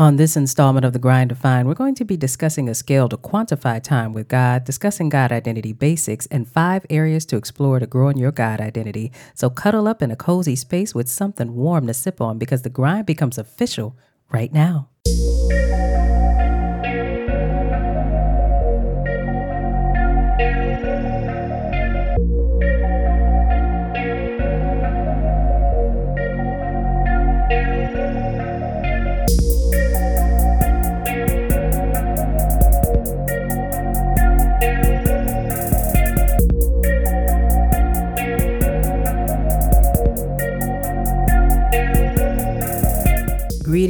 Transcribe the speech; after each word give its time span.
On 0.00 0.16
this 0.16 0.34
installment 0.34 0.86
of 0.86 0.94
The 0.94 0.98
Grind 0.98 1.28
Defined, 1.28 1.68
we're 1.68 1.74
going 1.74 1.94
to 1.96 2.06
be 2.06 2.16
discussing 2.16 2.70
a 2.70 2.74
scale 2.74 3.06
to 3.10 3.18
quantify 3.18 3.82
time 3.82 4.14
with 4.14 4.28
God, 4.28 4.64
discussing 4.64 5.10
God 5.10 5.30
identity 5.30 5.74
basics, 5.74 6.24
and 6.28 6.48
five 6.48 6.86
areas 6.88 7.26
to 7.26 7.36
explore 7.36 7.78
to 7.78 7.86
grow 7.86 8.08
in 8.08 8.16
your 8.16 8.32
God 8.32 8.62
identity. 8.62 9.12
So 9.34 9.50
cuddle 9.50 9.86
up 9.86 10.00
in 10.00 10.10
a 10.10 10.16
cozy 10.16 10.56
space 10.56 10.94
with 10.94 11.06
something 11.06 11.54
warm 11.54 11.86
to 11.86 11.92
sip 11.92 12.18
on 12.18 12.38
because 12.38 12.62
the 12.62 12.70
grind 12.70 13.04
becomes 13.04 13.36
official 13.36 13.94
right 14.32 14.50
now. 14.54 14.88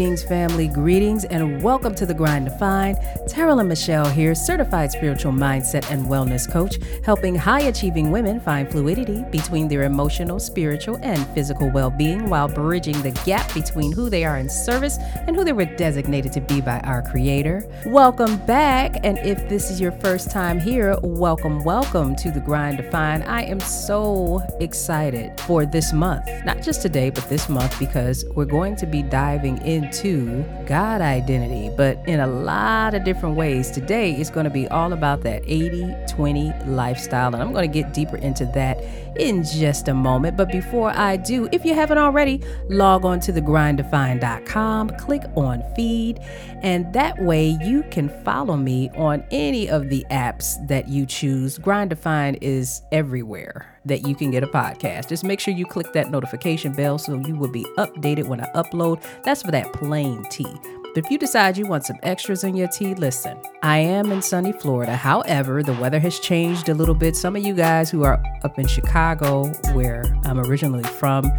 Greetings, 0.00 0.22
family, 0.24 0.66
greetings, 0.66 1.24
and 1.26 1.62
welcome 1.62 1.94
to 1.96 2.06
the 2.06 2.14
Grind 2.14 2.46
Defined. 2.46 2.96
Terrell 3.28 3.58
and 3.58 3.68
Michelle 3.68 4.08
here, 4.08 4.34
certified 4.34 4.90
spiritual 4.90 5.30
mindset 5.30 5.90
and 5.90 6.06
wellness 6.06 6.50
coach, 6.50 6.78
helping 7.04 7.34
high 7.34 7.60
achieving 7.60 8.10
women 8.10 8.40
find 8.40 8.70
fluidity 8.70 9.22
between 9.30 9.68
their 9.68 9.82
emotional, 9.82 10.40
spiritual, 10.40 10.98
and 11.02 11.26
physical 11.34 11.70
well 11.70 11.90
being 11.90 12.30
while 12.30 12.48
bridging 12.48 12.98
the 13.02 13.10
gap 13.26 13.52
between 13.52 13.92
who 13.92 14.08
they 14.08 14.24
are 14.24 14.38
in 14.38 14.48
service 14.48 14.96
and 15.26 15.36
who 15.36 15.44
they 15.44 15.52
were 15.52 15.66
designated 15.66 16.32
to 16.32 16.40
be 16.40 16.62
by 16.62 16.80
our 16.80 17.02
Creator. 17.02 17.68
Welcome 17.84 18.38
back, 18.46 19.04
and 19.04 19.18
if 19.18 19.50
this 19.50 19.70
is 19.70 19.82
your 19.82 19.92
first 19.92 20.30
time 20.30 20.58
here, 20.58 20.96
welcome, 21.02 21.62
welcome 21.62 22.16
to 22.16 22.30
the 22.30 22.40
Grind 22.40 22.78
Defined. 22.78 23.24
I 23.24 23.42
am 23.42 23.60
so 23.60 24.40
excited 24.60 25.38
for 25.40 25.66
this 25.66 25.92
month, 25.92 26.24
not 26.46 26.62
just 26.62 26.80
today, 26.80 27.10
but 27.10 27.28
this 27.28 27.50
month, 27.50 27.78
because 27.78 28.24
we're 28.34 28.46
going 28.46 28.76
to 28.76 28.86
be 28.86 29.02
diving 29.02 29.58
into 29.90 30.44
God 30.66 31.00
identity, 31.00 31.68
but 31.76 31.98
in 32.06 32.20
a 32.20 32.26
lot 32.26 32.94
of 32.94 33.02
different 33.02 33.34
ways. 33.34 33.72
Today 33.72 34.12
is 34.12 34.30
going 34.30 34.44
to 34.44 34.50
be 34.50 34.68
all 34.68 34.92
about 34.92 35.22
that 35.22 35.42
80 35.44 35.92
20 36.08 36.52
lifestyle, 36.66 37.34
and 37.34 37.42
I'm 37.42 37.52
going 37.52 37.70
to 37.70 37.82
get 37.82 37.92
deeper 37.92 38.16
into 38.16 38.46
that 38.54 38.78
in 39.18 39.42
just 39.42 39.88
a 39.88 39.94
moment. 39.94 40.36
But 40.36 40.52
before 40.52 40.90
I 40.90 41.16
do, 41.16 41.48
if 41.50 41.64
you 41.64 41.74
haven't 41.74 41.98
already, 41.98 42.40
log 42.68 43.04
on 43.04 43.18
to 43.20 43.32
thegrinddefined.com, 43.32 44.90
click 44.90 45.22
on 45.34 45.64
feed, 45.74 46.20
and 46.62 46.92
that 46.92 47.20
way 47.20 47.58
you 47.60 47.82
can 47.90 48.08
follow 48.24 48.56
me 48.56 48.90
on 48.90 49.24
any 49.32 49.68
of 49.68 49.88
the 49.88 50.06
apps 50.10 50.64
that 50.68 50.88
you 50.88 51.04
choose. 51.04 51.58
Grind 51.58 51.90
Defined 51.90 52.38
is 52.40 52.82
everywhere 52.92 53.79
that 53.84 54.06
you 54.06 54.14
can 54.14 54.30
get 54.30 54.42
a 54.42 54.46
podcast. 54.46 55.08
Just 55.08 55.24
make 55.24 55.40
sure 55.40 55.54
you 55.54 55.66
click 55.66 55.92
that 55.92 56.10
notification 56.10 56.72
bell 56.72 56.98
so 56.98 57.18
you 57.26 57.34
will 57.36 57.50
be 57.50 57.64
updated 57.78 58.26
when 58.26 58.40
I 58.40 58.46
upload. 58.52 59.02
That's 59.22 59.42
for 59.42 59.50
that 59.50 59.72
plain 59.72 60.24
tea. 60.30 60.54
But 60.92 61.04
if 61.04 61.10
you 61.10 61.18
decide 61.18 61.56
you 61.56 61.66
want 61.66 61.86
some 61.86 61.98
extras 62.02 62.42
in 62.42 62.56
your 62.56 62.66
tea, 62.66 62.94
listen. 62.94 63.40
I 63.62 63.78
am 63.78 64.10
in 64.10 64.22
sunny 64.22 64.50
Florida. 64.50 64.96
However, 64.96 65.62
the 65.62 65.72
weather 65.74 66.00
has 66.00 66.18
changed 66.18 66.68
a 66.68 66.74
little 66.74 66.96
bit. 66.96 67.14
Some 67.14 67.36
of 67.36 67.44
you 67.44 67.54
guys 67.54 67.90
who 67.90 68.02
are 68.02 68.20
up 68.42 68.58
in 68.58 68.66
Chicago, 68.66 69.46
where 69.72 70.02
I'm 70.24 70.40
originally 70.40 70.82
from, 70.82 71.30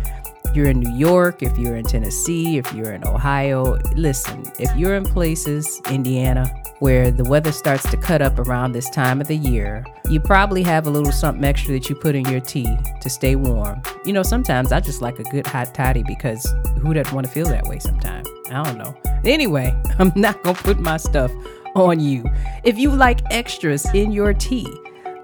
you're 0.53 0.67
in 0.67 0.79
New 0.79 0.93
York, 0.93 1.41
if 1.41 1.57
you're 1.57 1.75
in 1.75 1.85
Tennessee, 1.85 2.57
if 2.57 2.71
you're 2.73 2.91
in 2.91 3.07
Ohio, 3.07 3.77
listen, 3.95 4.43
if 4.59 4.75
you're 4.75 4.95
in 4.95 5.03
places, 5.03 5.81
Indiana, 5.89 6.45
where 6.79 7.11
the 7.11 7.23
weather 7.23 7.51
starts 7.51 7.89
to 7.91 7.97
cut 7.97 8.21
up 8.21 8.37
around 8.39 8.73
this 8.73 8.89
time 8.89 9.21
of 9.21 9.27
the 9.27 9.37
year, 9.37 9.85
you 10.09 10.19
probably 10.19 10.61
have 10.63 10.87
a 10.87 10.89
little 10.89 11.11
something 11.11 11.43
extra 11.45 11.73
that 11.73 11.89
you 11.89 11.95
put 11.95 12.15
in 12.15 12.25
your 12.25 12.39
tea 12.39 12.77
to 13.01 13.09
stay 13.09 13.35
warm. 13.35 13.81
You 14.03 14.13
know, 14.13 14.23
sometimes 14.23 14.71
I 14.71 14.79
just 14.79 15.01
like 15.01 15.19
a 15.19 15.23
good 15.23 15.47
hot 15.47 15.73
toddy 15.73 16.03
because 16.07 16.45
who 16.81 16.93
doesn't 16.93 17.13
want 17.13 17.27
to 17.27 17.31
feel 17.31 17.47
that 17.47 17.65
way 17.67 17.79
sometimes? 17.79 18.27
I 18.49 18.63
don't 18.63 18.77
know. 18.77 18.95
Anyway, 19.23 19.79
I'm 19.99 20.11
not 20.15 20.41
going 20.43 20.55
to 20.55 20.63
put 20.63 20.79
my 20.79 20.97
stuff 20.97 21.31
on 21.75 21.99
you. 21.99 22.25
If 22.63 22.77
you 22.77 22.91
like 22.91 23.21
extras 23.31 23.85
in 23.93 24.11
your 24.11 24.33
tea, 24.33 24.67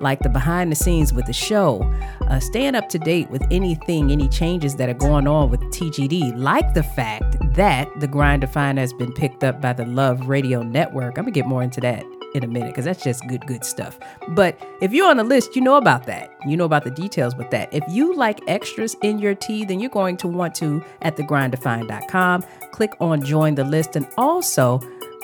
like 0.01 0.19
the 0.19 0.29
behind 0.29 0.71
the 0.71 0.75
scenes 0.75 1.13
with 1.13 1.25
the 1.25 1.33
show, 1.33 1.81
uh, 2.27 2.39
staying 2.39 2.75
up 2.75 2.89
to 2.89 2.99
date 2.99 3.29
with 3.29 3.43
anything, 3.51 4.11
any 4.11 4.27
changes 4.27 4.75
that 4.75 4.89
are 4.89 4.93
going 4.93 5.27
on 5.27 5.49
with 5.49 5.61
TGD, 5.73 6.37
like 6.37 6.73
the 6.73 6.83
fact 6.83 7.37
that 7.55 7.87
the 7.99 8.07
Grind 8.07 8.41
Defined 8.41 8.77
has 8.77 8.93
been 8.93 9.13
picked 9.13 9.43
up 9.43 9.61
by 9.61 9.73
the 9.73 9.85
Love 9.85 10.27
Radio 10.27 10.63
Network. 10.63 11.17
I'm 11.17 11.25
gonna 11.25 11.31
get 11.31 11.45
more 11.45 11.63
into 11.63 11.81
that 11.81 12.03
in 12.33 12.43
a 12.43 12.47
minute 12.47 12.69
because 12.69 12.85
that's 12.85 13.03
just 13.03 13.25
good, 13.27 13.45
good 13.47 13.63
stuff. 13.63 13.97
But 14.29 14.59
if 14.81 14.93
you're 14.93 15.09
on 15.09 15.17
the 15.17 15.23
list, 15.23 15.55
you 15.55 15.61
know 15.61 15.77
about 15.77 16.05
that. 16.05 16.35
You 16.45 16.57
know 16.57 16.65
about 16.65 16.83
the 16.83 16.91
details 16.91 17.35
with 17.35 17.49
that. 17.51 17.73
If 17.73 17.83
you 17.89 18.15
like 18.15 18.41
extras 18.47 18.95
in 19.01 19.19
your 19.19 19.33
tea, 19.33 19.65
then 19.65 19.79
you're 19.79 19.89
going 19.89 20.17
to 20.17 20.27
want 20.27 20.53
to 20.55 20.83
at 21.01 21.15
thegrinddefined.com 21.15 22.43
click 22.77 22.93
on 22.99 23.23
join 23.23 23.55
the 23.55 23.63
list 23.63 23.95
and 23.95 24.07
also 24.19 24.79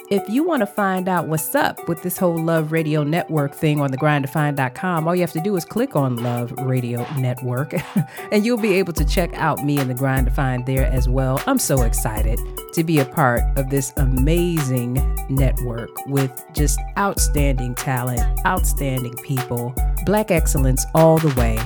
if 0.09 0.28
you 0.30 0.44
want 0.44 0.62
to 0.62 0.66
find 0.66 1.08
out 1.08 1.28
what's 1.28 1.56
up 1.56 1.88
with 1.88 2.02
this 2.03 2.18
whole 2.18 2.38
Love 2.38 2.72
Radio 2.72 3.03
Network 3.03 3.56
thing 3.56 3.80
on 3.80 3.90
thegrinddefined.com, 3.90 5.08
all 5.08 5.16
you 5.16 5.22
have 5.22 5.31
to 5.31 5.41
do 5.41 5.56
is 5.56 5.66
click 5.66 5.96
on 5.96 6.18
Love 6.18 6.52
Radio 6.59 7.06
Network 7.18 7.74
and 8.31 8.46
you'll 8.46 8.58
be 8.58 8.74
able 8.74 8.94
to 8.94 9.06
check 9.06 9.34
out 9.36 9.63
me 9.63 9.80
and 9.80 9.90
the 9.90 9.94
Grind 9.94 10.25
Defined 10.25 10.66
there 10.66 10.86
as 10.86 11.08
well. 11.08 11.42
I'm 11.47 11.59
so 11.59 11.84
excited 11.84 12.40
to 12.74 12.84
be 12.84 13.00
a 13.00 13.06
part 13.06 13.42
of 13.58 13.69
this 13.69 13.94
amazing 13.97 14.94
network 15.30 15.90
with 16.08 16.44
just 16.53 16.80
outstanding 16.97 17.75
talent, 17.75 18.22
outstanding 18.46 19.13
people, 19.24 19.74
black 20.06 20.31
excellence 20.31 20.86
all 20.94 21.18
the 21.18 21.34
way. 21.40 21.58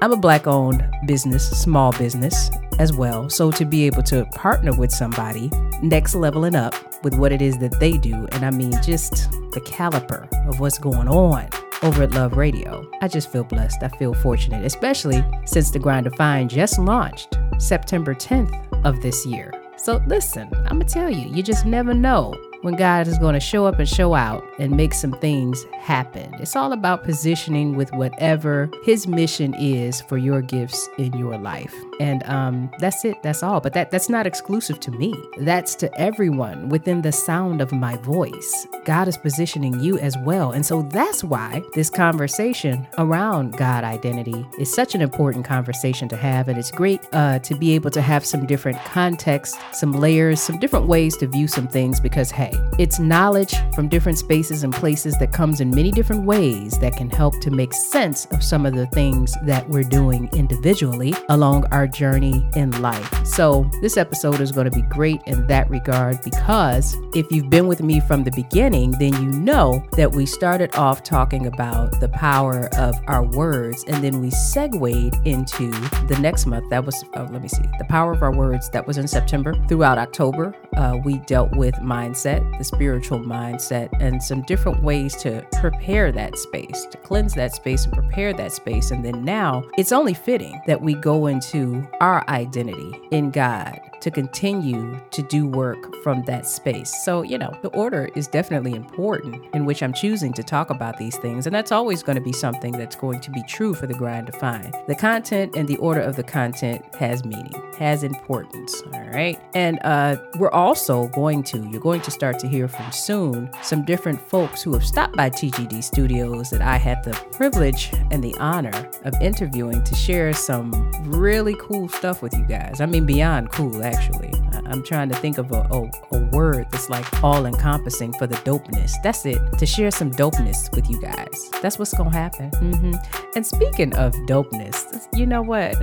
I'm 0.00 0.12
a 0.12 0.16
black 0.16 0.46
owned 0.46 0.88
business, 1.06 1.50
small 1.50 1.92
business 1.92 2.50
as 2.78 2.92
well. 2.92 3.28
So 3.28 3.50
to 3.50 3.64
be 3.64 3.84
able 3.86 4.04
to 4.04 4.24
partner 4.26 4.72
with 4.72 4.92
somebody 4.92 5.50
next 5.82 6.14
leveling 6.14 6.54
up 6.54 6.74
with 7.02 7.14
what 7.14 7.32
it 7.32 7.42
is 7.42 7.58
that 7.58 7.80
they 7.80 7.98
do, 7.98 8.14
and 8.32 8.44
I 8.44 8.50
mean 8.50 8.72
just 8.82 9.30
the 9.52 9.62
caliber 9.66 10.28
of 10.46 10.60
what's 10.60 10.78
going 10.78 11.08
on 11.08 11.48
over 11.82 12.04
at 12.04 12.12
Love 12.12 12.36
Radio, 12.36 12.88
I 13.02 13.08
just 13.08 13.32
feel 13.32 13.42
blessed. 13.42 13.82
I 13.82 13.88
feel 13.88 14.14
fortunate, 14.14 14.64
especially 14.64 15.24
since 15.46 15.72
the 15.72 15.80
Grind 15.80 16.04
Defined 16.04 16.50
just 16.50 16.78
launched 16.78 17.36
September 17.58 18.14
10th 18.14 18.84
of 18.84 19.00
this 19.02 19.26
year. 19.26 19.52
So 19.76 20.00
listen, 20.06 20.48
I'm 20.66 20.78
gonna 20.78 20.84
tell 20.84 21.10
you, 21.10 21.28
you 21.28 21.42
just 21.42 21.66
never 21.66 21.92
know 21.92 22.34
when 22.62 22.74
God 22.74 23.06
is 23.06 23.18
going 23.18 23.34
to 23.34 23.40
show 23.40 23.66
up 23.66 23.78
and 23.78 23.88
show 23.88 24.14
out 24.14 24.44
and 24.58 24.76
make 24.76 24.94
some 24.94 25.12
things 25.12 25.64
happen. 25.72 26.34
It's 26.34 26.56
all 26.56 26.72
about 26.72 27.04
positioning 27.04 27.76
with 27.76 27.92
whatever 27.92 28.70
His 28.84 29.06
mission 29.06 29.54
is 29.54 30.00
for 30.02 30.18
your 30.18 30.42
gifts 30.42 30.88
in 30.98 31.16
your 31.16 31.38
life. 31.38 31.74
And 32.00 32.22
um, 32.24 32.70
that's 32.78 33.04
it. 33.04 33.22
That's 33.22 33.42
all. 33.42 33.60
But 33.60 33.72
that 33.74 33.90
that's 33.90 34.08
not 34.08 34.26
exclusive 34.26 34.80
to 34.80 34.90
me. 34.90 35.14
That's 35.38 35.74
to 35.76 36.00
everyone 36.00 36.68
within 36.68 37.02
the 37.02 37.12
sound 37.12 37.60
of 37.60 37.72
my 37.72 37.96
voice. 37.96 38.66
God 38.84 39.08
is 39.08 39.16
positioning 39.16 39.80
you 39.80 39.98
as 39.98 40.16
well. 40.18 40.52
And 40.52 40.64
so 40.64 40.82
that's 40.82 41.24
why 41.24 41.62
this 41.74 41.90
conversation 41.90 42.86
around 42.98 43.56
God 43.56 43.84
identity 43.84 44.46
is 44.58 44.72
such 44.72 44.94
an 44.94 45.00
important 45.00 45.44
conversation 45.44 46.08
to 46.08 46.16
have. 46.16 46.48
And 46.48 46.58
it's 46.58 46.70
great 46.70 47.00
uh, 47.12 47.40
to 47.40 47.54
be 47.54 47.74
able 47.74 47.90
to 47.90 48.00
have 48.00 48.24
some 48.24 48.46
different 48.46 48.78
context, 48.84 49.58
some 49.72 49.92
layers, 49.92 50.40
some 50.40 50.58
different 50.58 50.86
ways 50.86 51.16
to 51.18 51.26
view 51.26 51.48
some 51.48 51.68
things 51.68 52.00
because, 52.00 52.30
hey, 52.30 52.52
it's 52.78 52.98
knowledge 52.98 53.54
from 53.74 53.88
different 53.88 54.18
spaces 54.18 54.62
and 54.62 54.72
places 54.72 55.18
that 55.18 55.32
comes 55.32 55.60
in 55.60 55.70
many 55.70 55.90
different 55.90 56.24
ways 56.24 56.78
that 56.78 56.96
can 56.96 57.10
help 57.10 57.38
to 57.40 57.50
make 57.50 57.72
sense 57.72 58.26
of 58.26 58.42
some 58.42 58.66
of 58.66 58.74
the 58.74 58.86
things 58.88 59.34
that 59.44 59.68
we're 59.68 59.82
doing 59.82 60.28
individually 60.32 61.14
along 61.28 61.64
our 61.72 61.87
journey 61.88 62.48
in 62.54 62.70
life. 62.82 63.26
So, 63.26 63.68
this 63.82 63.96
episode 63.96 64.40
is 64.40 64.52
going 64.52 64.70
to 64.70 64.76
be 64.76 64.82
great 64.82 65.20
in 65.26 65.46
that 65.48 65.68
regard 65.70 66.22
because 66.22 66.96
if 67.14 67.30
you've 67.30 67.50
been 67.50 67.66
with 67.66 67.82
me 67.82 68.00
from 68.00 68.24
the 68.24 68.30
beginning, 68.32 68.92
then 68.98 69.12
you 69.14 69.30
know 69.30 69.84
that 69.96 70.12
we 70.12 70.26
started 70.26 70.74
off 70.74 71.02
talking 71.02 71.46
about 71.46 71.98
the 72.00 72.08
power 72.08 72.68
of 72.76 72.94
our 73.06 73.24
words 73.24 73.84
and 73.88 74.02
then 74.02 74.20
we 74.20 74.30
segued 74.30 75.14
into 75.26 75.70
the 76.06 76.18
next 76.20 76.46
month. 76.46 76.68
That 76.70 76.84
was, 76.84 77.04
oh, 77.14 77.28
let 77.30 77.42
me 77.42 77.48
see, 77.48 77.64
the 77.78 77.86
power 77.88 78.12
of 78.12 78.22
our 78.22 78.34
words. 78.34 78.68
That 78.70 78.86
was 78.86 78.98
in 78.98 79.08
September. 79.08 79.54
Throughout 79.68 79.98
October, 79.98 80.54
uh, 80.78 80.96
we 81.04 81.18
dealt 81.18 81.50
with 81.56 81.74
mindset, 81.76 82.56
the 82.56 82.64
spiritual 82.64 83.18
mindset, 83.18 83.88
and 84.00 84.22
some 84.22 84.42
different 84.42 84.82
ways 84.82 85.16
to 85.16 85.44
prepare 85.60 86.12
that 86.12 86.38
space, 86.38 86.86
to 86.86 86.96
cleanse 86.98 87.34
that 87.34 87.52
space 87.54 87.84
and 87.84 87.92
prepare 87.92 88.32
that 88.32 88.52
space. 88.52 88.92
And 88.92 89.04
then 89.04 89.24
now 89.24 89.64
it's 89.76 89.92
only 89.92 90.14
fitting 90.14 90.60
that 90.66 90.80
we 90.80 90.94
go 90.94 91.26
into 91.26 91.86
our 92.00 92.26
identity 92.28 93.00
in 93.10 93.30
God 93.30 93.80
to 94.00 94.10
continue 94.10 95.00
to 95.10 95.22
do 95.22 95.46
work 95.46 95.92
from 96.02 96.22
that 96.24 96.46
space. 96.46 96.94
So, 97.04 97.22
you 97.22 97.36
know, 97.36 97.52
the 97.62 97.68
order 97.70 98.08
is 98.14 98.28
definitely 98.28 98.74
important 98.74 99.44
in 99.54 99.64
which 99.64 99.82
I'm 99.82 99.92
choosing 99.92 100.32
to 100.34 100.42
talk 100.44 100.70
about 100.70 100.98
these 100.98 101.16
things. 101.16 101.46
And 101.46 101.54
that's 101.54 101.72
always 101.72 102.04
going 102.04 102.16
to 102.16 102.22
be 102.22 102.32
something 102.32 102.72
that's 102.72 102.94
going 102.94 103.20
to 103.20 103.30
be 103.30 103.42
true 103.48 103.74
for 103.74 103.88
the 103.88 103.94
Grind 103.94 104.26
Defined. 104.26 104.74
The 104.86 104.94
content 104.94 105.56
and 105.56 105.66
the 105.66 105.76
order 105.78 106.00
of 106.00 106.14
the 106.14 106.22
content 106.22 106.84
has 106.94 107.24
meaning, 107.24 107.52
has 107.78 108.02
importance. 108.02 108.82
All 108.92 109.08
right. 109.08 109.40
And 109.54 109.78
uh, 109.82 110.16
we're 110.38 110.50
also 110.50 111.08
going 111.08 111.42
to, 111.44 111.58
you're 111.70 111.80
going 111.80 112.00
to 112.02 112.10
start 112.10 112.38
to 112.40 112.48
hear 112.48 112.68
from 112.68 112.90
soon 112.92 113.50
some 113.62 113.84
different 113.84 114.20
folks 114.20 114.62
who 114.62 114.72
have 114.74 114.84
stopped 114.84 115.16
by 115.16 115.30
TGD 115.30 115.82
Studios 115.82 116.50
that 116.50 116.60
I 116.60 116.76
had 116.76 117.02
the 117.04 117.12
privilege 117.32 117.90
and 118.10 118.22
the 118.22 118.36
honor 118.38 118.90
of 119.04 119.14
interviewing 119.20 119.82
to 119.84 119.94
share 119.94 120.32
some 120.32 120.70
really 121.04 121.56
cool 121.60 121.88
stuff 121.88 122.22
with 122.22 122.34
you 122.34 122.44
guys. 122.46 122.80
I 122.80 122.86
mean, 122.86 123.06
beyond 123.06 123.50
cool, 123.52 123.82
actually. 123.82 124.32
I'm 124.68 124.82
trying 124.82 125.08
to 125.08 125.14
think 125.16 125.38
of 125.38 125.50
a, 125.50 125.66
a, 125.70 125.90
a 126.12 126.18
word 126.30 126.66
that's 126.70 126.90
like 126.90 127.24
all 127.24 127.46
encompassing 127.46 128.12
for 128.14 128.26
the 128.26 128.36
dopeness. 128.36 128.92
That's 129.02 129.24
it. 129.24 129.38
To 129.58 129.66
share 129.66 129.90
some 129.90 130.10
dopeness 130.10 130.74
with 130.74 130.90
you 130.90 131.00
guys. 131.00 131.50
That's 131.62 131.78
what's 131.78 131.94
going 131.94 132.10
to 132.10 132.16
happen. 132.16 132.50
Mm-hmm. 132.50 133.28
And 133.34 133.46
speaking 133.46 133.94
of 133.96 134.12
dopeness, 134.26 135.08
you 135.14 135.26
know 135.26 135.42
what? 135.42 135.74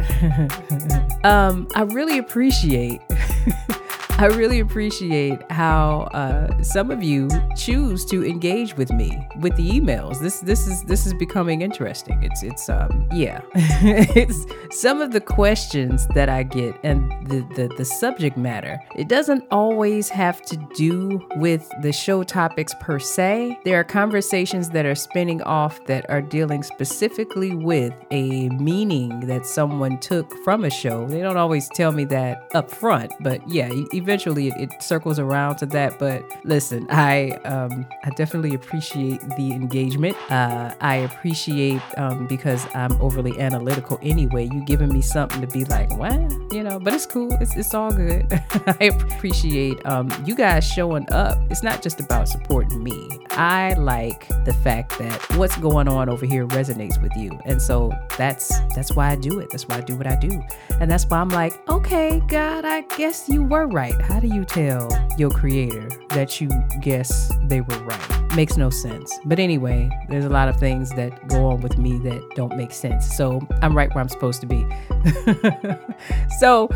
um, 1.26 1.68
I 1.74 1.84
really 1.86 2.18
appreciate. 2.18 3.02
I 4.18 4.28
really 4.28 4.62
appreciate 4.62 5.40
how 5.52 6.04
uh, 6.14 6.64
some 6.64 6.90
of 6.90 7.04
you 7.04 7.28
choose 7.58 8.06
to 8.06 8.26
engage 8.26 8.78
with 8.78 8.90
me 8.94 9.28
with 9.42 9.58
the 9.58 9.70
emails. 9.70 10.22
This 10.22 10.40
this 10.40 10.68
is 10.68 10.84
this 10.84 11.06
is 11.06 11.14
becoming 11.16 11.62
interesting. 11.62 12.24
It's 12.24 12.42
it's 12.42 12.70
um 12.70 13.10
yeah, 13.12 13.42
it's 13.56 14.46
some 14.72 15.02
of 15.02 15.12
the 15.12 15.20
questions 15.20 16.08
that 16.16 16.30
I 16.30 16.44
get 16.44 16.80
and 16.82 17.12
the, 17.28 17.42
the 17.56 17.68
the 17.78 17.84
subject 17.84 18.38
matter. 18.38 18.80
It 18.96 19.10
doesn't 19.10 19.44
always 19.52 20.08
have 20.08 20.42
to 20.44 20.56
do 20.76 21.22
with 21.36 21.70
the 21.82 21.92
show 21.92 22.24
topics 22.24 22.74
per 22.80 23.00
se. 23.00 23.60
There 23.66 23.78
are 23.78 23.84
conversations 23.84 24.70
that 24.70 24.86
are 24.86 24.96
spinning 24.96 25.42
off 25.42 25.86
that 25.88 26.10
are 26.10 26.22
dealing 26.22 26.64
specifically 26.64 27.54
with 27.54 27.94
a 28.12 28.48
meaning 28.48 29.28
that 29.28 29.46
someone 29.46 30.00
took 30.00 30.32
from 30.46 30.64
a 30.64 30.70
show. 30.70 31.06
They 31.06 31.20
don't 31.20 31.36
always 31.36 31.68
tell 31.76 31.92
me 31.92 32.06
that 32.06 32.50
up 32.54 32.72
front, 32.72 33.12
but 33.20 33.42
yeah, 33.50 33.70
eventually 34.06 34.50
it, 34.50 34.54
it 34.57 34.84
circles 34.84 35.18
around 35.18 35.56
to 35.57 35.66
that. 35.66 35.98
But 35.98 36.24
listen, 36.44 36.86
I 36.92 37.31
um, 37.46 37.88
I 38.04 38.12
definitely 38.12 38.54
appreciate 38.54 39.19
the 39.36 39.52
engagement. 39.52 40.16
Uh, 40.31 40.74
I 40.80 40.98
appreciate 40.98 41.81
um, 41.98 42.28
because 42.28 42.68
I'm 42.75 42.94
overly 43.02 43.40
analytical 43.40 43.98
anyway. 44.04 44.48
You 44.52 44.63
giving 44.66 44.94
me 44.94 45.02
something 45.02 45.42
to 45.42 45.48
be 45.48 45.66
like, 45.66 45.90
what, 45.98 46.13
you 46.54 46.63
know? 46.63 46.80
But 46.80 46.94
it's 46.94 47.07
cool. 47.07 47.36
It's 47.42 47.56
it's 47.57 47.74
all 47.74 47.92
good. 47.92 48.28
I 48.80 48.92
appreciate 48.94 49.84
um, 49.86 50.12
you 50.24 50.36
guys 50.36 50.63
showing 50.68 51.12
up. 51.12 51.40
It's 51.50 51.63
not 51.63 51.81
just 51.81 52.00
about 52.00 52.28
supporting 52.28 52.84
me. 52.84 53.19
I 53.31 53.74
like 53.74 54.28
the 54.46 54.54
fact 54.54 55.00
that 55.00 55.19
what's 55.36 55.58
going 55.58 55.88
on 55.88 56.10
over 56.10 56.28
here 56.28 56.46
resonates 56.48 57.01
with 57.01 57.12
you, 57.18 57.31
and 57.46 57.60
so 57.60 57.92
that's 58.18 58.50
that's 58.75 58.96
why 58.96 59.10
I 59.10 59.16
do 59.16 59.40
it. 59.40 59.50
That's 59.50 59.68
why 59.68 59.78
I 59.78 59.81
do 59.81 59.96
what 59.96 60.06
I 60.06 60.16
do, 60.16 60.42
and 60.80 60.92
that's 60.92 61.06
why 61.06 61.18
I'm 61.18 61.30
like, 61.30 61.68
okay, 61.69 62.22
God, 62.28 62.66
I 62.66 62.81
guess 62.98 63.28
you 63.28 63.44
were 63.44 63.66
right. 63.66 63.95
How 64.02 64.20
do 64.20 64.28
you 64.28 64.46
tell 64.46 64.90
your 65.18 65.30
creator 65.30 65.90
that 66.10 66.40
you 66.40 66.50
guess 66.82 67.32
they 67.44 67.62
were 67.62 67.78
right? 67.84 68.36
Makes 68.36 68.58
no 68.58 68.70
sense. 68.70 69.12
But 69.26 69.40
anyway, 69.40 69.90
there's 70.10 70.26
a 70.26 70.30
lot 70.30 70.48
of 70.50 70.58
things 70.58 70.90
that 70.92 71.28
go 71.28 71.48
on 71.48 71.62
with 71.62 71.78
me 71.78 71.98
that 72.00 72.22
don't 72.36 72.56
make 72.58 72.72
sense. 72.72 73.16
So 73.16 73.46
I'm 73.62 73.76
right 73.76 73.94
where 73.94 74.02
I'm 74.02 74.10
supposed 74.10 74.42
to 74.42 74.48
be. 74.48 74.66
so 76.40 76.70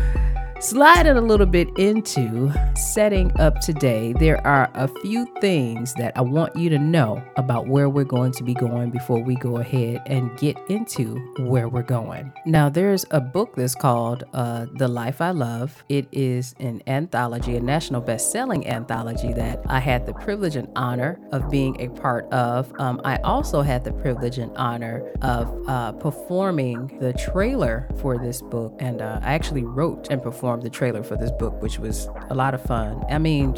Sliding 0.60 1.16
a 1.16 1.22
little 1.22 1.46
bit 1.46 1.70
into 1.78 2.52
setting 2.76 3.32
up 3.40 3.60
today, 3.60 4.12
there 4.12 4.46
are 4.46 4.70
a 4.74 4.88
few 5.00 5.26
things 5.40 5.94
that 5.94 6.12
I 6.16 6.20
want 6.20 6.54
you 6.54 6.68
to 6.68 6.78
know 6.78 7.24
about 7.36 7.66
where 7.66 7.88
we're 7.88 8.04
going 8.04 8.32
to 8.32 8.44
be 8.44 8.52
going 8.52 8.90
before 8.90 9.22
we 9.22 9.36
go 9.36 9.56
ahead 9.56 10.02
and 10.04 10.36
get 10.38 10.58
into 10.68 11.16
where 11.38 11.66
we're 11.70 11.82
going. 11.82 12.30
Now, 12.44 12.68
there's 12.68 13.06
a 13.10 13.22
book 13.22 13.54
that's 13.56 13.74
called 13.74 14.24
uh, 14.34 14.66
The 14.74 14.86
Life 14.86 15.22
I 15.22 15.30
Love. 15.30 15.82
It 15.88 16.06
is 16.12 16.54
an 16.60 16.82
anthology, 16.86 17.56
a 17.56 17.60
national 17.60 18.02
best 18.02 18.30
selling 18.30 18.68
anthology 18.68 19.32
that 19.32 19.62
I 19.64 19.78
had 19.78 20.04
the 20.04 20.12
privilege 20.12 20.56
and 20.56 20.68
honor 20.76 21.18
of 21.32 21.50
being 21.50 21.80
a 21.80 21.88
part 21.88 22.30
of. 22.34 22.70
Um, 22.78 23.00
I 23.02 23.16
also 23.18 23.62
had 23.62 23.82
the 23.82 23.92
privilege 23.92 24.36
and 24.36 24.54
honor 24.58 25.10
of 25.22 25.66
uh, 25.66 25.92
performing 25.92 26.98
the 27.00 27.14
trailer 27.14 27.88
for 27.98 28.18
this 28.18 28.42
book, 28.42 28.76
and 28.78 29.00
uh, 29.00 29.20
I 29.22 29.32
actually 29.32 29.64
wrote 29.64 30.08
and 30.10 30.22
performed 30.22 30.49
performed 30.50 30.64
the 30.64 30.70
trailer 30.70 31.04
for 31.04 31.16
this 31.16 31.30
book, 31.30 31.62
which 31.62 31.78
was 31.78 32.08
a 32.28 32.34
lot 32.34 32.54
of 32.54 32.62
fun. 32.62 33.04
I 33.08 33.18
mean, 33.18 33.54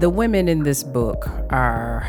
the 0.00 0.10
women 0.10 0.48
in 0.48 0.64
this 0.64 0.82
book 0.82 1.26
are 1.50 2.06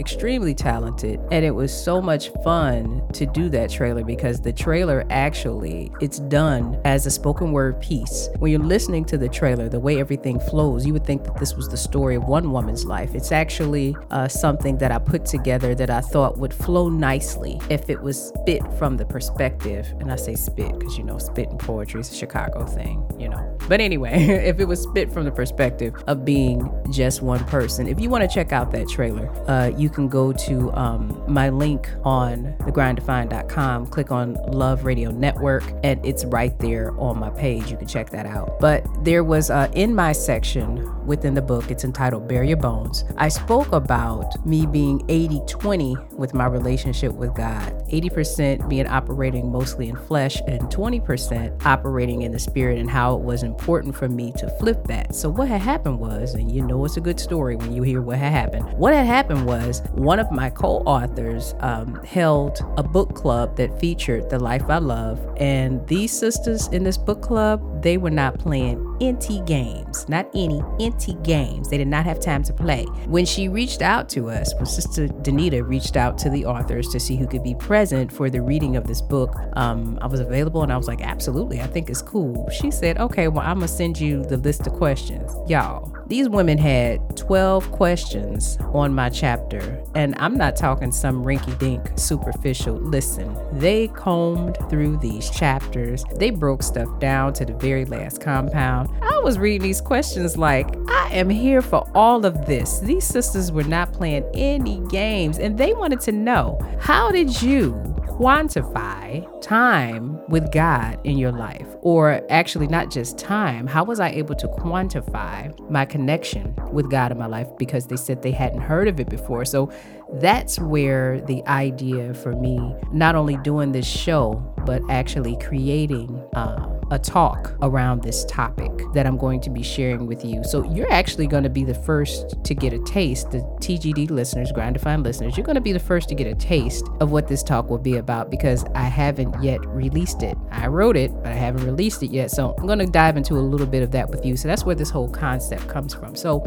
extremely 0.00 0.54
talented 0.54 1.20
and 1.30 1.44
it 1.44 1.50
was 1.50 1.70
so 1.70 2.00
much 2.00 2.30
fun 2.42 3.06
to 3.12 3.26
do 3.26 3.50
that 3.50 3.70
trailer 3.70 4.02
because 4.02 4.40
the 4.40 4.52
trailer 4.52 5.04
actually 5.10 5.92
it's 6.00 6.18
done 6.20 6.80
as 6.86 7.04
a 7.04 7.10
spoken 7.10 7.52
word 7.52 7.78
piece. 7.82 8.30
When 8.38 8.50
you're 8.50 8.60
listening 8.60 9.04
to 9.06 9.18
the 9.18 9.28
trailer 9.28 9.68
the 9.68 9.78
way 9.78 10.00
everything 10.00 10.40
flows 10.40 10.86
you 10.86 10.94
would 10.94 11.04
think 11.04 11.24
that 11.24 11.36
this 11.38 11.54
was 11.54 11.68
the 11.68 11.76
story 11.76 12.14
of 12.14 12.24
one 12.24 12.50
woman's 12.50 12.86
life. 12.86 13.14
It's 13.14 13.30
actually 13.30 13.94
uh, 14.10 14.26
something 14.26 14.78
that 14.78 14.90
i 14.90 14.98
put 14.98 15.26
together 15.26 15.74
that 15.74 15.90
i 15.90 16.00
thought 16.00 16.38
would 16.38 16.54
flow 16.54 16.88
nicely 16.88 17.60
if 17.68 17.90
it 17.90 18.00
was 18.00 18.28
spit 18.28 18.62
from 18.78 18.96
the 18.96 19.04
perspective. 19.04 19.86
And 20.00 20.10
i 20.10 20.16
say 20.16 20.34
spit 20.34 20.78
because 20.78 20.96
you 20.96 21.04
know 21.04 21.18
spit 21.18 21.50
in 21.50 21.58
poetry 21.58 22.00
is 22.00 22.10
a 22.10 22.14
chicago 22.14 22.64
thing 22.64 23.06
you 23.18 23.28
know. 23.28 23.58
But 23.68 23.82
anyway 23.82 24.24
if 24.50 24.60
it 24.60 24.64
was 24.64 24.80
spit 24.80 25.12
from 25.12 25.26
the 25.26 25.30
perspective 25.30 25.94
of 26.06 26.24
being 26.24 26.72
just 26.90 27.20
one 27.20 27.44
person 27.44 27.86
if 27.86 28.00
you 28.00 28.08
want 28.08 28.22
to 28.22 28.28
check 28.28 28.52
out 28.52 28.70
that 28.72 28.88
trailer 28.88 29.28
uh, 29.46 29.70
you 29.76 29.89
can 29.90 30.08
go 30.08 30.32
to 30.32 30.72
um, 30.72 31.22
my 31.26 31.50
link 31.50 31.90
on 32.04 32.54
thegrinddefined.com, 32.60 33.86
click 33.88 34.10
on 34.10 34.34
Love 34.48 34.84
Radio 34.84 35.10
Network, 35.10 35.64
and 35.84 36.04
it's 36.04 36.24
right 36.26 36.58
there 36.58 36.98
on 36.98 37.18
my 37.18 37.30
page. 37.30 37.70
You 37.70 37.76
can 37.76 37.86
check 37.86 38.10
that 38.10 38.26
out. 38.26 38.58
But 38.60 38.86
there 39.04 39.24
was 39.24 39.50
uh, 39.50 39.70
in 39.74 39.94
my 39.94 40.12
section 40.12 41.06
within 41.06 41.34
the 41.34 41.42
book, 41.42 41.70
it's 41.70 41.84
entitled 41.84 42.28
Bare 42.28 42.44
Your 42.44 42.56
Bones. 42.56 43.04
I 43.16 43.28
spoke 43.28 43.72
about 43.72 44.44
me 44.46 44.66
being 44.66 45.04
80 45.08 45.40
20 45.46 45.96
with 46.12 46.34
my 46.34 46.46
relationship 46.46 47.12
with 47.12 47.34
God, 47.34 47.84
80% 47.90 48.68
being 48.68 48.86
operating 48.86 49.50
mostly 49.50 49.88
in 49.88 49.96
flesh, 49.96 50.40
and 50.46 50.62
20% 50.62 51.66
operating 51.66 52.22
in 52.22 52.32
the 52.32 52.38
spirit, 52.38 52.78
and 52.78 52.88
how 52.88 53.16
it 53.16 53.20
was 53.20 53.42
important 53.42 53.94
for 53.94 54.08
me 54.08 54.32
to 54.32 54.48
flip 54.58 54.84
that. 54.86 55.14
So, 55.14 55.28
what 55.28 55.48
had 55.48 55.60
happened 55.60 55.98
was, 55.98 56.34
and 56.34 56.50
you 56.50 56.62
know 56.62 56.84
it's 56.84 56.96
a 56.96 57.00
good 57.00 57.18
story 57.18 57.56
when 57.56 57.72
you 57.72 57.82
hear 57.82 58.02
what 58.02 58.18
had 58.18 58.32
happened, 58.32 58.72
what 58.74 58.94
had 58.94 59.06
happened 59.06 59.46
was 59.46 59.79
one 59.92 60.18
of 60.18 60.30
my 60.30 60.50
co 60.50 60.78
authors 60.86 61.54
um, 61.60 61.94
held 62.04 62.60
a 62.76 62.82
book 62.82 63.14
club 63.14 63.56
that 63.56 63.78
featured 63.80 64.30
The 64.30 64.38
Life 64.38 64.68
I 64.68 64.78
Love. 64.78 65.20
And 65.36 65.86
these 65.86 66.16
sisters 66.16 66.68
in 66.68 66.84
this 66.84 66.96
book 66.96 67.22
club, 67.22 67.82
they 67.82 67.96
were 67.96 68.10
not 68.10 68.38
playing 68.38 68.89
NT 69.02 69.46
games, 69.46 70.08
not 70.08 70.28
any 70.34 70.62
NT 70.80 71.22
games. 71.22 71.68
They 71.68 71.78
did 71.78 71.88
not 71.88 72.04
have 72.04 72.20
time 72.20 72.42
to 72.44 72.52
play. 72.52 72.84
When 73.06 73.24
she 73.24 73.48
reached 73.48 73.82
out 73.82 74.08
to 74.10 74.30
us, 74.30 74.54
when 74.54 74.66
Sister 74.66 75.08
Danita 75.08 75.66
reached 75.66 75.96
out 75.96 76.18
to 76.18 76.30
the 76.30 76.44
authors 76.44 76.88
to 76.88 77.00
see 77.00 77.16
who 77.16 77.26
could 77.26 77.42
be 77.42 77.54
present 77.54 78.12
for 78.12 78.28
the 78.28 78.42
reading 78.42 78.76
of 78.76 78.86
this 78.86 79.00
book, 79.00 79.34
um, 79.54 79.98
I 80.02 80.06
was 80.06 80.20
available 80.20 80.62
and 80.62 80.72
I 80.72 80.76
was 80.76 80.88
like, 80.88 81.00
absolutely, 81.00 81.60
I 81.60 81.66
think 81.66 81.88
it's 81.88 82.02
cool. 82.02 82.48
She 82.50 82.70
said, 82.70 82.98
okay, 82.98 83.28
well, 83.28 83.46
I'm 83.46 83.56
gonna 83.56 83.68
send 83.68 83.98
you 83.98 84.24
the 84.24 84.36
list 84.36 84.66
of 84.66 84.74
questions. 84.74 85.32
Y'all, 85.48 85.90
these 86.06 86.28
women 86.28 86.58
had 86.58 87.16
12 87.16 87.70
questions 87.72 88.58
on 88.74 88.92
my 88.92 89.08
chapter, 89.08 89.82
and 89.94 90.14
I'm 90.18 90.36
not 90.36 90.56
talking 90.56 90.90
some 90.90 91.24
rinky 91.24 91.56
dink 91.58 91.88
superficial. 91.96 92.74
Listen, 92.74 93.36
they 93.52 93.88
combed 93.88 94.58
through 94.68 94.98
these 94.98 95.30
chapters, 95.30 96.04
they 96.16 96.30
broke 96.30 96.62
stuff 96.62 96.88
down 96.98 97.32
to 97.34 97.44
the 97.44 97.54
very 97.54 97.84
last 97.84 98.20
compound. 98.20 98.89
I 99.02 99.20
was 99.22 99.38
reading 99.38 99.62
these 99.62 99.80
questions 99.80 100.36
like, 100.36 100.68
I 100.88 101.10
am 101.12 101.28
here 101.30 101.62
for 101.62 101.88
all 101.94 102.24
of 102.24 102.46
this. 102.46 102.80
These 102.80 103.04
sisters 103.04 103.52
were 103.52 103.64
not 103.64 103.92
playing 103.92 104.24
any 104.34 104.80
games, 104.88 105.38
and 105.38 105.58
they 105.58 105.72
wanted 105.72 106.00
to 106.00 106.12
know 106.12 106.58
how 106.80 107.10
did 107.10 107.42
you 107.42 107.72
quantify 108.06 109.26
time 109.40 110.20
with 110.28 110.52
God 110.52 110.98
in 111.04 111.16
your 111.16 111.32
life? 111.32 111.66
Or 111.80 112.20
actually, 112.30 112.66
not 112.66 112.90
just 112.90 113.16
time, 113.16 113.66
how 113.66 113.82
was 113.84 113.98
I 113.98 114.10
able 114.10 114.34
to 114.34 114.46
quantify 114.48 115.58
my 115.70 115.86
connection 115.86 116.54
with 116.70 116.90
God 116.90 117.12
in 117.12 117.18
my 117.18 117.26
life? 117.26 117.48
Because 117.58 117.86
they 117.86 117.96
said 117.96 118.20
they 118.20 118.30
hadn't 118.30 118.60
heard 118.60 118.88
of 118.88 119.00
it 119.00 119.08
before. 119.08 119.46
So 119.46 119.72
that's 120.14 120.58
where 120.58 121.20
the 121.22 121.46
idea 121.46 122.14
for 122.14 122.34
me, 122.34 122.58
not 122.92 123.14
only 123.14 123.36
doing 123.38 123.72
this 123.72 123.86
show, 123.86 124.44
but 124.66 124.82
actually 124.90 125.36
creating 125.38 126.22
uh, 126.34 126.80
a 126.90 126.98
talk 126.98 127.56
around 127.62 128.02
this 128.02 128.24
topic 128.24 128.70
that 128.94 129.06
I'm 129.06 129.16
going 129.16 129.40
to 129.42 129.50
be 129.50 129.62
sharing 129.62 130.06
with 130.06 130.24
you. 130.24 130.42
So 130.42 130.64
you're 130.72 130.90
actually 130.92 131.28
going 131.28 131.44
to 131.44 131.50
be 131.50 131.64
the 131.64 131.74
first 131.74 132.42
to 132.42 132.54
get 132.54 132.72
a 132.72 132.78
taste, 132.80 133.30
the 133.30 133.38
TGD 133.60 134.10
listeners, 134.10 134.50
Grind 134.52 134.74
Defined 134.74 135.04
listeners, 135.04 135.36
you're 135.36 135.46
going 135.46 135.54
to 135.54 135.60
be 135.60 135.72
the 135.72 135.78
first 135.78 136.08
to 136.08 136.14
get 136.14 136.26
a 136.26 136.34
taste 136.34 136.84
of 137.00 137.12
what 137.12 137.28
this 137.28 137.42
talk 137.42 137.70
will 137.70 137.78
be 137.78 137.96
about 137.96 138.30
because 138.30 138.64
I 138.74 138.82
haven't 138.82 139.40
yet 139.42 139.64
released 139.66 140.22
it. 140.22 140.36
I 140.50 140.66
wrote 140.66 140.96
it, 140.96 141.12
but 141.22 141.32
I 141.32 141.36
haven't 141.36 141.64
released 141.64 142.02
it 142.02 142.10
yet. 142.10 142.30
So 142.30 142.54
I'm 142.58 142.66
going 142.66 142.80
to 142.80 142.86
dive 142.86 143.16
into 143.16 143.34
a 143.34 143.40
little 143.40 143.66
bit 143.66 143.82
of 143.82 143.92
that 143.92 144.10
with 144.10 144.26
you. 144.26 144.36
So 144.36 144.48
that's 144.48 144.64
where 144.64 144.74
this 144.74 144.90
whole 144.90 145.08
concept 145.08 145.68
comes 145.68 145.94
from. 145.94 146.16
So 146.16 146.44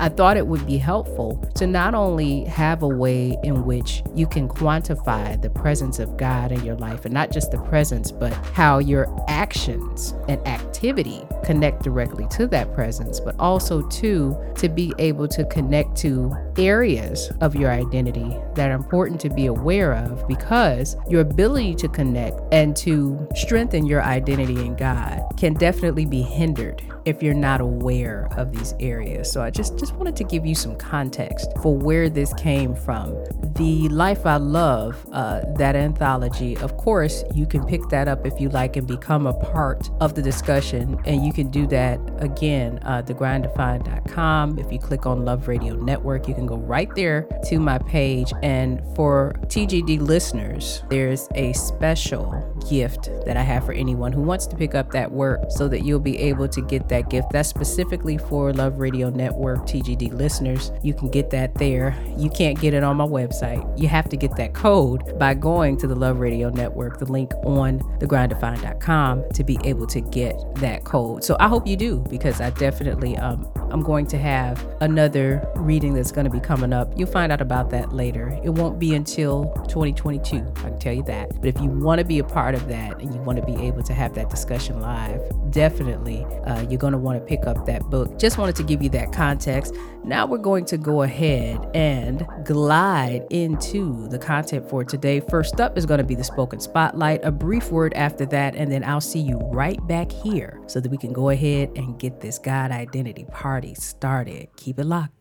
I 0.00 0.08
thought 0.08 0.36
it 0.36 0.46
would 0.46 0.66
be 0.66 0.78
helpful 0.78 1.36
to 1.56 1.66
not 1.66 1.94
only 1.94 2.44
have 2.44 2.82
a 2.82 2.88
way 2.98 3.38
in 3.42 3.64
which 3.64 4.02
you 4.14 4.26
can 4.26 4.48
quantify 4.48 5.40
the 5.40 5.50
presence 5.50 5.98
of 5.98 6.16
God 6.16 6.52
in 6.52 6.64
your 6.64 6.76
life, 6.76 7.04
and 7.04 7.14
not 7.14 7.30
just 7.30 7.50
the 7.50 7.58
presence, 7.58 8.10
but 8.10 8.32
how 8.52 8.78
your 8.78 9.06
actions 9.28 10.14
and 10.28 10.46
activity 10.46 11.22
connect 11.44 11.82
directly 11.82 12.26
to 12.32 12.46
that 12.48 12.74
presence, 12.74 13.20
but 13.20 13.34
also 13.38 13.82
too 13.88 14.36
to 14.56 14.68
be 14.68 14.92
able 14.98 15.28
to 15.28 15.44
connect 15.46 15.96
to 15.96 16.34
areas 16.58 17.30
of 17.40 17.54
your 17.54 17.70
identity 17.70 18.36
that 18.54 18.70
are 18.70 18.74
important 18.74 19.20
to 19.20 19.30
be 19.30 19.46
aware 19.46 19.94
of 19.94 20.26
because 20.26 20.96
your 21.08 21.20
ability 21.20 21.74
to 21.74 21.88
connect 21.88 22.40
and 22.52 22.76
to 22.76 23.28
strengthen 23.34 23.86
your 23.86 24.02
identity 24.02 24.60
in 24.64 24.74
God 24.74 25.22
can 25.36 25.54
definitely 25.54 26.04
be 26.04 26.22
hindered 26.22 26.82
if 27.04 27.22
you're 27.22 27.34
not 27.34 27.60
aware 27.60 28.28
of 28.36 28.52
these 28.52 28.74
areas. 28.80 29.30
So 29.30 29.40
I 29.40 29.50
just 29.50 29.78
just 29.78 29.94
wanted 29.94 30.16
to 30.16 30.24
give 30.24 30.44
you 30.44 30.54
some 30.54 30.76
context 30.76 31.50
for 31.62 31.76
where 31.76 32.10
this 32.10 32.34
came 32.34 32.74
from. 32.88 33.12
The 33.58 33.86
Life 33.90 34.24
I 34.24 34.36
Love, 34.36 35.04
uh, 35.12 35.42
that 35.56 35.76
anthology, 35.76 36.56
of 36.56 36.78
course, 36.78 37.22
you 37.34 37.44
can 37.44 37.66
pick 37.66 37.86
that 37.90 38.08
up 38.08 38.26
if 38.26 38.40
you 38.40 38.48
like 38.48 38.76
and 38.76 38.86
become 38.86 39.26
a 39.26 39.34
part 39.34 39.90
of 40.00 40.14
the 40.14 40.22
discussion. 40.22 40.98
And 41.04 41.26
you 41.26 41.34
can 41.34 41.50
do 41.50 41.66
that 41.66 42.00
again, 42.16 42.78
uh, 42.84 43.02
thegrinddefined.com. 43.02 44.58
If 44.58 44.72
you 44.72 44.78
click 44.78 45.04
on 45.04 45.26
Love 45.26 45.48
Radio 45.48 45.74
Network, 45.74 46.28
you 46.28 46.34
can 46.34 46.46
go 46.46 46.56
right 46.56 46.88
there 46.94 47.28
to 47.50 47.58
my 47.58 47.76
page. 47.76 48.32
And 48.42 48.80
for 48.96 49.34
TGD 49.48 50.00
listeners, 50.00 50.82
there's 50.88 51.28
a 51.34 51.52
special 51.52 52.42
gift 52.70 53.10
that 53.26 53.36
I 53.36 53.42
have 53.42 53.66
for 53.66 53.72
anyone 53.72 54.12
who 54.12 54.22
wants 54.22 54.46
to 54.46 54.56
pick 54.56 54.74
up 54.74 54.92
that 54.92 55.12
work 55.12 55.40
so 55.50 55.68
that 55.68 55.82
you'll 55.82 56.00
be 56.00 56.16
able 56.18 56.48
to 56.48 56.62
get 56.62 56.88
that 56.88 57.10
gift. 57.10 57.32
That's 57.32 57.50
specifically 57.50 58.16
for 58.16 58.54
Love 58.54 58.78
Radio 58.78 59.10
Network 59.10 59.66
TGD 59.66 60.14
listeners. 60.14 60.72
You 60.82 60.94
can 60.94 61.10
get 61.10 61.28
that 61.30 61.54
there. 61.56 61.94
You 62.16 62.30
can't 62.30 62.58
get 62.58 62.72
it 62.72 62.77
on 62.84 62.96
my 62.96 63.06
website. 63.06 63.78
You 63.78 63.88
have 63.88 64.08
to 64.08 64.16
get 64.16 64.36
that 64.36 64.54
code 64.54 65.18
by 65.18 65.34
going 65.34 65.76
to 65.78 65.86
the 65.86 65.94
Love 65.94 66.18
Radio 66.18 66.50
Network, 66.50 66.98
the 66.98 67.10
link 67.10 67.32
on 67.44 67.80
thegrinddefined.com 67.98 69.30
to 69.34 69.44
be 69.44 69.58
able 69.64 69.86
to 69.86 70.00
get 70.00 70.36
that 70.56 70.84
code. 70.84 71.24
So 71.24 71.36
I 71.40 71.48
hope 71.48 71.66
you 71.66 71.76
do 71.76 72.04
because 72.08 72.40
I 72.40 72.50
definitely 72.50 73.16
um 73.16 73.50
I'm 73.70 73.82
going 73.82 74.06
to 74.08 74.18
have 74.18 74.66
another 74.80 75.46
reading 75.56 75.94
that's 75.94 76.12
going 76.12 76.24
to 76.24 76.30
be 76.30 76.40
coming 76.40 76.72
up. 76.72 76.92
You'll 76.96 77.10
find 77.10 77.30
out 77.30 77.40
about 77.40 77.70
that 77.70 77.92
later. 77.92 78.38
It 78.42 78.50
won't 78.50 78.78
be 78.78 78.94
until 78.94 79.52
2022. 79.68 80.36
I 80.36 80.60
can 80.60 80.78
tell 80.78 80.94
you 80.94 81.02
that. 81.04 81.40
But 81.40 81.46
if 81.46 81.60
you 81.60 81.68
want 81.68 81.98
to 81.98 82.04
be 82.04 82.18
a 82.18 82.24
part 82.24 82.54
of 82.54 82.66
that 82.68 83.00
and 83.00 83.14
you 83.14 83.20
want 83.20 83.38
to 83.38 83.44
be 83.44 83.60
able 83.66 83.82
to 83.82 83.92
have 83.92 84.14
that 84.14 84.30
discussion 84.30 84.80
live, 84.80 85.20
definitely 85.50 86.24
uh, 86.46 86.62
you're 86.68 86.78
going 86.78 86.92
to 86.92 86.98
want 86.98 87.18
to 87.20 87.24
pick 87.24 87.46
up 87.46 87.66
that 87.66 87.82
book. 87.84 88.18
Just 88.18 88.38
wanted 88.38 88.56
to 88.56 88.62
give 88.62 88.82
you 88.82 88.88
that 88.90 89.12
context. 89.12 89.74
Now 90.04 90.26
we're 90.26 90.38
going 90.38 90.64
to 90.66 90.78
go 90.78 91.02
ahead 91.02 91.68
and 91.74 92.26
glide 92.68 93.26
into 93.30 94.06
the 94.08 94.18
content 94.18 94.68
for 94.68 94.84
today. 94.84 95.20
First 95.20 95.58
up 95.58 95.78
is 95.78 95.86
going 95.86 95.96
to 95.96 96.04
be 96.04 96.14
the 96.14 96.22
spoken 96.22 96.60
spotlight, 96.60 97.24
a 97.24 97.30
brief 97.30 97.70
word 97.70 97.94
after 97.94 98.26
that, 98.26 98.54
and 98.54 98.70
then 98.70 98.84
I'll 98.84 99.00
see 99.00 99.20
you 99.20 99.38
right 99.38 99.78
back 99.86 100.12
here 100.12 100.60
so 100.66 100.78
that 100.78 100.90
we 100.90 100.98
can 100.98 101.14
go 101.14 101.30
ahead 101.30 101.70
and 101.76 101.98
get 101.98 102.20
this 102.20 102.38
God 102.38 102.70
identity 102.70 103.24
party 103.32 103.72
started. 103.72 104.48
Keep 104.56 104.80
it 104.80 104.84
locked. 104.84 105.14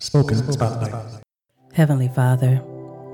Spoken 0.00 0.38
spotlight. 0.52 1.22
Heavenly 1.74 2.08
Father, 2.08 2.60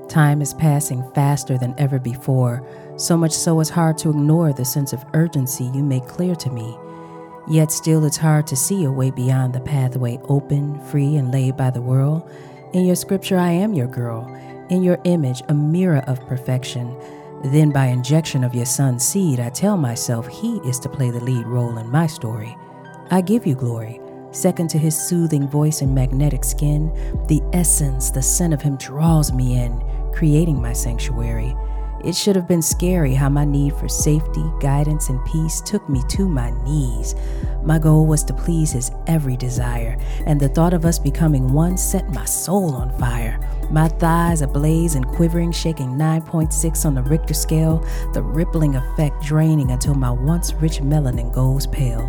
time 0.09 0.41
is 0.41 0.55
passing 0.55 1.07
faster 1.13 1.59
than 1.59 1.75
ever 1.77 1.99
before, 1.99 2.67
so 2.97 3.15
much 3.15 3.33
so 3.33 3.59
it's 3.59 3.69
hard 3.69 3.99
to 3.99 4.09
ignore 4.09 4.53
the 4.53 4.65
sense 4.65 4.91
of 4.91 5.05
urgency 5.13 5.65
you 5.65 5.83
make 5.83 6.07
clear 6.07 6.33
to 6.33 6.49
me. 6.49 6.75
Yet 7.47 7.71
still, 7.71 8.03
it's 8.05 8.17
hard 8.17 8.45
to 8.47 8.57
see 8.57 8.83
a 8.83 8.91
way 8.91 9.09
beyond 9.09 9.53
the 9.53 9.61
pathway 9.61 10.19
open, 10.23 10.83
free, 10.85 11.15
and 11.15 11.31
laid 11.31 11.55
by 11.55 11.69
the 11.69 11.81
world. 11.81 12.29
In 12.73 12.85
your 12.85 12.95
scripture, 12.97 13.37
I 13.37 13.51
am 13.51 13.73
your 13.73 13.87
girl. 13.87 14.27
In 14.69 14.83
your 14.83 14.99
image, 15.05 15.41
a 15.47 15.53
mirror 15.53 16.03
of 16.07 16.19
perfection. 16.27 16.97
Then, 17.45 17.71
by 17.71 17.85
injection 17.85 18.43
of 18.43 18.53
your 18.53 18.65
son's 18.65 19.07
seed, 19.07 19.39
I 19.39 19.49
tell 19.49 19.77
myself 19.77 20.27
he 20.27 20.57
is 20.57 20.77
to 20.79 20.89
play 20.89 21.09
the 21.09 21.23
lead 21.23 21.47
role 21.47 21.77
in 21.77 21.89
my 21.89 22.07
story. 22.07 22.57
I 23.09 23.21
give 23.21 23.47
you 23.47 23.55
glory. 23.55 24.01
Second 24.31 24.69
to 24.71 24.77
his 24.77 24.97
soothing 24.97 25.47
voice 25.47 25.81
and 25.81 25.95
magnetic 25.95 26.43
skin, 26.43 26.91
the 27.27 27.41
essence, 27.53 28.11
the 28.11 28.21
scent 28.21 28.53
of 28.53 28.61
him 28.61 28.75
draws 28.75 29.31
me 29.31 29.57
in, 29.57 29.81
creating 30.13 30.61
my 30.61 30.73
sanctuary. 30.73 31.55
It 32.03 32.15
should 32.15 32.35
have 32.35 32.47
been 32.47 32.61
scary 32.61 33.13
how 33.13 33.29
my 33.29 33.43
need 33.43 33.75
for 33.75 33.89
safety, 33.89 34.43
guidance, 34.59 35.09
and 35.09 35.23
peace 35.25 35.61
took 35.61 35.87
me 35.89 36.01
to 36.09 36.27
my 36.27 36.51
knees. 36.63 37.15
My 37.63 37.79
goal 37.79 38.05
was 38.05 38.23
to 38.25 38.33
please 38.33 38.71
his 38.71 38.91
every 39.07 39.35
desire, 39.35 39.97
and 40.25 40.39
the 40.39 40.49
thought 40.49 40.73
of 40.73 40.85
us 40.85 40.99
becoming 40.99 41.51
one 41.51 41.77
set 41.77 42.09
my 42.09 42.25
soul 42.25 42.75
on 42.75 42.97
fire. 42.99 43.39
My 43.71 43.87
thighs 43.87 44.41
ablaze 44.41 44.95
and 44.95 45.05
quivering, 45.07 45.51
shaking 45.51 45.89
9.6 45.91 46.85
on 46.85 46.95
the 46.95 47.03
Richter 47.03 47.33
scale, 47.33 47.85
the 48.13 48.21
rippling 48.21 48.75
effect 48.75 49.23
draining 49.23 49.71
until 49.71 49.95
my 49.95 50.11
once 50.11 50.53
rich 50.53 50.79
melanin 50.79 51.33
goes 51.33 51.67
pale. 51.67 52.07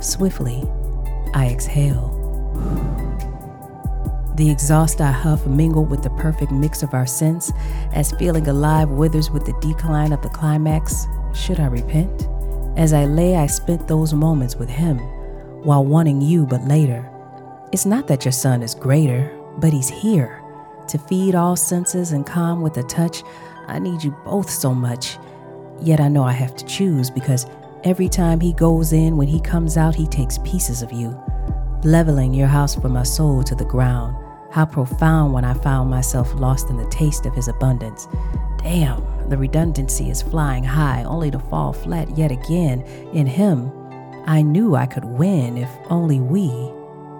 Swiftly, 0.00 0.64
I 1.34 1.48
exhale. 1.48 3.01
The 4.34 4.50
exhaust 4.50 5.00
I 5.00 5.12
huff 5.12 5.46
mingled 5.46 5.90
with 5.90 6.02
the 6.02 6.10
perfect 6.10 6.52
mix 6.52 6.82
of 6.82 6.94
our 6.94 7.06
scents, 7.06 7.52
as 7.92 8.12
feeling 8.12 8.48
alive 8.48 8.88
withers 8.88 9.30
with 9.30 9.44
the 9.44 9.52
decline 9.60 10.12
of 10.12 10.22
the 10.22 10.30
climax. 10.30 11.06
Should 11.34 11.60
I 11.60 11.66
repent? 11.66 12.28
As 12.76 12.94
I 12.94 13.04
lay, 13.04 13.36
I 13.36 13.46
spent 13.46 13.86
those 13.86 14.14
moments 14.14 14.56
with 14.56 14.70
him, 14.70 14.98
while 15.62 15.84
wanting 15.84 16.22
you, 16.22 16.46
but 16.46 16.62
later. 16.62 17.08
It's 17.72 17.84
not 17.84 18.06
that 18.08 18.24
your 18.24 18.32
son 18.32 18.62
is 18.62 18.74
greater, 18.74 19.30
but 19.58 19.72
he's 19.72 19.90
here. 19.90 20.42
To 20.88 20.98
feed 20.98 21.34
all 21.34 21.54
senses 21.54 22.12
and 22.12 22.24
calm 22.24 22.62
with 22.62 22.78
a 22.78 22.82
touch, 22.84 23.22
I 23.66 23.78
need 23.78 24.02
you 24.02 24.12
both 24.24 24.48
so 24.48 24.74
much. 24.74 25.18
Yet 25.82 26.00
I 26.00 26.08
know 26.08 26.24
I 26.24 26.32
have 26.32 26.56
to 26.56 26.64
choose 26.64 27.10
because 27.10 27.46
every 27.84 28.08
time 28.08 28.40
he 28.40 28.54
goes 28.54 28.94
in, 28.94 29.18
when 29.18 29.28
he 29.28 29.40
comes 29.40 29.76
out, 29.76 29.94
he 29.94 30.06
takes 30.06 30.38
pieces 30.38 30.80
of 30.80 30.90
you 30.90 31.22
leveling 31.84 32.32
your 32.32 32.46
house 32.46 32.76
for 32.76 32.88
my 32.88 33.02
soul 33.02 33.42
to 33.42 33.54
the 33.56 33.64
ground. 33.64 34.16
How 34.52 34.66
profound 34.66 35.32
when 35.32 35.46
I 35.46 35.54
found 35.54 35.88
myself 35.88 36.34
lost 36.34 36.68
in 36.68 36.76
the 36.76 36.88
taste 36.90 37.24
of 37.24 37.34
his 37.34 37.48
abundance. 37.48 38.06
Damn, 38.58 39.02
the 39.30 39.38
redundancy 39.38 40.10
is 40.10 40.20
flying 40.20 40.62
high, 40.62 41.04
only 41.04 41.30
to 41.30 41.38
fall 41.38 41.72
flat 41.72 42.18
yet 42.18 42.30
again. 42.30 42.82
In 43.14 43.26
him, 43.26 43.72
I 44.26 44.42
knew 44.42 44.76
I 44.76 44.84
could 44.84 45.06
win 45.06 45.56
if 45.56 45.70
only 45.88 46.20
we, 46.20 46.50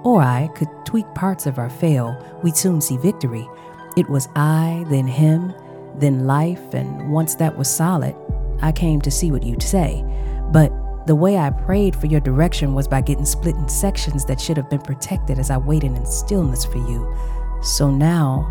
or 0.04 0.20
I, 0.20 0.50
could 0.54 0.68
tweak 0.84 1.06
parts 1.14 1.46
of 1.46 1.58
our 1.58 1.70
fail. 1.70 2.14
We'd 2.42 2.56
soon 2.56 2.82
see 2.82 2.98
victory. 2.98 3.48
It 3.96 4.10
was 4.10 4.28
I, 4.36 4.84
then 4.90 5.06
him, 5.06 5.54
then 5.96 6.26
life, 6.26 6.74
and 6.74 7.10
once 7.10 7.34
that 7.36 7.56
was 7.56 7.68
solid, 7.68 8.14
I 8.60 8.72
came 8.72 9.00
to 9.00 9.10
see 9.10 9.32
what 9.32 9.42
you'd 9.42 9.62
say. 9.62 10.04
But 10.50 10.70
the 11.06 11.14
way 11.14 11.36
I 11.36 11.50
prayed 11.50 11.96
for 11.96 12.06
your 12.06 12.20
direction 12.20 12.74
was 12.74 12.86
by 12.86 13.00
getting 13.00 13.24
split 13.24 13.56
in 13.56 13.68
sections 13.68 14.24
that 14.26 14.40
should 14.40 14.56
have 14.56 14.70
been 14.70 14.80
protected 14.80 15.38
as 15.38 15.50
I 15.50 15.56
waited 15.56 15.92
in 15.92 16.06
stillness 16.06 16.64
for 16.64 16.78
you. 16.78 17.14
So 17.62 17.90
now, 17.90 18.50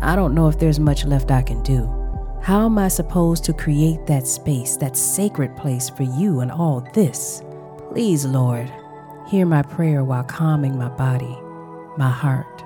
I 0.00 0.16
don't 0.16 0.34
know 0.34 0.48
if 0.48 0.58
there's 0.58 0.80
much 0.80 1.04
left 1.04 1.30
I 1.30 1.42
can 1.42 1.62
do. 1.62 1.86
How 2.42 2.66
am 2.66 2.76
I 2.76 2.88
supposed 2.88 3.44
to 3.44 3.52
create 3.52 4.04
that 4.06 4.26
space, 4.26 4.76
that 4.78 4.96
sacred 4.96 5.56
place 5.56 5.88
for 5.88 6.02
you 6.02 6.40
and 6.40 6.50
all 6.50 6.80
this? 6.92 7.42
Please, 7.92 8.24
Lord, 8.24 8.72
hear 9.28 9.46
my 9.46 9.62
prayer 9.62 10.02
while 10.02 10.24
calming 10.24 10.76
my 10.76 10.88
body, 10.88 11.38
my 11.96 12.10
heart. 12.10 12.64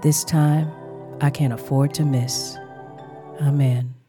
This 0.00 0.24
time, 0.24 0.72
I 1.20 1.28
can't 1.28 1.52
afford 1.52 1.92
to 1.94 2.04
miss. 2.04 2.56
Amen. 3.42 4.01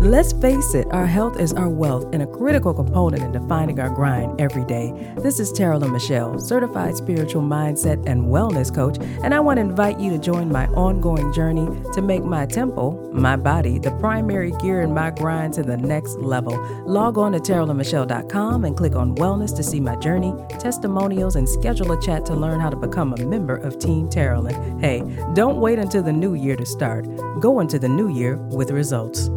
Let's 0.00 0.32
face 0.32 0.74
it, 0.74 0.86
our 0.92 1.06
health 1.06 1.40
is 1.40 1.52
our 1.52 1.68
wealth 1.68 2.06
and 2.12 2.22
a 2.22 2.26
critical 2.26 2.72
component 2.72 3.20
in 3.20 3.32
defining 3.32 3.80
our 3.80 3.90
grind 3.90 4.40
every 4.40 4.64
day. 4.64 4.92
This 5.16 5.40
is 5.40 5.52
Taralyn 5.52 5.90
Michelle, 5.90 6.38
certified 6.38 6.96
spiritual 6.96 7.42
mindset 7.42 8.06
and 8.06 8.26
wellness 8.26 8.72
coach, 8.72 8.96
and 9.24 9.34
I 9.34 9.40
want 9.40 9.56
to 9.56 9.62
invite 9.62 9.98
you 9.98 10.10
to 10.10 10.18
join 10.18 10.52
my 10.52 10.66
ongoing 10.68 11.32
journey 11.32 11.66
to 11.94 12.00
make 12.00 12.22
my 12.22 12.46
temple, 12.46 13.10
my 13.12 13.34
body, 13.34 13.80
the 13.80 13.90
primary 13.98 14.52
gear 14.60 14.82
in 14.82 14.94
my 14.94 15.10
grind 15.10 15.54
to 15.54 15.64
the 15.64 15.76
next 15.76 16.16
level. 16.18 16.56
Log 16.86 17.18
on 17.18 17.32
to 17.32 17.40
taralynmichelle.com 17.40 18.64
and 18.66 18.76
click 18.76 18.94
on 18.94 19.16
wellness 19.16 19.54
to 19.56 19.64
see 19.64 19.80
my 19.80 19.96
journey, 19.96 20.32
testimonials, 20.60 21.34
and 21.34 21.48
schedule 21.48 21.90
a 21.90 22.00
chat 22.00 22.24
to 22.26 22.34
learn 22.34 22.60
how 22.60 22.70
to 22.70 22.76
become 22.76 23.14
a 23.14 23.24
member 23.24 23.56
of 23.56 23.80
Team 23.80 24.08
Taralyn. 24.08 24.80
Hey, 24.80 25.02
don't 25.34 25.60
wait 25.60 25.80
until 25.80 26.04
the 26.04 26.12
new 26.12 26.34
year 26.34 26.54
to 26.54 26.64
start. 26.64 27.04
Go 27.40 27.58
into 27.58 27.80
the 27.80 27.88
new 27.88 28.08
year 28.08 28.36
with 28.36 28.70
results. 28.70 29.28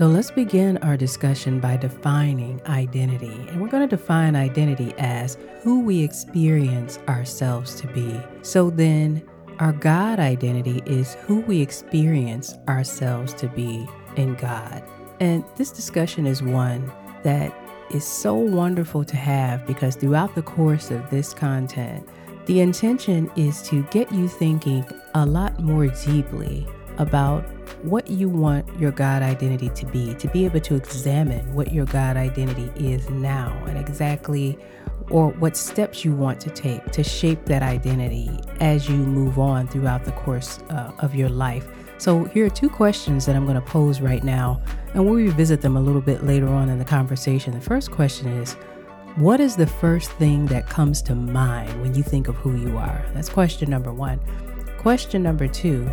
So 0.00 0.06
let's 0.06 0.30
begin 0.30 0.78
our 0.78 0.96
discussion 0.96 1.60
by 1.60 1.76
defining 1.76 2.62
identity. 2.64 3.34
And 3.50 3.60
we're 3.60 3.68
going 3.68 3.86
to 3.86 3.96
define 3.96 4.34
identity 4.34 4.94
as 4.96 5.36
who 5.62 5.80
we 5.80 6.02
experience 6.02 6.98
ourselves 7.06 7.74
to 7.82 7.86
be. 7.88 8.18
So 8.40 8.70
then, 8.70 9.22
our 9.58 9.74
God 9.74 10.18
identity 10.18 10.82
is 10.86 11.16
who 11.26 11.40
we 11.40 11.60
experience 11.60 12.54
ourselves 12.66 13.34
to 13.34 13.48
be. 13.48 13.86
in 14.16 14.36
God. 14.36 14.82
And 15.20 15.44
this 15.56 15.70
discussion 15.70 16.26
is 16.26 16.42
one 16.42 16.90
that 17.22 17.54
is 17.90 18.02
so 18.02 18.34
wonderful 18.34 19.04
to 19.04 19.16
have 19.16 19.66
because 19.66 19.96
throughout 19.96 20.34
the 20.34 20.40
course 20.40 20.90
of 20.90 21.10
this 21.10 21.34
content, 21.34 22.08
the 22.46 22.60
intention 22.60 23.30
is 23.36 23.60
to 23.68 23.82
get 23.90 24.10
you 24.10 24.28
thinking 24.28 24.82
a 25.14 25.26
lot 25.26 25.60
more 25.60 25.88
deeply 25.88 26.66
about 26.96 27.44
what 27.82 28.08
you 28.08 28.28
want 28.28 28.66
your 28.78 28.90
God 28.90 29.22
identity 29.22 29.68
to 29.70 29.86
be, 29.86 30.14
to 30.14 30.28
be 30.28 30.44
able 30.44 30.60
to 30.60 30.74
examine 30.74 31.54
what 31.54 31.72
your 31.72 31.86
God 31.86 32.16
identity 32.16 32.70
is 32.76 33.08
now 33.10 33.56
and 33.66 33.78
exactly 33.78 34.58
or 35.10 35.30
what 35.32 35.56
steps 35.56 36.04
you 36.04 36.14
want 36.14 36.40
to 36.40 36.50
take 36.50 36.84
to 36.92 37.02
shape 37.02 37.44
that 37.46 37.62
identity 37.62 38.30
as 38.60 38.88
you 38.88 38.96
move 38.96 39.38
on 39.38 39.66
throughout 39.66 40.04
the 40.04 40.12
course 40.12 40.60
uh, 40.70 40.92
of 41.00 41.14
your 41.14 41.28
life. 41.28 41.68
So, 41.98 42.24
here 42.24 42.46
are 42.46 42.50
two 42.50 42.70
questions 42.70 43.26
that 43.26 43.36
I'm 43.36 43.44
going 43.44 43.60
to 43.60 43.66
pose 43.66 44.00
right 44.00 44.24
now, 44.24 44.62
and 44.94 45.04
we'll 45.04 45.16
revisit 45.16 45.60
them 45.60 45.76
a 45.76 45.80
little 45.80 46.00
bit 46.00 46.24
later 46.24 46.48
on 46.48 46.70
in 46.70 46.78
the 46.78 46.84
conversation. 46.84 47.52
The 47.52 47.60
first 47.60 47.90
question 47.90 48.28
is 48.28 48.54
What 49.16 49.38
is 49.40 49.54
the 49.54 49.66
first 49.66 50.10
thing 50.12 50.46
that 50.46 50.66
comes 50.66 51.02
to 51.02 51.14
mind 51.14 51.82
when 51.82 51.94
you 51.94 52.02
think 52.02 52.28
of 52.28 52.36
who 52.36 52.56
you 52.56 52.78
are? 52.78 53.04
That's 53.12 53.28
question 53.28 53.68
number 53.68 53.92
one. 53.92 54.18
Question 54.78 55.22
number 55.22 55.46
two 55.46 55.84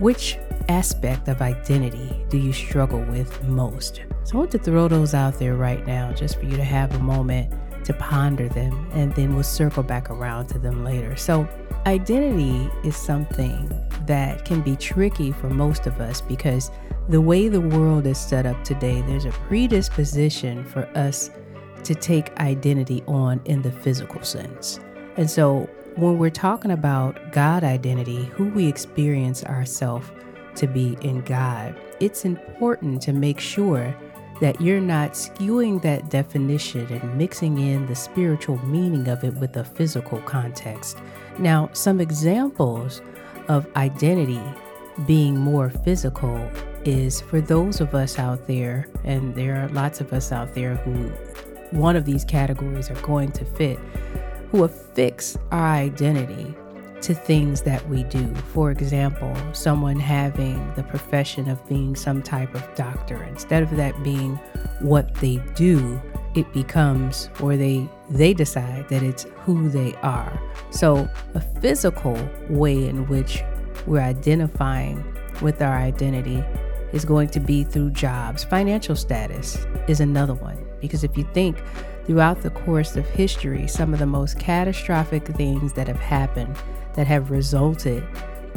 Which 0.00 0.36
aspect 0.68 1.28
of 1.28 1.42
identity 1.42 2.24
do 2.28 2.38
you 2.38 2.52
struggle 2.52 3.00
with 3.00 3.42
most? 3.44 4.02
So, 4.24 4.36
I 4.36 4.38
want 4.38 4.50
to 4.52 4.58
throw 4.58 4.88
those 4.88 5.14
out 5.14 5.38
there 5.38 5.54
right 5.54 5.86
now 5.86 6.12
just 6.12 6.38
for 6.38 6.46
you 6.46 6.56
to 6.56 6.64
have 6.64 6.94
a 6.94 6.98
moment 6.98 7.52
to 7.84 7.92
ponder 7.94 8.48
them, 8.48 8.88
and 8.92 9.14
then 9.14 9.34
we'll 9.34 9.42
circle 9.42 9.82
back 9.82 10.10
around 10.10 10.46
to 10.48 10.58
them 10.58 10.84
later. 10.84 11.16
So, 11.16 11.48
identity 11.86 12.70
is 12.82 12.96
something 12.96 13.68
that 14.06 14.44
can 14.44 14.62
be 14.62 14.76
tricky 14.76 15.32
for 15.32 15.50
most 15.50 15.86
of 15.86 16.00
us 16.00 16.20
because 16.20 16.70
the 17.08 17.20
way 17.20 17.48
the 17.48 17.60
world 17.60 18.06
is 18.06 18.18
set 18.18 18.46
up 18.46 18.62
today, 18.64 19.02
there's 19.02 19.26
a 19.26 19.32
predisposition 19.32 20.64
for 20.64 20.88
us 20.96 21.30
to 21.84 21.94
take 21.94 22.34
identity 22.38 23.02
on 23.06 23.40
in 23.44 23.60
the 23.60 23.70
physical 23.70 24.22
sense. 24.22 24.80
And 25.16 25.30
so, 25.30 25.68
when 25.96 26.18
we're 26.18 26.30
talking 26.30 26.72
about 26.72 27.32
God 27.32 27.62
identity, 27.62 28.24
who 28.24 28.48
we 28.48 28.66
experience 28.66 29.44
ourselves 29.44 30.10
to 30.56 30.66
be 30.66 30.96
in 31.00 31.20
God, 31.22 31.74
it's 32.00 32.24
important 32.24 33.02
to 33.02 33.12
make 33.12 33.40
sure 33.40 33.94
that 34.40 34.60
you're 34.60 34.80
not 34.80 35.12
skewing 35.12 35.80
that 35.82 36.10
definition 36.10 36.86
and 36.92 37.16
mixing 37.16 37.58
in 37.58 37.86
the 37.86 37.94
spiritual 37.94 38.58
meaning 38.66 39.08
of 39.08 39.22
it 39.24 39.34
with 39.34 39.56
a 39.56 39.64
physical 39.64 40.20
context. 40.22 40.98
Now, 41.38 41.70
some 41.72 42.00
examples 42.00 43.00
of 43.48 43.66
identity 43.76 44.42
being 45.06 45.38
more 45.38 45.70
physical 45.70 46.36
is 46.84 47.20
for 47.20 47.40
those 47.40 47.80
of 47.80 47.94
us 47.94 48.18
out 48.18 48.46
there, 48.46 48.88
and 49.04 49.34
there 49.34 49.62
are 49.62 49.68
lots 49.68 50.00
of 50.00 50.12
us 50.12 50.32
out 50.32 50.54
there 50.54 50.76
who 50.76 51.10
one 51.76 51.96
of 51.96 52.04
these 52.04 52.24
categories 52.24 52.90
are 52.90 53.00
going 53.00 53.32
to 53.32 53.44
fit, 53.44 53.78
who 54.50 54.64
affix 54.64 55.36
our 55.50 55.66
identity 55.66 56.54
to 57.04 57.14
things 57.14 57.60
that 57.62 57.86
we 57.88 58.02
do. 58.04 58.34
For 58.52 58.70
example, 58.70 59.36
someone 59.52 60.00
having 60.00 60.72
the 60.74 60.82
profession 60.82 61.50
of 61.50 61.66
being 61.68 61.94
some 61.94 62.22
type 62.22 62.54
of 62.54 62.74
doctor, 62.74 63.22
instead 63.24 63.62
of 63.62 63.76
that 63.76 64.02
being 64.02 64.36
what 64.80 65.14
they 65.16 65.36
do, 65.54 66.00
it 66.34 66.50
becomes 66.52 67.28
or 67.40 67.56
they 67.56 67.86
they 68.08 68.32
decide 68.32 68.88
that 68.88 69.02
it's 69.02 69.24
who 69.44 69.68
they 69.68 69.94
are. 69.96 70.40
So, 70.70 71.08
a 71.34 71.40
physical 71.60 72.16
way 72.48 72.88
in 72.88 73.06
which 73.06 73.42
we're 73.86 74.00
identifying 74.00 75.04
with 75.42 75.60
our 75.60 75.76
identity 75.76 76.42
is 76.92 77.04
going 77.04 77.28
to 77.28 77.40
be 77.40 77.64
through 77.64 77.90
jobs. 77.90 78.44
Financial 78.44 78.96
status 78.96 79.66
is 79.88 80.00
another 80.00 80.34
one 80.34 80.64
because 80.80 81.04
if 81.04 81.18
you 81.18 81.24
think 81.34 81.62
throughout 82.06 82.40
the 82.42 82.50
course 82.50 82.96
of 82.96 83.06
history, 83.10 83.66
some 83.66 83.92
of 83.92 83.98
the 83.98 84.06
most 84.06 84.38
catastrophic 84.38 85.26
things 85.26 85.74
that 85.74 85.86
have 85.86 85.98
happened 85.98 86.56
that 86.94 87.06
have 87.06 87.30
resulted 87.30 88.06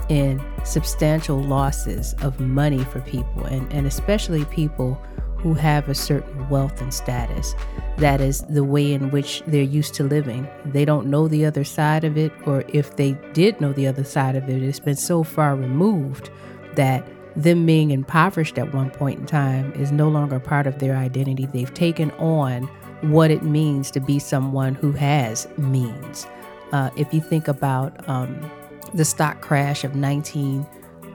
in 0.09 0.41
substantial 0.63 1.41
losses 1.41 2.13
of 2.21 2.39
money 2.39 2.83
for 2.85 3.01
people, 3.01 3.45
and, 3.45 3.71
and 3.73 3.85
especially 3.85 4.45
people 4.45 5.01
who 5.37 5.53
have 5.53 5.87
a 5.87 5.95
certain 5.95 6.49
wealth 6.49 6.81
and 6.81 6.93
status. 6.93 7.55
That 7.97 8.21
is 8.21 8.41
the 8.43 8.63
way 8.63 8.93
in 8.93 9.11
which 9.11 9.43
they're 9.47 9.61
used 9.61 9.93
to 9.95 10.03
living. 10.03 10.47
They 10.65 10.85
don't 10.85 11.07
know 11.07 11.27
the 11.27 11.45
other 11.45 11.63
side 11.63 12.03
of 12.03 12.17
it, 12.17 12.31
or 12.45 12.63
if 12.69 12.95
they 12.95 13.13
did 13.33 13.59
know 13.61 13.73
the 13.73 13.87
other 13.87 14.03
side 14.03 14.35
of 14.35 14.49
it, 14.49 14.63
it's 14.63 14.79
been 14.79 14.95
so 14.95 15.23
far 15.23 15.55
removed 15.55 16.29
that 16.75 17.07
them 17.35 17.65
being 17.65 17.91
impoverished 17.91 18.57
at 18.57 18.73
one 18.73 18.89
point 18.89 19.19
in 19.19 19.25
time 19.25 19.71
is 19.73 19.91
no 19.91 20.09
longer 20.09 20.39
part 20.39 20.65
of 20.65 20.79
their 20.79 20.95
identity. 20.95 21.45
They've 21.45 21.73
taken 21.73 22.09
on 22.11 22.63
what 23.01 23.29
it 23.29 23.43
means 23.43 23.91
to 23.91 23.99
be 23.99 24.17
someone 24.17 24.73
who 24.73 24.91
has 24.93 25.47
means. 25.57 26.25
Uh, 26.71 26.89
if 26.95 27.13
you 27.13 27.21
think 27.21 27.47
about 27.47 28.07
um, 28.09 28.49
the 28.93 29.05
stock 29.05 29.41
crash 29.41 29.83
of 29.83 29.95
19, 29.95 30.65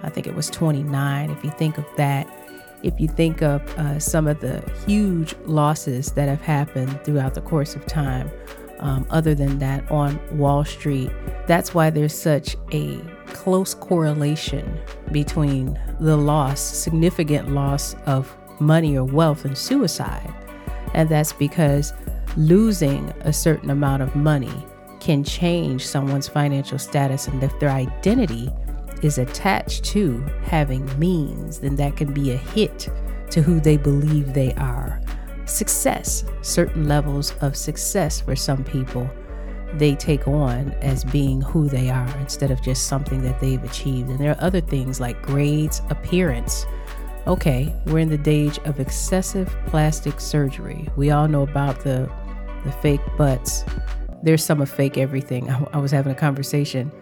I 0.03 0.09
think 0.09 0.27
it 0.27 0.35
was 0.35 0.51
29, 0.51 1.31
if 1.31 1.45
you 1.45 1.51
think 1.51 1.79
of 1.79 1.85
that, 1.97 2.27
if 2.83 2.99
you 2.99 3.07
think 3.07 3.43
of 3.43 3.63
uh, 3.79 3.99
some 3.99 4.27
of 4.27 4.41
the 4.41 4.61
huge 4.87 5.35
losses 5.45 6.13
that 6.13 6.29
have 6.29 6.41
happened 6.41 7.05
throughout 7.05 7.35
the 7.35 7.41
course 7.41 7.77
of 7.77 7.87
time, 7.87 8.31
um, 8.81 9.07
other 9.11 9.35
than 9.35 9.61
that 9.61 9.89
on 9.91 10.19
Wall 10.37 10.65
Street, 10.65 11.11
that's 11.47 11.73
why 11.73 11.89
there's 11.91 12.17
such 12.17 12.57
a 12.73 12.99
close 13.27 13.75
correlation 13.75 14.79
between 15.13 15.79
the 16.01 16.17
loss, 16.17 16.61
significant 16.61 17.53
loss 17.53 17.95
of 18.07 18.37
money 18.61 18.97
or 18.97 19.05
wealth, 19.05 19.45
and 19.45 19.57
suicide. 19.57 20.33
And 20.95 21.09
that's 21.09 21.33
because 21.33 21.93
losing 22.37 23.11
a 23.21 23.33
certain 23.33 23.71
amount 23.71 24.03
of 24.03 24.17
money 24.17 24.53
can 25.03 25.25
change 25.25 25.85
someone's 25.85 26.29
financial 26.29 26.79
status 26.79 27.27
and 27.27 27.43
if 27.43 27.59
their 27.59 27.71
identity 27.71 28.49
is 29.03 29.19
attached 29.19 29.83
to 29.83 30.21
having 30.45 30.87
means, 30.97 31.59
then 31.59 31.75
that 31.75 31.97
can 31.97 32.15
be 32.15 32.31
a 32.31 32.37
hit 32.37 32.89
to 33.29 33.43
who 33.43 33.59
they 33.59 33.77
believe 33.77 34.33
they 34.33 34.53
are. 34.55 35.01
Success, 35.45 36.25
certain 36.43 36.87
levels 36.87 37.35
of 37.41 37.57
success 37.57 38.21
for 38.21 38.37
some 38.37 38.63
people, 38.63 39.11
they 39.75 39.97
take 39.97 40.29
on 40.29 40.71
as 40.83 41.03
being 41.03 41.41
who 41.41 41.67
they 41.69 41.91
are 41.91 42.17
instead 42.19 42.53
of 42.53 42.63
just 42.63 42.87
something 42.87 43.23
that 43.23 43.41
they've 43.41 43.65
achieved. 43.65 44.09
And 44.09 44.21
there 44.21 44.31
are 44.31 44.41
other 44.41 44.61
things 44.61 45.01
like 45.01 45.21
grades, 45.21 45.83
appearance. 45.91 46.65
Okay, 47.27 47.75
we're 47.87 47.99
in 47.99 48.09
the 48.09 48.31
age 48.31 48.61
of 48.67 48.79
excessive 48.79 49.53
plastic 49.67 50.21
surgery. 50.21 50.89
We 50.95 51.11
all 51.11 51.27
know 51.27 51.43
about 51.43 51.81
the 51.81 52.09
the 52.65 52.71
fake 52.71 53.01
butts, 53.19 53.65
there's 54.23 54.45
some 54.45 54.61
of 54.61 54.71
fake 54.71 54.97
everything. 54.99 55.51
I, 55.51 55.65
I, 55.73 55.79
was 55.79 55.91
having 55.91 56.13
a 56.13 56.17
conversation 56.17 56.93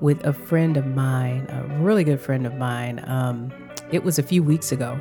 with 0.00 0.24
a 0.24 0.32
friend 0.32 0.76
of 0.76 0.86
mine, 0.86 1.46
a 1.48 1.82
really 1.82 2.04
good 2.04 2.20
friend 2.20 2.46
of 2.46 2.54
mine. 2.54 3.02
Um, 3.06 3.52
it 3.90 4.02
was 4.04 4.18
a 4.18 4.22
few 4.22 4.42
weeks 4.42 4.72
ago. 4.72 5.00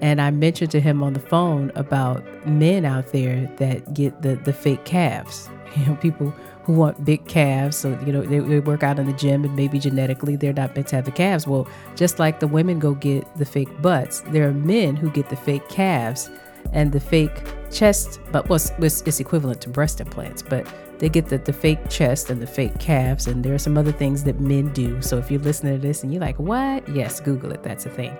And 0.00 0.20
I 0.20 0.30
mentioned 0.30 0.70
to 0.72 0.80
him 0.80 1.02
on 1.02 1.14
the 1.14 1.20
phone 1.20 1.72
about 1.74 2.22
men 2.46 2.84
out 2.84 3.12
there 3.12 3.50
that 3.56 3.94
get 3.94 4.20
the, 4.20 4.36
the 4.36 4.52
fake 4.52 4.84
calves. 4.84 5.48
You 5.76 5.84
know, 5.84 5.96
people 5.96 6.32
who 6.62 6.72
want 6.72 7.04
big 7.04 7.26
calves. 7.28 7.76
So, 7.76 7.98
you 8.06 8.12
know, 8.12 8.22
they, 8.22 8.38
they 8.38 8.60
work 8.60 8.82
out 8.82 8.98
in 8.98 9.04
the 9.04 9.12
gym 9.12 9.44
and 9.44 9.54
maybe 9.54 9.78
genetically 9.78 10.34
they're 10.34 10.54
not 10.54 10.74
meant 10.74 10.88
to 10.88 10.96
have 10.96 11.04
the 11.04 11.10
calves. 11.10 11.46
Well, 11.46 11.68
just 11.96 12.18
like 12.18 12.40
the 12.40 12.48
women 12.48 12.78
go 12.78 12.94
get 12.94 13.26
the 13.36 13.44
fake 13.44 13.82
butts, 13.82 14.22
there 14.28 14.48
are 14.48 14.54
men 14.54 14.96
who 14.96 15.10
get 15.10 15.28
the 15.28 15.36
fake 15.36 15.68
calves 15.68 16.30
and 16.72 16.92
the 16.92 17.00
fake 17.00 17.42
chest, 17.70 18.20
but 18.32 18.48
was 18.48 18.72
it's, 18.78 19.02
it's 19.02 19.20
equivalent 19.20 19.60
to 19.62 19.68
breast 19.68 20.00
implants, 20.00 20.40
but 20.40 20.66
they 20.98 21.08
get 21.08 21.26
the, 21.26 21.38
the 21.38 21.52
fake 21.52 21.88
chest 21.88 22.30
and 22.30 22.40
the 22.40 22.46
fake 22.46 22.78
calves, 22.78 23.26
and 23.26 23.44
there 23.44 23.54
are 23.54 23.58
some 23.58 23.76
other 23.76 23.92
things 23.92 24.24
that 24.24 24.40
men 24.40 24.72
do. 24.72 25.00
So 25.02 25.18
if 25.18 25.30
you're 25.30 25.40
listening 25.40 25.74
to 25.74 25.80
this 25.80 26.02
and 26.02 26.12
you're 26.12 26.20
like, 26.22 26.38
what? 26.38 26.88
Yes, 26.88 27.20
Google 27.20 27.52
it. 27.52 27.62
That's 27.62 27.86
a 27.86 27.90
thing. 27.90 28.16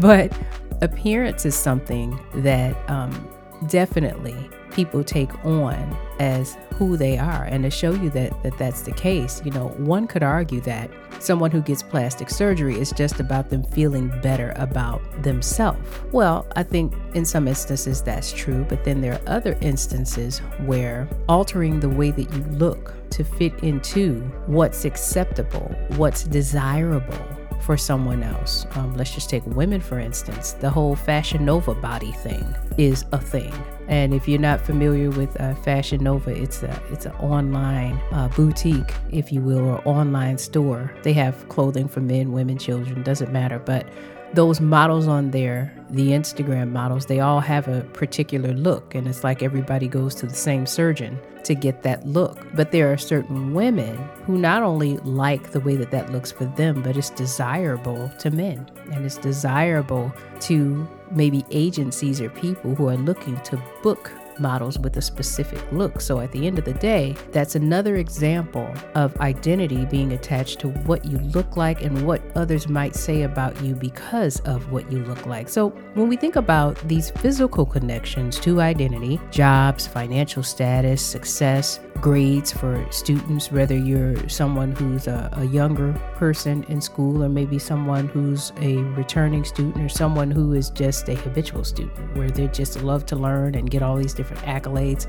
But 0.00 0.36
appearance 0.80 1.44
is 1.44 1.54
something 1.54 2.18
that 2.34 2.76
um, 2.90 3.28
definitely 3.68 4.36
people 4.72 5.04
take 5.04 5.32
on 5.44 5.96
as 6.18 6.56
who 6.74 6.96
they 6.96 7.18
are. 7.18 7.44
And 7.44 7.64
to 7.64 7.70
show 7.70 7.92
you 7.92 8.10
that, 8.10 8.42
that 8.42 8.56
that's 8.58 8.82
the 8.82 8.92
case, 8.92 9.42
you 9.44 9.50
know, 9.50 9.68
one 9.78 10.06
could 10.06 10.22
argue 10.22 10.60
that 10.62 10.90
someone 11.22 11.50
who 11.50 11.62
gets 11.62 11.82
plastic 11.82 12.28
surgery 12.28 12.78
is 12.78 12.92
just 12.92 13.20
about 13.20 13.48
them 13.50 13.62
feeling 13.62 14.08
better 14.20 14.52
about 14.56 15.00
themselves. 15.22 15.78
Well, 16.10 16.46
I 16.56 16.62
think 16.62 16.94
in 17.14 17.24
some 17.24 17.48
instances 17.48 18.02
that's 18.02 18.32
true, 18.32 18.66
but 18.68 18.84
then 18.84 19.00
there 19.00 19.14
are 19.14 19.20
other 19.26 19.56
instances 19.60 20.38
where 20.66 21.08
altering 21.28 21.80
the 21.80 21.88
way 21.88 22.10
that 22.10 22.32
you 22.32 22.42
look 22.56 22.94
to 23.10 23.24
fit 23.24 23.54
into 23.62 24.20
what's 24.46 24.84
acceptable, 24.84 25.74
what's 25.96 26.24
desirable, 26.24 27.31
for 27.62 27.76
someone 27.76 28.22
else. 28.22 28.66
Um, 28.72 28.94
let's 28.96 29.14
just 29.14 29.30
take 29.30 29.46
women, 29.46 29.80
for 29.80 29.98
instance. 29.98 30.52
The 30.52 30.70
whole 30.70 30.96
Fashion 30.96 31.44
Nova 31.44 31.74
body 31.74 32.12
thing 32.12 32.44
is 32.76 33.04
a 33.12 33.18
thing. 33.18 33.52
And 33.88 34.14
if 34.14 34.28
you're 34.28 34.40
not 34.40 34.60
familiar 34.60 35.10
with 35.10 35.38
uh, 35.40 35.54
Fashion 35.56 36.04
Nova, 36.04 36.30
it's 36.30 36.62
a 36.62 36.82
it's 36.90 37.06
an 37.06 37.12
online 37.12 38.00
uh, 38.12 38.28
boutique, 38.28 38.94
if 39.10 39.32
you 39.32 39.40
will, 39.40 39.60
or 39.60 39.86
online 39.86 40.38
store. 40.38 40.92
They 41.02 41.12
have 41.14 41.48
clothing 41.48 41.88
for 41.88 42.00
men, 42.00 42.32
women, 42.32 42.58
children, 42.58 43.02
doesn't 43.02 43.32
matter. 43.32 43.58
But 43.58 43.86
those 44.34 44.60
models 44.60 45.06
on 45.06 45.30
there, 45.30 45.74
the 45.90 46.08
Instagram 46.10 46.70
models, 46.70 47.06
they 47.06 47.20
all 47.20 47.40
have 47.40 47.68
a 47.68 47.82
particular 47.92 48.52
look. 48.52 48.94
And 48.94 49.06
it's 49.06 49.24
like 49.24 49.42
everybody 49.42 49.88
goes 49.88 50.14
to 50.16 50.26
the 50.26 50.34
same 50.34 50.66
surgeon 50.66 51.18
to 51.44 51.54
get 51.54 51.82
that 51.82 52.06
look. 52.06 52.38
But 52.54 52.70
there 52.70 52.92
are 52.92 52.96
certain 52.96 53.52
women 53.52 53.96
who 54.24 54.38
not 54.38 54.62
only 54.62 54.96
like 54.98 55.50
the 55.50 55.60
way 55.60 55.76
that 55.76 55.90
that 55.90 56.12
looks 56.12 56.32
for 56.32 56.44
them, 56.44 56.82
but 56.82 56.96
it's 56.96 57.10
desirable 57.10 58.10
to 58.20 58.30
men. 58.30 58.70
And 58.92 59.04
it's 59.04 59.18
desirable 59.18 60.12
to 60.40 60.88
maybe 61.10 61.44
agencies 61.50 62.20
or 62.20 62.30
people 62.30 62.74
who 62.74 62.88
are 62.88 62.96
looking 62.96 63.38
to 63.42 63.62
book 63.82 64.12
models 64.42 64.78
with 64.78 64.96
a 64.96 65.02
specific 65.02 65.60
look. 65.72 66.00
So 66.00 66.20
at 66.20 66.32
the 66.32 66.46
end 66.46 66.58
of 66.58 66.64
the 66.64 66.74
day, 66.74 67.16
that's 67.30 67.54
another 67.54 67.96
example 67.96 68.68
of 68.94 69.16
identity 69.20 69.86
being 69.86 70.12
attached 70.12 70.58
to 70.60 70.68
what 70.68 71.04
you 71.04 71.18
look 71.18 71.56
like 71.56 71.82
and 71.82 72.06
what 72.06 72.20
others 72.34 72.68
might 72.68 72.94
say 72.94 73.22
about 73.22 73.58
you 73.62 73.74
because 73.74 74.40
of 74.40 74.70
what 74.72 74.90
you 74.90 75.04
look 75.04 75.24
like. 75.26 75.48
So 75.48 75.70
when 75.94 76.08
we 76.08 76.16
think 76.16 76.36
about 76.36 76.76
these 76.88 77.10
physical 77.10 77.64
connections 77.64 78.38
to 78.40 78.60
identity, 78.60 79.20
jobs, 79.30 79.86
financial 79.86 80.42
status, 80.42 81.00
success, 81.00 81.80
grades 82.02 82.52
for 82.52 82.84
students, 82.90 83.52
whether 83.52 83.76
you're 83.76 84.28
someone 84.28 84.72
who's 84.72 85.06
a, 85.06 85.30
a, 85.34 85.44
younger 85.44 85.92
person 86.16 86.64
in 86.64 86.80
school 86.80 87.22
or 87.22 87.28
maybe 87.28 87.58
someone 87.58 88.08
who's 88.08 88.52
a 88.60 88.78
returning 88.96 89.44
student 89.44 89.84
or 89.84 89.88
someone 89.88 90.28
who 90.28 90.52
is 90.52 90.70
just 90.70 91.08
a 91.08 91.14
habitual 91.14 91.62
student 91.62 92.16
where 92.16 92.28
they 92.28 92.48
just 92.48 92.82
love 92.82 93.06
to 93.06 93.14
learn 93.14 93.54
and 93.54 93.70
get 93.70 93.82
all 93.82 93.96
these 93.96 94.14
different 94.32 94.62
accolades. 94.62 95.06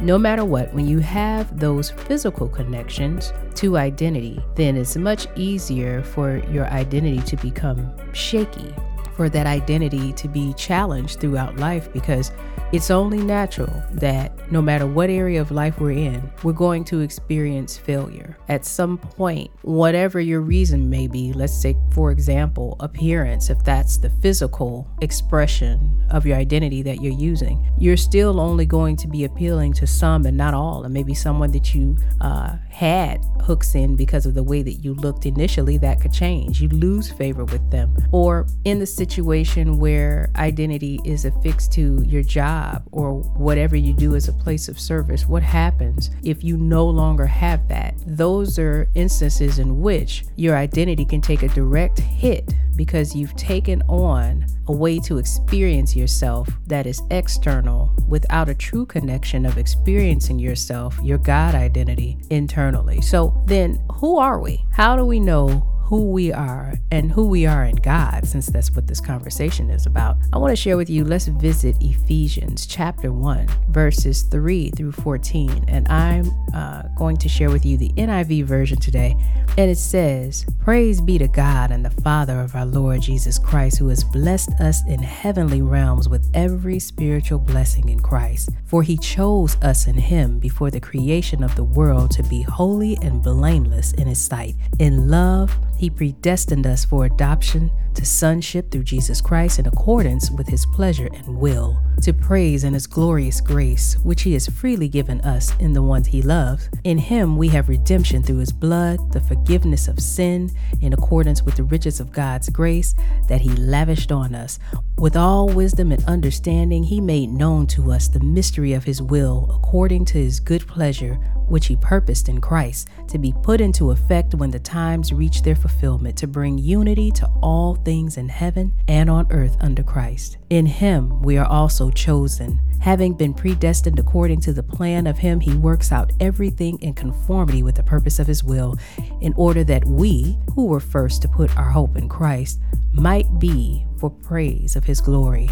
No 0.00 0.18
matter 0.18 0.44
what, 0.44 0.72
when 0.74 0.86
you 0.86 0.98
have 0.98 1.58
those 1.58 1.90
physical 1.90 2.48
connections 2.48 3.32
to 3.56 3.76
identity, 3.76 4.42
then 4.54 4.76
it's 4.76 4.96
much 4.96 5.26
easier 5.36 6.02
for 6.02 6.38
your 6.50 6.66
identity 6.66 7.20
to 7.20 7.36
become 7.36 7.92
shaky 8.12 8.74
for 9.16 9.28
that 9.28 9.46
identity 9.46 10.12
to 10.14 10.28
be 10.28 10.52
challenged 10.54 11.20
throughout 11.20 11.56
life 11.56 11.92
because 11.92 12.32
it's 12.74 12.90
only 12.90 13.18
natural 13.18 13.72
that 13.92 14.32
no 14.50 14.60
matter 14.60 14.84
what 14.84 15.08
area 15.08 15.40
of 15.40 15.52
life 15.52 15.78
we're 15.78 15.92
in, 15.92 16.28
we're 16.42 16.52
going 16.52 16.82
to 16.84 17.00
experience 17.02 17.76
failure. 17.76 18.36
At 18.48 18.64
some 18.64 18.98
point, 18.98 19.50
whatever 19.62 20.18
your 20.18 20.40
reason 20.40 20.90
may 20.90 21.06
be, 21.06 21.32
let's 21.32 21.54
say, 21.56 21.76
for 21.92 22.10
example, 22.10 22.76
appearance, 22.80 23.48
if 23.48 23.62
that's 23.62 23.96
the 23.96 24.10
physical 24.10 24.88
expression 25.02 26.04
of 26.10 26.26
your 26.26 26.36
identity 26.36 26.82
that 26.82 27.00
you're 27.00 27.12
using, 27.12 27.64
you're 27.78 27.96
still 27.96 28.40
only 28.40 28.66
going 28.66 28.96
to 28.96 29.08
be 29.08 29.24
appealing 29.24 29.72
to 29.74 29.86
some 29.86 30.26
and 30.26 30.36
not 30.36 30.52
all. 30.52 30.84
And 30.84 30.92
maybe 30.92 31.14
someone 31.14 31.52
that 31.52 31.74
you 31.74 31.96
uh, 32.20 32.56
had 32.70 33.24
hooks 33.40 33.74
in 33.76 33.94
because 33.94 34.26
of 34.26 34.34
the 34.34 34.42
way 34.42 34.62
that 34.62 34.84
you 34.84 34.94
looked 34.94 35.26
initially, 35.26 35.78
that 35.78 36.00
could 36.00 36.12
change. 36.12 36.60
You 36.60 36.68
lose 36.70 37.12
favor 37.12 37.44
with 37.44 37.70
them. 37.70 37.96
Or 38.10 38.46
in 38.64 38.80
the 38.80 38.86
situation 39.04 39.78
where 39.78 40.30
identity 40.36 40.98
is 41.04 41.26
affixed 41.26 41.72
to 41.72 42.02
your 42.06 42.22
job 42.22 42.82
or 42.90 43.14
whatever 43.14 43.76
you 43.76 43.92
do 43.92 44.16
as 44.16 44.28
a 44.28 44.32
place 44.32 44.66
of 44.66 44.80
service, 44.80 45.26
what 45.26 45.42
happens 45.42 46.10
if 46.22 46.42
you 46.42 46.56
no 46.56 46.86
longer 46.86 47.26
have 47.26 47.68
that? 47.68 47.94
Those 48.06 48.58
are 48.58 48.88
instances 48.94 49.58
in 49.58 49.82
which 49.82 50.24
your 50.36 50.56
identity 50.56 51.04
can 51.04 51.20
take 51.20 51.42
a 51.42 51.48
direct 51.48 51.98
hit 51.98 52.54
because 52.76 53.14
you've 53.14 53.36
taken 53.36 53.82
on 53.82 54.46
a 54.68 54.72
way 54.72 54.98
to 55.00 55.18
experience 55.18 55.94
yourself 55.94 56.48
that 56.66 56.86
is 56.86 57.02
external 57.10 57.94
without 58.08 58.48
a 58.48 58.54
true 58.54 58.86
connection 58.86 59.44
of 59.44 59.58
experiencing 59.58 60.38
yourself, 60.38 60.98
your 61.02 61.18
God 61.18 61.54
identity 61.54 62.16
internally. 62.30 63.02
So 63.02 63.42
then, 63.46 63.82
who 63.92 64.16
are 64.16 64.40
we? 64.40 64.64
How 64.72 64.96
do 64.96 65.04
we 65.04 65.20
know 65.20 65.73
who 65.84 66.10
we 66.10 66.32
are 66.32 66.74
and 66.90 67.12
who 67.12 67.26
we 67.26 67.46
are 67.46 67.64
in 67.64 67.76
God, 67.76 68.26
since 68.26 68.46
that's 68.46 68.70
what 68.72 68.86
this 68.86 69.00
conversation 69.00 69.68
is 69.68 69.84
about, 69.84 70.16
I 70.32 70.38
want 70.38 70.50
to 70.50 70.56
share 70.56 70.76
with 70.76 70.88
you. 70.88 71.04
Let's 71.04 71.26
visit 71.26 71.76
Ephesians 71.80 72.66
chapter 72.66 73.12
1, 73.12 73.48
verses 73.68 74.22
3 74.22 74.70
through 74.70 74.92
14. 74.92 75.66
And 75.68 75.86
I'm 75.88 76.30
uh, 76.54 76.84
going 76.96 77.18
to 77.18 77.28
share 77.28 77.50
with 77.50 77.66
you 77.66 77.76
the 77.76 77.90
NIV 77.90 78.44
version 78.44 78.78
today. 78.80 79.14
And 79.58 79.70
it 79.70 79.78
says, 79.78 80.46
Praise 80.60 81.02
be 81.02 81.18
to 81.18 81.28
God 81.28 81.70
and 81.70 81.84
the 81.84 82.02
Father 82.02 82.40
of 82.40 82.54
our 82.54 82.66
Lord 82.66 83.02
Jesus 83.02 83.38
Christ, 83.38 83.78
who 83.78 83.88
has 83.88 84.02
blessed 84.02 84.52
us 84.60 84.80
in 84.88 85.00
heavenly 85.00 85.60
realms 85.60 86.08
with 86.08 86.30
every 86.32 86.78
spiritual 86.78 87.38
blessing 87.38 87.90
in 87.90 88.00
Christ. 88.00 88.48
For 88.64 88.82
he 88.82 88.96
chose 88.96 89.56
us 89.62 89.86
in 89.86 89.94
him 89.94 90.38
before 90.38 90.70
the 90.70 90.80
creation 90.80 91.44
of 91.44 91.54
the 91.56 91.64
world 91.64 92.10
to 92.12 92.22
be 92.22 92.42
holy 92.42 92.96
and 93.02 93.22
blameless 93.22 93.92
in 93.92 94.06
his 94.06 94.20
sight. 94.20 94.56
In 94.78 95.08
love, 95.08 95.54
he 95.76 95.90
predestined 95.90 96.66
us 96.66 96.84
for 96.84 97.04
adoption 97.04 97.70
to 97.94 98.04
sonship 98.04 98.70
through 98.70 98.82
Jesus 98.82 99.20
Christ 99.20 99.58
in 99.58 99.66
accordance 99.66 100.30
with 100.30 100.48
his 100.48 100.66
pleasure 100.66 101.08
and 101.12 101.38
will, 101.38 101.80
to 102.02 102.12
praise 102.12 102.64
in 102.64 102.74
his 102.74 102.86
glorious 102.86 103.40
grace, 103.40 103.96
which 104.02 104.22
he 104.22 104.32
has 104.32 104.48
freely 104.48 104.88
given 104.88 105.20
us 105.20 105.56
in 105.58 105.72
the 105.72 105.82
ones 105.82 106.08
he 106.08 106.22
loves. 106.22 106.68
In 106.82 106.98
him 106.98 107.36
we 107.36 107.48
have 107.48 107.68
redemption 107.68 108.22
through 108.22 108.38
his 108.38 108.52
blood, 108.52 109.12
the 109.12 109.20
forgiveness 109.20 109.88
of 109.88 110.00
sin, 110.00 110.50
in 110.80 110.92
accordance 110.92 111.42
with 111.42 111.56
the 111.56 111.64
riches 111.64 112.00
of 112.00 112.12
God's 112.12 112.50
grace 112.50 112.94
that 113.28 113.40
he 113.40 113.50
lavished 113.50 114.10
on 114.10 114.34
us. 114.34 114.58
With 114.98 115.16
all 115.16 115.48
wisdom 115.48 115.92
and 115.92 116.04
understanding, 116.04 116.84
he 116.84 117.00
made 117.00 117.30
known 117.30 117.66
to 117.68 117.92
us 117.92 118.08
the 118.08 118.20
mystery 118.20 118.72
of 118.72 118.84
his 118.84 119.00
will, 119.00 119.50
according 119.54 120.04
to 120.06 120.18
his 120.18 120.40
good 120.40 120.66
pleasure 120.66 121.18
which 121.48 121.66
he 121.66 121.76
purposed 121.76 122.28
in 122.28 122.40
Christ 122.40 122.88
to 123.08 123.18
be 123.18 123.34
put 123.42 123.60
into 123.60 123.90
effect 123.90 124.34
when 124.34 124.50
the 124.50 124.58
times 124.58 125.12
reach 125.12 125.42
their 125.42 125.56
fulfillment, 125.56 126.16
to 126.18 126.26
bring 126.26 126.58
unity 126.58 127.10
to 127.12 127.26
all 127.42 127.74
things 127.74 128.16
in 128.16 128.28
heaven 128.28 128.72
and 128.88 129.10
on 129.10 129.26
earth 129.30 129.56
under 129.60 129.82
Christ. 129.82 130.38
In 130.50 130.66
him 130.66 131.22
we 131.22 131.36
are 131.36 131.46
also 131.46 131.90
chosen, 131.90 132.60
having 132.80 133.14
been 133.14 133.34
predestined 133.34 133.98
according 133.98 134.40
to 134.42 134.52
the 134.52 134.62
plan 134.62 135.06
of 135.06 135.18
him, 135.18 135.40
he 135.40 135.54
works 135.54 135.90
out 135.92 136.12
everything 136.20 136.80
in 136.80 136.94
conformity 136.94 137.62
with 137.62 137.74
the 137.74 137.82
purpose 137.82 138.18
of 138.18 138.26
his 138.26 138.44
will, 138.44 138.76
in 139.20 139.32
order 139.36 139.64
that 139.64 139.84
we, 139.86 140.38
who 140.54 140.66
were 140.66 140.80
first 140.80 141.22
to 141.22 141.28
put 141.28 141.56
our 141.56 141.70
hope 141.70 141.96
in 141.96 142.08
Christ, 142.08 142.60
might 142.92 143.38
be 143.38 143.86
for 143.98 144.10
praise 144.10 144.76
of 144.76 144.84
his 144.84 145.00
glory. 145.00 145.50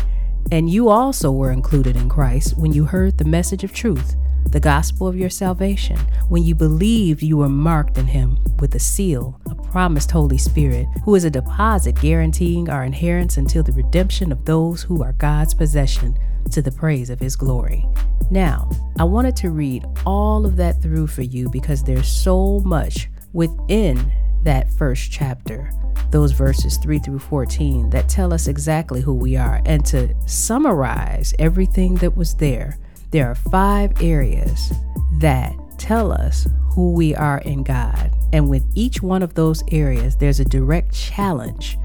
And 0.50 0.68
you 0.68 0.88
also 0.88 1.30
were 1.30 1.52
included 1.52 1.96
in 1.96 2.08
Christ 2.08 2.58
when 2.58 2.72
you 2.72 2.84
heard 2.84 3.16
the 3.16 3.24
message 3.24 3.64
of 3.64 3.72
truth 3.72 4.16
the 4.50 4.60
gospel 4.60 5.08
of 5.08 5.16
your 5.16 5.30
salvation, 5.30 5.98
when 6.28 6.42
you 6.42 6.54
believed 6.54 7.22
you 7.22 7.38
were 7.38 7.48
marked 7.48 7.98
in 7.98 8.06
him 8.06 8.38
with 8.58 8.74
a 8.74 8.78
seal, 8.78 9.40
a 9.46 9.54
promised 9.54 10.10
Holy 10.10 10.38
Spirit, 10.38 10.86
who 11.04 11.14
is 11.14 11.24
a 11.24 11.30
deposit 11.30 11.94
guaranteeing 12.00 12.68
our 12.68 12.84
inheritance 12.84 13.36
until 13.36 13.62
the 13.62 13.72
redemption 13.72 14.30
of 14.30 14.44
those 14.44 14.82
who 14.82 15.02
are 15.02 15.12
God's 15.14 15.54
possession 15.54 16.18
to 16.50 16.60
the 16.60 16.72
praise 16.72 17.08
of 17.08 17.20
his 17.20 17.36
glory. 17.36 17.86
Now, 18.30 18.68
I 18.98 19.04
wanted 19.04 19.36
to 19.36 19.50
read 19.50 19.84
all 20.04 20.44
of 20.44 20.56
that 20.56 20.82
through 20.82 21.06
for 21.06 21.22
you 21.22 21.48
because 21.48 21.82
there's 21.82 22.08
so 22.08 22.60
much 22.60 23.08
within 23.32 24.12
that 24.42 24.72
first 24.72 25.10
chapter, 25.10 25.70
those 26.10 26.32
verses 26.32 26.76
3 26.78 26.98
through 26.98 27.20
14, 27.20 27.90
that 27.90 28.08
tell 28.08 28.34
us 28.34 28.48
exactly 28.48 29.00
who 29.00 29.14
we 29.14 29.36
are. 29.36 29.62
And 29.66 29.84
to 29.86 30.14
summarize 30.26 31.32
everything 31.38 31.94
that 31.96 32.16
was 32.16 32.34
there, 32.34 32.78
there 33.12 33.30
are 33.30 33.34
five 33.34 34.02
areas 34.02 34.72
that 35.18 35.54
tell 35.78 36.10
us 36.10 36.48
who 36.74 36.92
we 36.92 37.14
are 37.14 37.38
in 37.40 37.62
God. 37.62 38.10
And 38.32 38.48
with 38.48 38.64
each 38.74 39.02
one 39.02 39.22
of 39.22 39.34
those 39.34 39.62
areas, 39.70 40.16
there's 40.16 40.40
a 40.40 40.44
direct 40.46 40.94
challenge 40.94 41.78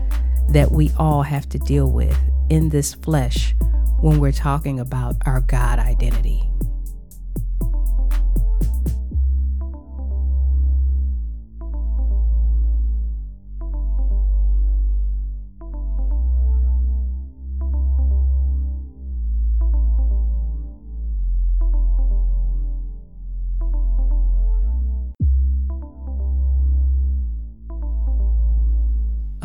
that 0.49 0.71
we 0.71 0.89
all 0.97 1.23
have 1.23 1.49
to 1.49 1.59
deal 1.59 1.91
with 1.91 2.17
in 2.49 2.69
this 2.69 2.93
flesh 2.93 3.53
when 3.99 4.21
we're 4.21 4.31
talking 4.31 4.79
about 4.79 5.17
our 5.25 5.41
God 5.41 5.79
identity. 5.79 6.49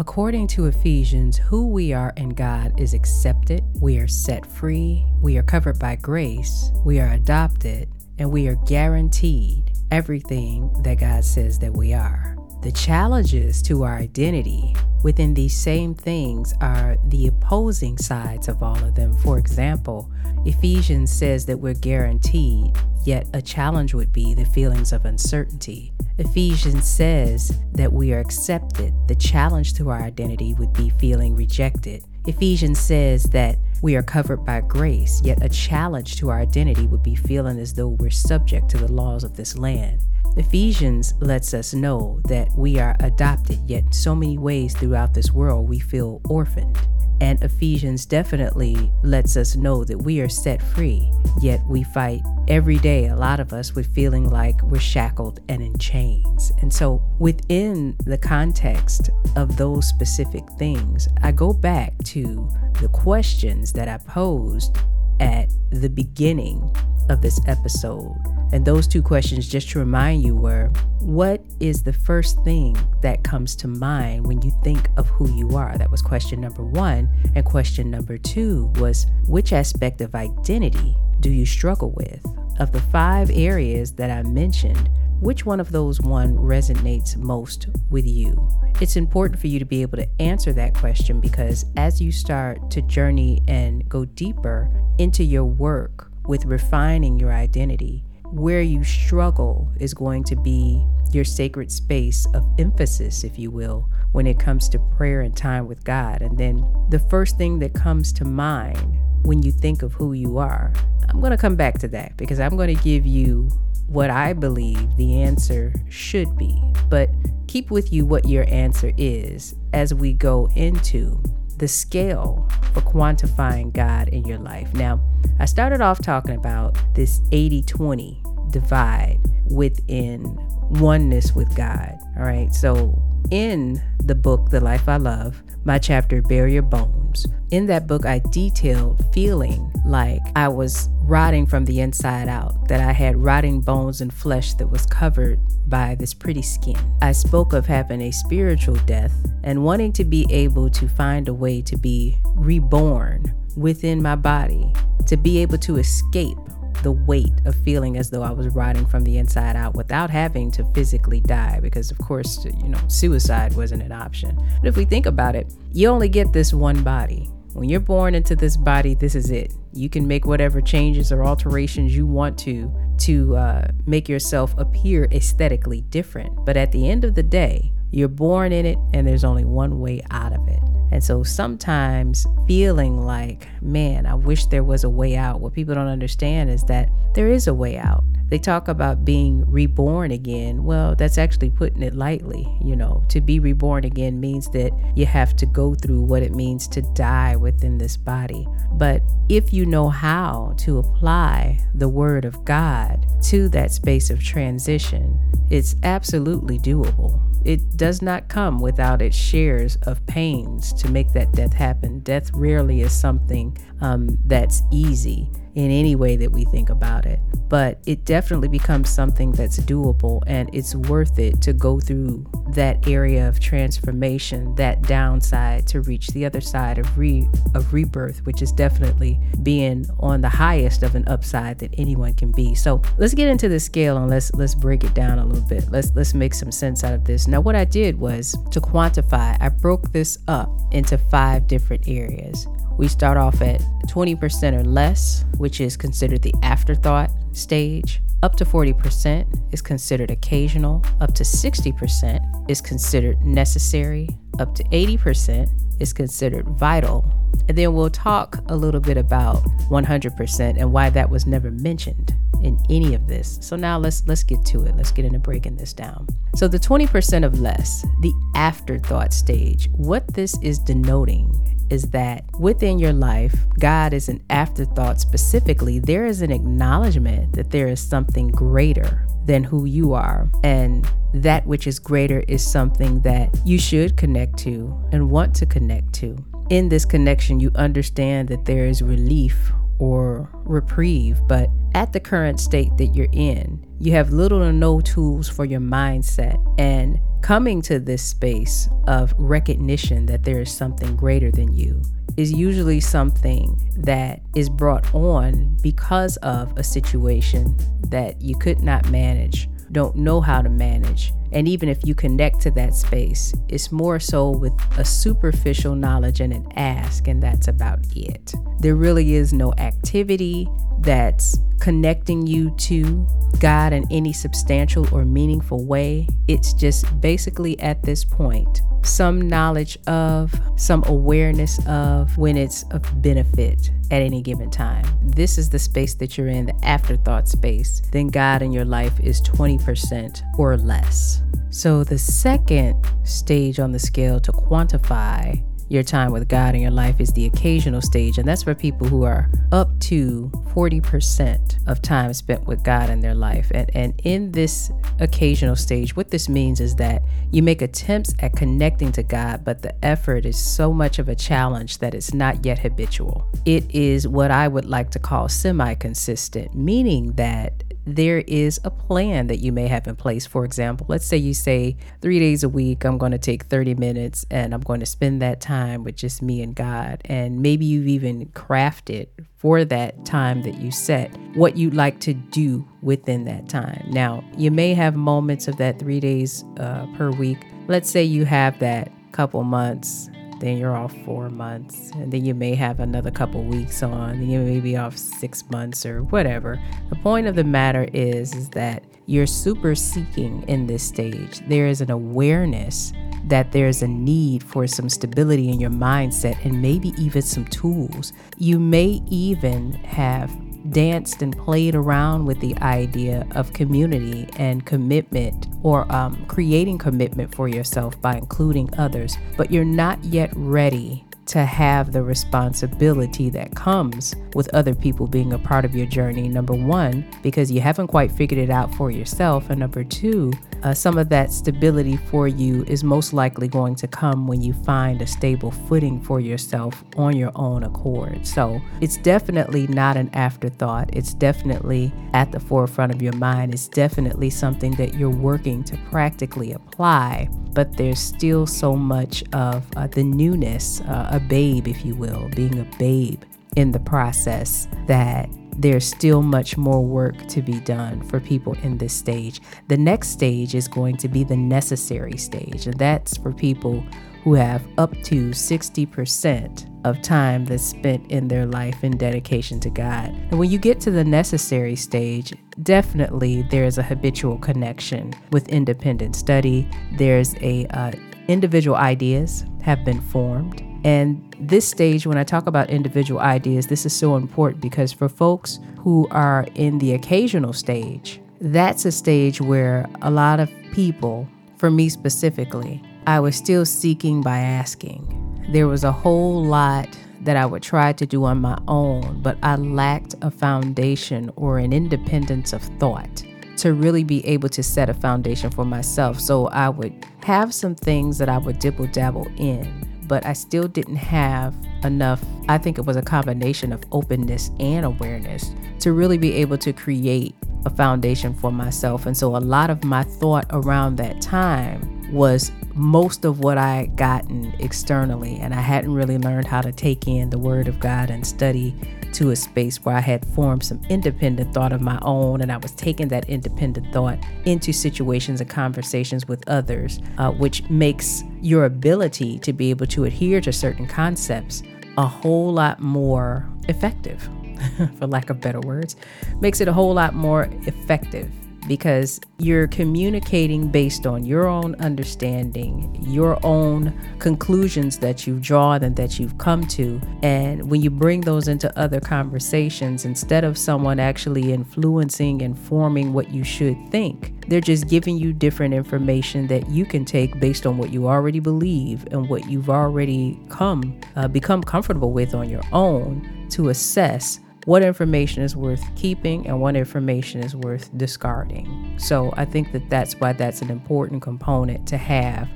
According 0.03 0.49
to 0.49 0.67
Ephesians, 0.67 1.37
who 1.37 1.69
we 1.69 1.93
are 1.93 2.13
in 2.17 2.31
God 2.31 2.81
is 2.81 2.93
accepted, 2.93 3.63
we 3.81 3.99
are 3.99 4.09
set 4.09 4.45
free, 4.45 5.07
we 5.21 5.39
are 5.39 5.45
covered 5.45 5.79
by 5.79 5.95
grace, 5.95 6.73
we 6.85 6.99
are 6.99 7.13
adopted, 7.13 7.89
and 8.19 8.33
we 8.33 8.49
are 8.49 8.57
guaranteed 8.67 9.71
everything 9.93 10.73
that 10.83 10.99
God 10.99 11.25
says 11.25 11.61
that 11.61 11.73
we 11.73 11.93
are. 11.93 12.32
The 12.63 12.71
challenges 12.71 13.61
to 13.63 13.83
our 13.83 13.97
identity 13.97 14.77
within 15.03 15.35
these 15.35 15.53
same 15.53 15.97
things 15.97 16.55
are 16.61 16.97
the 17.09 17.27
opposing 17.27 17.99
sides 17.99 18.47
of 18.47 18.63
all 18.63 18.79
of 18.85 18.95
them. 18.95 19.15
For 19.15 19.37
example, 19.37 20.09
Ephesians 20.47 21.13
says 21.13 21.45
that 21.47 21.59
we're 21.59 21.75
guaranteed, 21.75 22.77
yet 23.05 23.27
a 23.35 23.43
challenge 23.43 23.95
would 23.95 24.13
be 24.13 24.33
the 24.35 24.45
feelings 24.45 24.93
of 24.93 25.05
uncertainty. 25.07 25.93
Ephesians 26.19 26.87
says 26.87 27.59
that 27.73 27.93
we 27.93 28.13
are 28.13 28.21
accepted. 28.21 28.95
The 29.09 29.17
challenge 29.17 29.75
to 29.75 29.91
our 29.91 30.01
identity 30.01 30.55
would 30.55 30.73
be 30.73 30.91
feeling 30.91 31.35
rejected. 31.35 32.05
Ephesians 32.29 32.79
says 32.79 33.25
that 33.25 33.59
we 33.83 33.97
are 33.97 34.05
covered 34.05 34.45
by 34.45 34.61
grace, 34.61 35.21
yet 35.25 35.43
a 35.43 35.49
challenge 35.49 36.15
to 36.19 36.31
our 36.31 36.39
identity 36.39 36.87
would 36.87 37.03
be 37.03 37.17
feeling 37.17 37.59
as 37.59 37.75
though 37.75 37.89
we're 37.89 38.11
subject 38.11 38.69
to 38.69 38.79
the 38.79 38.93
laws 38.93 39.25
of 39.25 39.37
this 39.37 39.59
land. 39.59 40.05
Ephesians 40.37 41.13
lets 41.21 41.53
us 41.53 41.75
know 41.75 42.21
that 42.25 42.49
we 42.57 42.79
are 42.79 42.97
adopted, 43.01 43.59
yet 43.67 43.95
so 43.95 44.15
many 44.15 44.39
ways 44.39 44.75
throughout 44.75 45.13
this 45.13 45.31
world 45.33 45.69
we 45.69 45.79
feel 45.79 46.21
orphaned. 46.29 46.79
And 47.21 47.41
Ephesians 47.43 48.05
definitely 48.05 48.91
lets 49.05 49.37
us 49.37 49.55
know 49.55 49.85
that 49.85 49.99
we 49.99 50.21
are 50.21 50.29
set 50.29 50.61
free, 50.61 51.09
yet 51.41 51.61
we 51.69 51.85
fight 51.85 52.23
every 52.49 52.79
day, 52.79 53.07
a 53.07 53.15
lot 53.15 53.39
of 53.39 53.53
us, 53.53 53.75
with 53.75 53.95
feeling 53.95 54.29
like 54.29 54.61
we're 54.63 54.81
shackled 54.81 55.39
and 55.49 55.63
in 55.63 55.79
chains. 55.79 56.51
And 56.63 56.73
so, 56.73 57.01
within 57.21 57.97
the 58.07 58.19
context 58.19 59.11
of 59.37 59.57
those 59.57 59.87
specific 59.87 60.43
things, 60.59 61.07
I 61.23 61.31
go 61.31 61.53
back 61.53 61.97
to 62.07 62.49
the 62.81 62.89
questions 62.89 63.73
that 63.75 63.87
I 63.87 63.99
posed 63.99 64.77
at 65.21 65.53
the 65.71 65.91
beginning 65.91 66.75
of 67.09 67.21
this 67.21 67.41
episode. 67.47 68.42
And 68.53 68.67
those 68.67 68.87
two 68.87 69.03
questions, 69.03 69.49
just 69.49 69.71
to 69.71 69.79
remind 69.79 70.23
you, 70.23 70.37
were 70.37 70.71
what 71.01 71.43
is 71.59 71.83
the 71.83 71.93
first 71.93 72.43
thing 72.45 72.77
that 73.01 73.25
comes 73.25 73.57
to 73.57 73.69
mind 73.69 74.27
when 74.27 74.43
you 74.43 74.53
think 74.63 74.89
of 74.99 75.09
who 75.09 75.35
you 75.35 75.57
are? 75.57 75.77
That 75.79 75.91
was 75.91 76.03
question 76.03 76.41
number 76.41 76.63
one. 76.63 77.09
And 77.35 77.45
question 77.47 77.91
number 77.91 78.19
two 78.19 78.71
was 78.77 79.07
which 79.27 79.53
aspect 79.55 80.03
of 80.03 80.15
identity 80.15 80.97
do 81.21 81.31
you 81.31 81.47
struggle 81.47 81.93
with? 81.93 82.25
Of 82.61 82.73
the 82.73 82.81
five 82.81 83.31
areas 83.31 83.93
that 83.93 84.11
I 84.11 84.23
mentioned, 84.23 84.91
which 85.21 85.47
one 85.47 85.61
of 85.61 85.73
those 85.73 86.01
one 86.01 86.37
resonates 86.37 87.17
most 87.17 87.69
with 87.91 88.07
you? 88.07 88.37
It's 88.81 88.97
important 88.97 89.41
for 89.41 89.47
you 89.47 89.59
to 89.61 89.65
be 89.65 89.81
able 89.81 89.97
to 89.97 90.09
answer 90.21 90.53
that 90.53 90.75
question 90.75 91.21
because 91.21 91.65
as 91.77 92.03
you 92.03 92.13
start 92.13 92.71
to 92.73 92.83
journey 92.83 93.41
and 93.49 93.89
go 93.89 94.05
deeper 94.05 94.69
into 94.99 95.25
your 95.25 95.45
work 95.45 96.11
with 96.27 96.45
refining 96.45 97.19
your 97.19 97.33
identity, 97.33 98.05
where 98.33 98.63
you 98.63 98.83
struggle 98.83 99.71
is 99.79 99.93
going 99.93 100.25
to 100.25 100.37
be 100.37 100.85
your 101.13 101.25
sacred 101.25 101.71
space 101.71 102.27
of 102.35 102.45
emphasis, 102.59 103.25
if 103.25 103.39
you 103.39 103.51
will, 103.51 103.89
when 104.13 104.27
it 104.27 104.39
comes 104.39 104.69
to 104.71 104.79
prayer 104.97 105.21
and 105.21 105.37
time 105.37 105.67
with 105.67 105.85
God. 105.85 106.23
And 106.23 106.39
then 106.39 106.65
the 106.89 106.99
first 106.99 107.37
thing 107.37 107.59
that 107.59 107.75
comes 107.75 108.13
to 108.15 108.25
mind 108.25 108.99
when 109.23 109.43
you 109.43 109.53
think 109.53 109.83
of 109.83 109.93
who 109.93 110.15
you 110.15 110.39
are, 110.39 110.73
I'm 111.09 111.21
going 111.21 111.31
to 111.31 111.37
come 111.37 111.57
back 111.57 111.79
to 111.81 111.89
that 111.89 112.17
because 112.17 112.41
I'm 112.41 112.57
going 112.57 112.75
to 112.75 112.83
give 112.83 113.05
you 113.05 113.51
what 113.87 114.09
I 114.09 114.33
believe 114.33 114.97
the 114.97 115.21
answer 115.21 115.75
should 115.91 116.37
be. 116.39 116.59
But 116.89 117.11
keep 117.49 117.71
with 117.71 117.93
you 117.93 118.07
what 118.07 118.27
your 118.27 118.47
answer 118.49 118.93
is 118.97 119.55
as 119.75 119.93
we 119.93 120.15
go 120.15 120.49
into 120.57 121.23
the 121.59 121.69
scale 121.69 122.49
for 122.73 122.81
quantifying 122.81 123.73
God 123.73 124.09
in 124.09 124.25
your 124.25 124.39
life. 124.39 124.73
Now, 124.73 125.01
I 125.39 125.45
started 125.45 125.81
off 125.81 126.01
talking 126.01 126.35
about 126.35 126.77
this 126.95 127.21
80 127.31 127.63
20 127.63 128.22
divide 128.53 129.19
within 129.51 130.23
oneness 130.71 131.35
with 131.35 131.55
God. 131.57 131.99
All 132.17 132.25
right. 132.25 132.55
So, 132.55 133.01
in 133.31 133.83
the 134.05 134.15
book, 134.15 134.51
The 134.51 134.61
Life 134.61 134.89
I 134.89 134.97
Love, 134.97 135.43
my 135.65 135.79
chapter, 135.79 136.23
Bare 136.23 136.49
Your 136.49 136.63
Bones, 136.63 137.27
in 137.51 137.67
that 137.67 137.87
book, 137.87 138.07
I 138.07 138.21
detailed 138.31 139.05
feeling 139.13 139.71
like 139.85 140.21
I 140.35 140.49
was 140.49 140.89
rotting 141.03 141.47
from 141.47 141.65
the 141.65 141.81
inside 141.81 142.29
out, 142.29 142.69
that 142.69 142.81
I 142.81 142.93
had 142.93 143.17
rotting 143.17 143.61
bones 143.61 144.01
and 144.01 144.13
flesh 144.13 144.55
that 144.55 144.69
was 144.69 144.87
covered 144.87 145.39
by 145.69 145.95
this 145.95 146.15
pretty 146.15 146.43
skin. 146.43 146.79
I 147.03 147.13
spoke 147.13 147.53
of 147.53 147.67
having 147.67 148.01
a 148.03 148.11
spiritual 148.11 148.77
death 148.87 149.13
and 149.45 149.65
wanting 149.65 149.93
to 149.95 150.05
be 150.05 150.27
able 150.31 150.71
to 150.71 150.89
find 150.89 151.29
a 151.29 151.35
way 151.35 151.61
to 151.63 151.77
be 151.77 152.17
reborn 152.35 153.35
within 153.57 154.01
my 154.01 154.17
body, 154.17 154.73
to 155.07 155.17
be 155.17 155.39
able 155.39 155.59
to 155.59 155.77
escape 155.77 156.39
the 156.83 156.93
weight 156.93 157.33
of 157.45 157.55
feeling 157.55 157.97
as 157.97 158.11
though 158.11 158.23
I 158.23 158.31
was 158.31 158.49
rotting 158.49 158.87
from 158.87 159.05
the 159.05 159.19
inside 159.19 159.57
out 159.57 159.75
without 159.75 160.11
having 160.11 160.51
to 160.53 160.65
physically 160.75 161.21
die, 161.21 161.61
because 161.61 161.91
of 161.91 161.99
course, 161.99 162.45
you 162.45 162.69
know, 162.69 162.81
suicide 162.89 163.55
wasn't 163.57 163.83
an 163.83 163.93
option. 163.93 164.37
But 164.61 164.69
if 164.69 164.77
we 164.77 164.85
think 164.85 165.07
about 165.07 165.35
it, 165.35 165.53
you 165.73 165.89
only 165.89 166.09
get 166.09 166.33
this 166.33 166.53
one 166.55 166.83
body. 166.83 167.31
When 167.53 167.69
you're 167.69 167.81
born 167.81 168.15
into 168.15 168.35
this 168.35 168.57
body, 168.57 168.95
this 168.95 169.15
is 169.15 169.31
it. 169.31 169.53
You 169.75 169.91
can 169.91 170.07
make 170.07 170.25
whatever 170.25 170.61
changes 170.61 171.13
or 171.13 171.25
alterations 171.25 171.95
you 171.95 172.07
want 172.07 172.39
to 172.41 172.73
to 172.99 173.37
uh, 173.37 173.67
make 173.87 174.09
yourself 174.09 174.55
appear 174.59 175.09
aesthetically 175.11 175.81
different. 175.83 176.45
But 176.47 176.57
at 176.57 176.73
the 176.73 176.89
end 176.89 177.05
of 177.05 177.15
the 177.15 177.23
day, 177.23 177.72
you're 177.93 178.09
born 178.09 178.53
in 178.53 178.67
it, 178.67 178.79
and 178.93 179.07
there's 179.07 179.25
only 179.25 179.45
one 179.45 179.79
way 179.79 180.03
out 180.11 180.33
of 180.33 180.49
it. 180.49 180.59
And 180.93 181.03
so 181.03 181.23
sometimes 181.23 182.27
feeling 182.47 183.01
like, 183.01 183.49
man, 183.63 184.05
I 184.05 184.15
wish 184.15 184.47
there 184.47 184.65
was 184.65 184.85
a 184.85 184.91
way 184.91 185.17
out. 185.17 185.41
What 185.41 185.55
people 185.55 185.75
don't 185.75 185.87
understand 185.87 186.51
is 186.51 186.63
that 186.65 186.91
there 187.15 187.29
is 187.29 187.47
a 187.47 187.55
way 187.55 187.79
out. 187.79 188.05
They 188.29 188.39
talk 188.39 188.69
about 188.69 189.05
being 189.05 189.51
reborn 189.51 190.11
again. 190.11 190.65
Well, 190.65 190.95
that's 190.95 191.19
actually 191.19 191.51
putting 191.51 191.83
it 191.83 191.95
lightly. 191.95 192.47
You 192.63 192.77
know, 192.77 193.05
to 193.09 193.21
be 193.21 193.39
reborn 193.39 193.85
again 193.85 194.21
means 194.21 194.51
that 194.51 194.73
you 194.97 195.07
have 195.07 195.37
to 195.37 195.47
go 195.47 195.75
through 195.75 196.03
what 196.03 196.23
it 196.23 196.35
means 196.35 196.67
to 196.69 196.83
die 196.95 197.37
within 197.37 197.79
this 197.79 197.97
body. 197.97 198.47
But 198.73 199.03
if 199.29 199.53
you 199.53 199.67
know 199.67 199.89
how 199.89 200.55
to 200.59 200.79
apply 200.79 201.59
the 201.75 201.89
word 201.89 202.25
of 202.25 202.43
God 202.45 203.07
to 203.25 203.49
that 203.51 203.71
space 203.71 204.11
of 204.11 204.23
transition, 204.23 205.19
it's 205.51 205.77
absolutely 205.83 206.59
doable 206.59 207.21
it 207.45 207.77
does 207.77 208.03
not 208.03 208.29
come 208.29 208.61
without 208.61 209.03
its 209.03 209.17
shares 209.17 209.77
of 209.83 210.05
pains 210.07 210.73
to 210.75 210.91
make 210.91 211.13
that 211.13 211.33
death 211.33 211.53
happen. 211.53 212.01
Death 212.01 212.31
rarely 212.35 212.83
is 212.83 212.93
something 212.93 213.57
um, 213.83 214.19
that's 214.25 214.63
easy 214.73 215.29
in 215.55 215.71
any 215.71 215.95
way 215.95 216.17
that 216.17 216.31
we 216.31 216.45
think 216.47 216.71
about 216.71 217.05
it. 217.05 217.21
But 217.49 217.79
it 217.85 218.07
definitely 218.07 218.49
becomes 218.49 218.89
something 218.89 219.33
that's 219.33 219.59
doable 219.61 220.23
and 220.27 220.49
it's 220.55 220.75
worth 220.75 221.19
it 221.19 221.43
to 221.43 221.53
go 221.53 221.79
through 221.79 222.27
that 222.55 222.89
area 222.89 223.29
of 223.29 223.39
transformation, 223.39 224.55
that 224.55 224.83
downside 224.83 225.67
to 225.69 225.83
reach 225.83 226.09
the 226.09 226.25
other 226.25 226.41
side 226.41 226.79
of 226.79 226.97
re 226.97 227.29
of 227.55 227.75
rebirth, 227.75 228.25
which 228.25 228.41
is 228.41 228.53
definitely 228.53 229.21
being 229.43 229.85
on 230.01 230.23
the 230.23 230.29
highest 230.29 230.83
of 230.83 230.95
an 230.95 231.07
upside 231.09 231.59
that 231.59 231.75
anyone 231.77 232.15
can 232.15 232.33
be. 232.33 232.55
So 232.55 232.81
let's 232.97 233.13
get 233.13 233.29
into 233.29 233.51
the 233.51 233.61
scale 233.61 233.99
and 233.99 234.09
let's 234.09 234.33
let's 234.33 234.55
break 234.55 234.85
it 234.85 234.95
down 234.95 235.19
a 235.19 235.27
little 235.27 235.47
bit. 235.47 235.71
Let's 235.71 235.93
let's 235.95 236.15
make 236.15 236.33
some 236.33 236.53
sense 236.53 236.85
out 236.85 236.95
of 236.95 237.05
this. 237.05 237.29
Now 237.29 237.43
what 237.43 237.57
I 237.57 237.67
did 237.67 237.99
was 237.99 238.35
to 238.53 238.61
quantify, 238.63 239.37
I 239.39 239.51
broke 239.51 239.93
this 239.93 240.19
up 240.29 240.49
into 240.71 240.97
five 240.97 241.47
different 241.47 241.87
areas. 241.87 242.47
We 242.79 242.89
start 242.89 243.17
off 243.17 243.41
at 243.43 243.61
20% 243.89 244.59
or 244.59 244.65
less, 244.65 245.25
which 245.39 245.61
is 245.61 245.77
considered 245.77 246.23
the 246.23 246.35
afterthought 246.43 247.11
stage. 247.33 248.01
Up 248.23 248.37
to 248.37 248.45
40% 248.45 249.53
is 249.53 249.61
considered 249.61 250.11
occasional. 250.11 250.85
Up 251.01 251.15
to 251.15 251.25
60% 251.25 252.51
is 252.51 252.61
considered 252.61 253.21
necessary. 253.25 254.09
Up 254.39 254.55
to 254.55 254.65
80% 254.65 255.49
is 255.81 255.93
considered 255.93 256.47
vital. 256.49 257.05
And 257.49 257.59
then 257.59 257.75
we'll 257.75 257.91
talk 257.91 258.39
a 258.47 258.57
little 258.57 258.81
bit 258.81 258.97
about 258.97 259.43
100% 259.69 260.57
and 260.59 260.73
why 260.73 260.91
that 260.91 261.11
was 261.11 261.27
never 261.27 261.51
mentioned 261.51 262.15
in 262.45 262.59
any 262.71 262.95
of 262.95 263.07
this. 263.07 263.39
So 263.41 263.57
now 263.57 263.79
let's 263.79 264.07
let's 264.07 264.23
get 264.23 264.45
to 264.47 264.65
it. 264.65 264.77
Let's 264.77 264.93
get 264.93 265.05
into 265.05 265.19
breaking 265.19 265.57
this 265.57 265.73
down. 265.73 266.07
So 266.35 266.49
the 266.49 266.59
20% 266.59 267.25
of 267.25 267.41
less, 267.41 267.85
the 268.01 268.13
afterthought 268.35 269.13
stage, 269.13 269.69
what 269.73 270.15
this 270.15 270.39
is 270.43 270.59
denoting 270.59 271.53
is 271.71 271.91
that 271.91 272.25
within 272.39 272.79
your 272.79 272.93
life, 272.93 273.35
God 273.59 273.93
is 273.93 274.09
an 274.09 274.23
afterthought 274.31 275.01
specifically. 275.01 275.79
There 275.79 276.05
is 276.05 276.21
an 276.21 276.31
acknowledgement 276.31 277.33
that 277.35 277.51
there 277.51 277.69
is 277.69 277.81
something 277.81 278.29
greater 278.29 279.07
than 279.25 279.45
who 279.45 279.65
you 279.65 279.93
are. 279.95 280.31
And 280.43 280.89
that 281.15 281.47
which 281.47 281.67
is 281.67 281.79
greater 281.79 282.25
is 282.29 282.45
something 282.45 283.01
that 283.03 283.35
you 283.45 283.59
should 283.59 283.97
connect 283.97 284.39
to 284.41 284.75
and 284.93 285.11
want 285.11 285.35
to 285.37 285.47
connect 285.47 285.93
to. 285.95 286.17
In 286.51 286.69
this 286.69 286.85
connection, 286.85 287.41
you 287.41 287.51
understand 287.55 288.29
that 288.29 288.45
there 288.45 288.67
is 288.67 288.83
relief 288.83 289.53
or 289.83 290.31
reprieve, 290.45 291.19
but 291.27 291.51
at 291.75 291.93
the 291.93 291.99
current 291.99 292.39
state 292.39 292.71
that 292.77 292.95
you're 292.95 293.09
in, 293.13 293.67
you 293.81 293.91
have 293.91 294.11
little 294.13 294.41
or 294.41 294.53
no 294.53 294.81
tools 294.81 295.29
for 295.29 295.45
your 295.45 295.59
mindset. 295.59 296.39
And 296.57 297.01
coming 297.21 297.61
to 297.63 297.81
this 297.81 298.01
space 298.01 298.69
of 298.87 299.13
recognition 299.19 300.07
that 300.07 300.23
there 300.23 300.41
is 300.41 300.53
something 300.53 300.95
greater 300.95 301.33
than 301.33 301.53
you 301.53 301.83
is 302.17 302.33
usually 302.33 302.79
something 302.79 303.59
that 303.77 304.21
is 304.37 304.49
brought 304.49 304.95
on 304.95 305.57
because 305.63 306.17
of 306.19 306.57
a 306.57 306.63
situation 306.63 307.57
that 307.89 308.21
you 308.21 308.37
could 308.37 308.61
not 308.61 308.89
manage, 308.89 309.49
don't 309.73 309.97
know 309.97 310.21
how 310.21 310.43
to 310.43 310.49
manage. 310.49 311.13
And 311.33 311.49
even 311.49 311.69
if 311.69 311.79
you 311.85 311.95
connect 311.95 312.41
to 312.43 312.51
that 312.53 312.75
space, 312.75 313.33
it's 313.49 313.73
more 313.73 313.99
so 313.99 314.31
with 314.31 314.53
a 314.79 314.85
superficial 314.85 315.75
knowledge 315.75 316.21
and 316.21 316.33
an 316.33 316.47
ask, 316.57 317.09
and 317.09 317.23
that's 317.23 317.49
about 317.49 317.79
it. 317.97 318.35
There 318.61 318.77
really 318.77 319.15
is 319.15 319.33
no 319.33 319.55
activity 319.55 320.47
that's 320.83 321.39
connecting 321.61 322.27
you 322.27 322.51
to 322.57 323.07
God 323.39 323.73
in 323.73 323.87
any 323.91 324.13
substantial 324.13 324.93
or 324.93 325.05
meaningful 325.05 325.65
way. 325.65 326.09
It's 326.29 326.53
just 326.53 327.01
basically 327.01 327.59
at 327.61 327.83
this 327.83 328.05
point 328.05 328.63
some 328.85 329.29
knowledge 329.29 329.79
of, 329.87 330.35
some 330.57 330.83
awareness 330.87 331.65
of 331.67 332.17
when 332.19 332.37
it's 332.37 332.65
of 332.73 332.83
benefit 333.01 333.71
at 333.91 334.03
any 334.03 334.21
given 334.21 334.51
time. 334.51 334.85
This 335.03 335.39
is 335.39 335.49
the 335.49 335.59
space 335.59 335.95
that 335.95 336.19
you're 336.19 336.29
in, 336.29 336.47
the 336.47 336.65
afterthought 336.65 337.29
space. 337.29 337.83
Then 337.93 338.09
God 338.09 338.43
in 338.43 338.53
your 338.53 338.65
life 338.65 338.99
is 339.01 339.21
20% 339.23 340.23
or 340.39 340.57
less. 340.57 341.23
So 341.51 341.85
the 341.85 341.99
second 341.99 342.85
stage 343.05 343.61
on 343.61 343.73
the 343.73 343.79
scale 343.79 344.19
to 344.21 344.33
quantify 344.33 345.45
your 345.73 345.83
time 345.83 346.13
with 346.13 346.29
God 346.29 346.55
in 346.55 346.61
your 346.61 346.71
life 346.71 347.01
is 347.01 347.13
the 347.13 347.25
occasional 347.25 347.81
stage. 347.81 348.19
And 348.19 348.29
that's 348.29 348.43
for 348.43 348.55
people 348.55 348.87
who 348.87 349.05
are 349.05 349.31
up 349.53 349.79
to 349.81 350.31
40% 350.55 351.67
of 351.67 351.81
time 351.81 352.13
spent 352.13 352.47
with 352.47 352.63
God 352.63 352.91
in 352.91 353.01
their 353.01 353.15
life. 353.15 353.51
And, 353.55 353.71
and 353.75 353.99
in 354.05 354.33
this 354.33 354.71
occasional 355.01 355.57
stage, 355.57 355.97
what 355.97 356.11
this 356.11 356.29
means 356.29 356.61
is 356.61 356.77
that 356.77 357.03
you 357.31 357.43
make 357.43 357.63
attempts 357.63 358.15
at 358.19 358.35
connecting 358.35 358.93
to 358.93 359.03
God, 359.03 359.45
but 359.45 359.63
the 359.63 359.75
effort 359.85 360.27
is 360.27 360.37
so 360.37 360.75
much 360.75 360.99
of 360.99 361.09
a 361.09 361.15
challenge 361.15 361.79
that 361.79 361.95
it's 361.95 362.13
not 362.13 362.45
yet 362.45 362.59
habitual. 362.59 363.27
It 363.47 363.75
is 363.75 364.07
what 364.07 364.31
I 364.31 364.49
would 364.49 364.67
like 364.67 364.91
to 364.91 364.99
call 364.99 365.29
semi 365.31 365.75
consistent, 365.75 366.55
meaning 366.55 367.13
that 367.13 367.65
there 367.85 368.19
is 368.27 368.61
a 368.65 368.71
plan 368.71 369.27
that 369.27 369.39
you 369.39 369.53
may 369.53 369.67
have 369.67 369.87
in 369.87 369.97
place. 369.97 370.27
For 370.27 370.45
example, 370.45 370.87
let's 370.89 371.07
say 371.07 371.17
you 371.17 371.35
say 371.35 371.77
three 372.01 372.19
days 372.19 372.45
a 372.45 372.49
week, 372.49 372.85
I'm 372.85 372.99
going 372.99 373.13
to 373.13 373.19
take 373.19 373.45
30 373.45 373.75
minutes 373.75 374.25
and 374.31 374.55
I'm 374.55 374.61
going 374.61 374.81
to 374.81 374.87
spend 374.87 375.21
that 375.23 375.41
time 375.41 375.85
with 375.85 375.97
just 375.97 376.23
me 376.23 376.43
and 376.43 376.55
God. 376.55 377.01
And 377.07 377.41
maybe 377.41 377.65
you've 377.65 377.89
even 377.89 378.27
crafted 378.27 379.09
for 379.37 379.65
that 379.65 380.05
time 380.05 380.43
that 380.43 380.55
you 380.55 380.71
set 380.71 381.17
what 381.35 381.57
you'd 381.57 381.75
like 381.75 381.99
to 382.01 382.15
do 382.15 382.67
within 382.83 383.25
that 383.25 383.49
time. 383.49 383.85
Now, 383.91 384.25
you 384.37 384.51
may 384.51 384.75
have 384.75 384.95
moments 384.95 385.49
of 385.49 385.57
that 385.57 385.79
three 385.79 386.01
days 386.01 386.45
uh, 386.59 386.87
per 386.97 387.11
week. 387.11 387.39
Let's 387.67 387.91
say 387.91 388.05
you 388.05 388.25
have 388.25 388.59
that 388.61 388.93
couple 389.13 389.43
months 389.45 390.09
then 390.43 390.59
you're 390.59 390.77
off 390.77 390.93
four 391.05 391.31
months, 391.31 391.93
and 391.93 392.13
then 392.13 392.25
you 392.25 392.35
may 392.35 392.55
have 392.57 392.81
another 392.81 393.13
couple 393.13 393.45
weeks 393.45 393.83
on, 393.83 394.19
then 394.19 394.29
you 394.29 394.41
may 394.41 394.59
be 394.59 394.77
off 394.77 394.97
six 394.97 395.49
months 395.51 395.87
or 395.87 396.03
whatever. 396.03 396.61
The 396.91 396.97
point 396.97 397.29
of 397.29 397.37
the 397.37 397.45
matter 397.45 397.89
is, 397.93 398.35
is 398.35 398.49
that 398.51 398.83
you're 399.07 399.27
super 399.27 399.77
seeking 399.77 400.43
in 400.49 400.67
this 400.67 400.83
stage. 400.83 401.41
There 401.47 401.69
is 401.69 401.81
an 401.81 401.93
awareness 401.93 402.93
that 403.27 403.53
there's 403.53 403.83
a 403.83 403.89
need 403.89 404.43
for 404.43 404.67
some 404.67 404.89
stability 404.89 405.49
in 405.49 405.61
your 405.61 405.71
mindset 405.71 406.45
and 406.45 406.61
maybe 406.61 406.93
even 406.99 407.23
some 407.23 407.45
tools. 407.45 408.13
You 408.37 408.59
may 408.59 409.01
even 409.09 409.75
have 409.75 410.37
danced 410.71 411.23
and 411.23 411.37
played 411.37 411.75
around 411.75 412.25
with 412.25 412.41
the 412.41 412.57
idea 412.59 413.27
of 413.33 413.53
community 413.53 414.29
and 414.37 414.65
commitment 414.65 415.49
or 415.63 415.91
um, 415.93 416.25
creating 416.27 416.79
commitment 416.79 417.35
for 417.35 417.49
yourself 417.49 418.01
by 418.01 418.17
including 418.17 418.69
others, 418.79 419.17
but 419.37 419.51
you're 419.51 419.65
not 419.65 420.03
yet 420.05 420.31
ready 420.35 421.05
to 421.25 421.45
have 421.45 421.93
the 421.93 422.03
responsibility 422.03 423.31
that 423.31 423.55
comes 423.55 424.15
with 424.35 424.53
other 424.55 424.75
people 424.75 425.07
being 425.07 425.33
a 425.33 425.39
part 425.39 425.65
of 425.65 425.75
your 425.75 425.87
journey. 425.87 426.29
Number 426.29 426.53
one, 426.53 427.07
because 427.23 427.51
you 427.51 427.61
haven't 427.61 427.87
quite 427.87 428.11
figured 428.11 428.41
it 428.41 428.51
out 428.51 428.75
for 428.75 428.91
yourself. 428.91 429.49
And 429.49 429.61
number 429.61 429.85
two, 429.85 430.33
uh, 430.63 430.75
some 430.75 430.99
of 430.99 431.09
that 431.09 431.33
stability 431.33 431.97
for 431.97 432.29
you 432.29 432.65
is 432.65 432.85
most 432.85 433.13
likely 433.13 433.49
going 433.49 433.75
to 433.77 433.89
come 433.89 434.27
when 434.27 434.41
you 434.41 434.53
find 434.53 435.03
a 435.03 435.07
stable 435.07 435.51
footing 435.51 436.01
for 436.01 436.21
yourself 436.21 436.85
on 436.97 437.17
your 437.17 437.33
own 437.35 437.65
accord. 437.65 438.27
So 438.27 438.61
it's 438.81 438.97
definitely 438.97 439.67
not 439.67 439.97
an 439.97 440.11
afterthought. 440.13 440.91
It's 440.93 441.15
definitely 441.15 441.93
at 442.15 442.33
the 442.33 442.41
forefront 442.41 442.95
of 442.95 443.03
your 443.03 443.15
mind. 443.15 443.55
It's 443.55 443.69
definitely 443.69 444.31
something 444.31 444.73
that 444.73 444.95
you're 444.95 445.11
working 445.11 445.65
to 445.65 445.77
practically 445.91 446.53
apply, 446.53 447.29
but 447.53 447.77
there's 447.77 447.99
still 447.99 448.47
so 448.47 448.77
much 448.77 449.25
of 449.33 449.65
uh, 449.77 449.87
the 449.89 450.05
newness, 450.05 450.81
uh, 450.83 451.09
a 451.13 451.21
babe, 451.21 451.69
if 451.69 451.85
you 451.85 451.95
will, 451.95 452.29
being 452.35 452.59
a 452.59 452.79
babe 452.79 453.23
in 453.57 453.73
the 453.73 453.81
process 453.81 454.69
that 454.87 455.29
there's 455.57 455.87
still 455.87 456.23
much 456.23 456.57
more 456.57 456.85
work 456.85 457.27
to 457.29 457.43
be 457.43 457.61
done 457.61 458.03
for 458.03 458.21
people 458.21 458.55
in 458.63 458.79
this 458.79 458.93
stage. 458.93 459.41
The 459.69 459.77
next 459.77 460.09
stage 460.09 460.55
is 460.55 460.69
going 460.69 460.97
to 460.99 461.09
be 461.09 461.25
the 461.25 461.37
necessary 461.37 462.17
stage, 462.17 462.67
and 462.67 462.79
that's 462.79 463.17
for 463.17 463.33
people 463.33 463.85
who 464.25 464.35
have 464.35 464.67
up 464.79 464.93
to 465.03 465.31
60% 465.31 466.87
of 466.87 467.03
time 467.03 467.45
that's 467.45 467.63
spent 467.63 468.11
in 468.11 468.29
their 468.29 468.47
life 468.47 468.85
in 468.85 468.97
dedication 468.97 469.59
to 469.61 469.71
God. 469.71 470.09
And 470.31 470.39
when 470.39 470.51
you 470.51 470.59
get 470.59 470.81
to 470.81 470.91
the 470.91 471.05
necessary 471.05 471.77
stage, 471.77 472.33
definitely 472.63 473.43
there's 473.43 473.79
a 473.79 473.83
habitual 473.83 474.39
connection 474.39 475.13
with 475.33 475.49
independent 475.49 476.15
study. 476.15 476.69
There's 476.93 477.35
a 477.37 477.67
uh, 477.71 477.93
individual 478.29 478.77
ideas 478.77 479.45
have 479.63 479.85
been 479.85 480.01
formed 480.01 480.72
and 480.85 481.37
this 481.39 481.69
stage, 481.69 482.07
when 482.07 482.19
I 482.19 482.25
talk 482.25 482.47
about 482.47 482.71
individual 482.71 483.21
ideas, 483.21 483.69
this 483.69 483.87
is 483.87 483.95
so 483.95 484.17
important 484.17 484.61
because 484.61 484.93
for 484.93 485.09
folks 485.09 485.61
who 485.79 486.09
are 486.11 486.47
in 486.55 486.79
the 486.79 486.93
occasional 486.93 487.53
stage, 487.53 488.21
that's 488.41 488.85
a 488.85 488.93
stage 488.93 489.41
where 489.41 489.89
a 490.03 490.11
lot 490.11 490.41
of 490.41 490.51
people, 490.73 491.29
for 491.57 491.71
me 491.71 491.89
specifically, 491.89 492.83
I 493.07 493.21
was 493.21 493.37
still 493.37 493.65
seeking 493.65 494.23
by 494.23 494.39
asking. 494.39 495.19
There 495.51 495.69
was 495.69 495.85
a 495.85 495.93
whole 495.93 496.45
lot 496.45 496.89
that 497.21 497.37
I 497.37 497.47
would 497.47 497.63
try 497.63 497.93
to 497.93 498.07
do 498.07 498.25
on 498.25 498.41
my 498.41 498.59
own, 498.67 499.23
but 499.23 499.39
I 499.43 499.55
lacked 499.55 500.17
a 500.23 500.31
foundation 500.31 501.31
or 501.37 501.59
an 501.59 501.73
independence 501.73 502.53
of 502.53 502.63
thought 502.81 503.23
to 503.59 503.73
really 503.75 504.03
be 504.03 504.27
able 504.27 504.49
to 504.49 504.63
set 504.63 504.89
a 504.89 504.95
foundation 504.95 505.51
for 505.51 505.65
myself. 505.65 506.19
So 506.19 506.49
I 506.49 506.69
would 506.69 507.07
have 507.23 507.55
some 507.55 507.77
things 507.77 508.19
that 508.19 508.29
I 508.29 508.39
would 508.39 508.59
dibble 508.59 508.89
dabble 508.89 509.29
in 509.37 509.82
but 510.13 510.27
I 510.27 510.35
still 510.35 510.69
didn't 510.69 510.97
have 510.97 511.55
enough. 511.85 512.23
I 512.47 512.59
think 512.59 512.77
it 512.77 512.85
was 512.85 512.99
a 512.99 513.03
combination 513.03 513.73
of 513.73 513.83
openness 513.93 514.51
and 514.61 514.85
awareness 514.85 515.53
to 515.79 515.95
really 515.95 516.19
be 516.19 516.35
able 516.35 516.59
to 516.59 516.75
create 516.75 517.35
a 517.65 517.71
foundation 517.71 518.35
for 518.35 518.53
myself. 518.53 519.07
And 519.07 519.17
so 519.17 519.35
a 519.35 519.39
lot 519.39 519.71
of 519.71 519.85
my 519.85 520.03
thought 520.03 520.45
around 520.51 520.97
that 520.97 521.23
time 521.23 522.13
was 522.13 522.53
most 522.75 523.25
of 523.25 523.41
what 523.41 523.57
I 523.57 523.77
had 523.77 523.97
gotten 523.97 524.55
externally, 524.59 525.39
and 525.39 525.55
I 525.55 525.63
hadn't 525.63 525.95
really 525.95 526.19
learned 526.19 526.47
how 526.47 526.61
to 526.61 526.73
take 526.73 527.09
in 527.09 527.31
the 527.31 527.39
Word 527.39 527.67
of 527.67 527.81
God 527.81 528.11
and 528.11 528.27
study 528.27 528.75
to 529.15 529.31
a 529.31 529.37
space 529.37 529.85
where 529.85 529.97
I 529.97 530.01
had 530.01 530.27
formed 530.27 530.65
some 530.65 530.81
independent 530.89 531.55
thought 531.55 531.73
of 531.73 531.81
my 531.81 531.99
own, 532.03 532.41
and 532.41 532.51
I 532.51 532.57
was 532.57 532.73
taking 532.73 533.09
that 533.09 533.29
independent 533.29 533.93
thought 533.93 534.19
into 534.45 534.73
situations 534.73 535.41
and 535.41 535.49
conversations 535.49 536.27
with 536.27 536.47
others, 536.49 537.01
uh, 537.19 537.31
which 537.31 537.69
makes 537.71 538.25
your 538.41 538.65
ability 538.65 539.39
to 539.41 539.53
be 539.53 539.71
able 539.71 539.87
to 539.87 540.05
adhere 540.05 540.41
to 540.41 540.53
certain 540.53 540.87
concepts 540.87 541.63
a 541.99 542.07
whole 542.07 542.53
lot 542.53 542.81
more 542.81 543.49
effective, 543.69 544.29
for 544.99 545.07
lack 545.07 545.31
of 545.31 545.41
better 545.41 545.61
words, 545.61 545.97
makes 546.41 546.61
it 546.61 546.69
a 546.69 546.73
whole 546.73 546.95
lot 546.95 547.15
more 547.15 547.49
effective 547.67 548.31
because 548.67 549.21
you're 549.39 549.67
communicating 549.67 550.69
based 550.69 551.07
on 551.07 551.25
your 551.25 551.47
own 551.47 551.75
understanding, 551.77 552.97
your 553.01 553.39
own 553.45 553.93
conclusions 554.19 554.99
that 554.99 555.27
you've 555.27 555.43
drawn 555.43 555.83
and 555.83 555.97
that 555.97 556.19
you've 556.19 556.39
come 556.39 556.67
to. 556.69 557.01
And 557.23 557.71
when 557.71 557.83
you 557.83 557.91
bring 557.91 558.21
those 558.21 558.49
into 558.49 558.77
other 558.79 559.01
conversations, 559.01 560.05
instead 560.05 560.45
of 560.45 560.57
someone 560.57 561.01
actually 561.01 561.53
influencing 561.53 562.43
and 562.43 562.59
forming 562.59 563.13
what 563.13 563.33
you 563.33 563.45
should 563.45 563.77
think, 563.91 564.33
they're 564.49 564.61
just 564.61 564.89
giving 564.89 565.17
you 565.17 565.33
different 565.33 565.75
information 565.75 566.47
that 566.49 566.69
you 566.69 566.85
can 566.85 567.05
take 567.05 567.39
based 567.41 567.67
on 567.67 567.79
what 567.79 567.93
you 567.93 568.09
already 568.09 568.41
believe 568.41 569.07
and 569.11 569.29
what 569.29 569.49
you've 569.49 569.71
already 569.71 570.39
come 570.49 570.99
uh, 571.17 571.29
become 571.29 571.63
comfortable 571.63 572.13
with 572.13 572.35
on 572.35 572.49
your 572.49 572.63
own 572.73 573.47
to 573.51 573.69
assess 573.69 574.41
what 574.65 574.83
information 574.83 575.43
is 575.43 575.57
worth 575.57 575.85
keeping 575.97 576.47
and 576.47 576.61
what 576.61 576.77
information 576.77 577.43
is 577.43 577.57
worth 577.57 577.97
discarding. 577.97 578.95
So 578.99 579.33
I 579.37 579.45
think 579.45 579.73
that 579.73 579.91
that's 579.91 580.15
why 580.15 580.33
that's 580.33 580.63
an 580.63 580.71
important 580.71 581.23
component 581.23 581.87
to 581.89 581.97
have. 581.97 582.49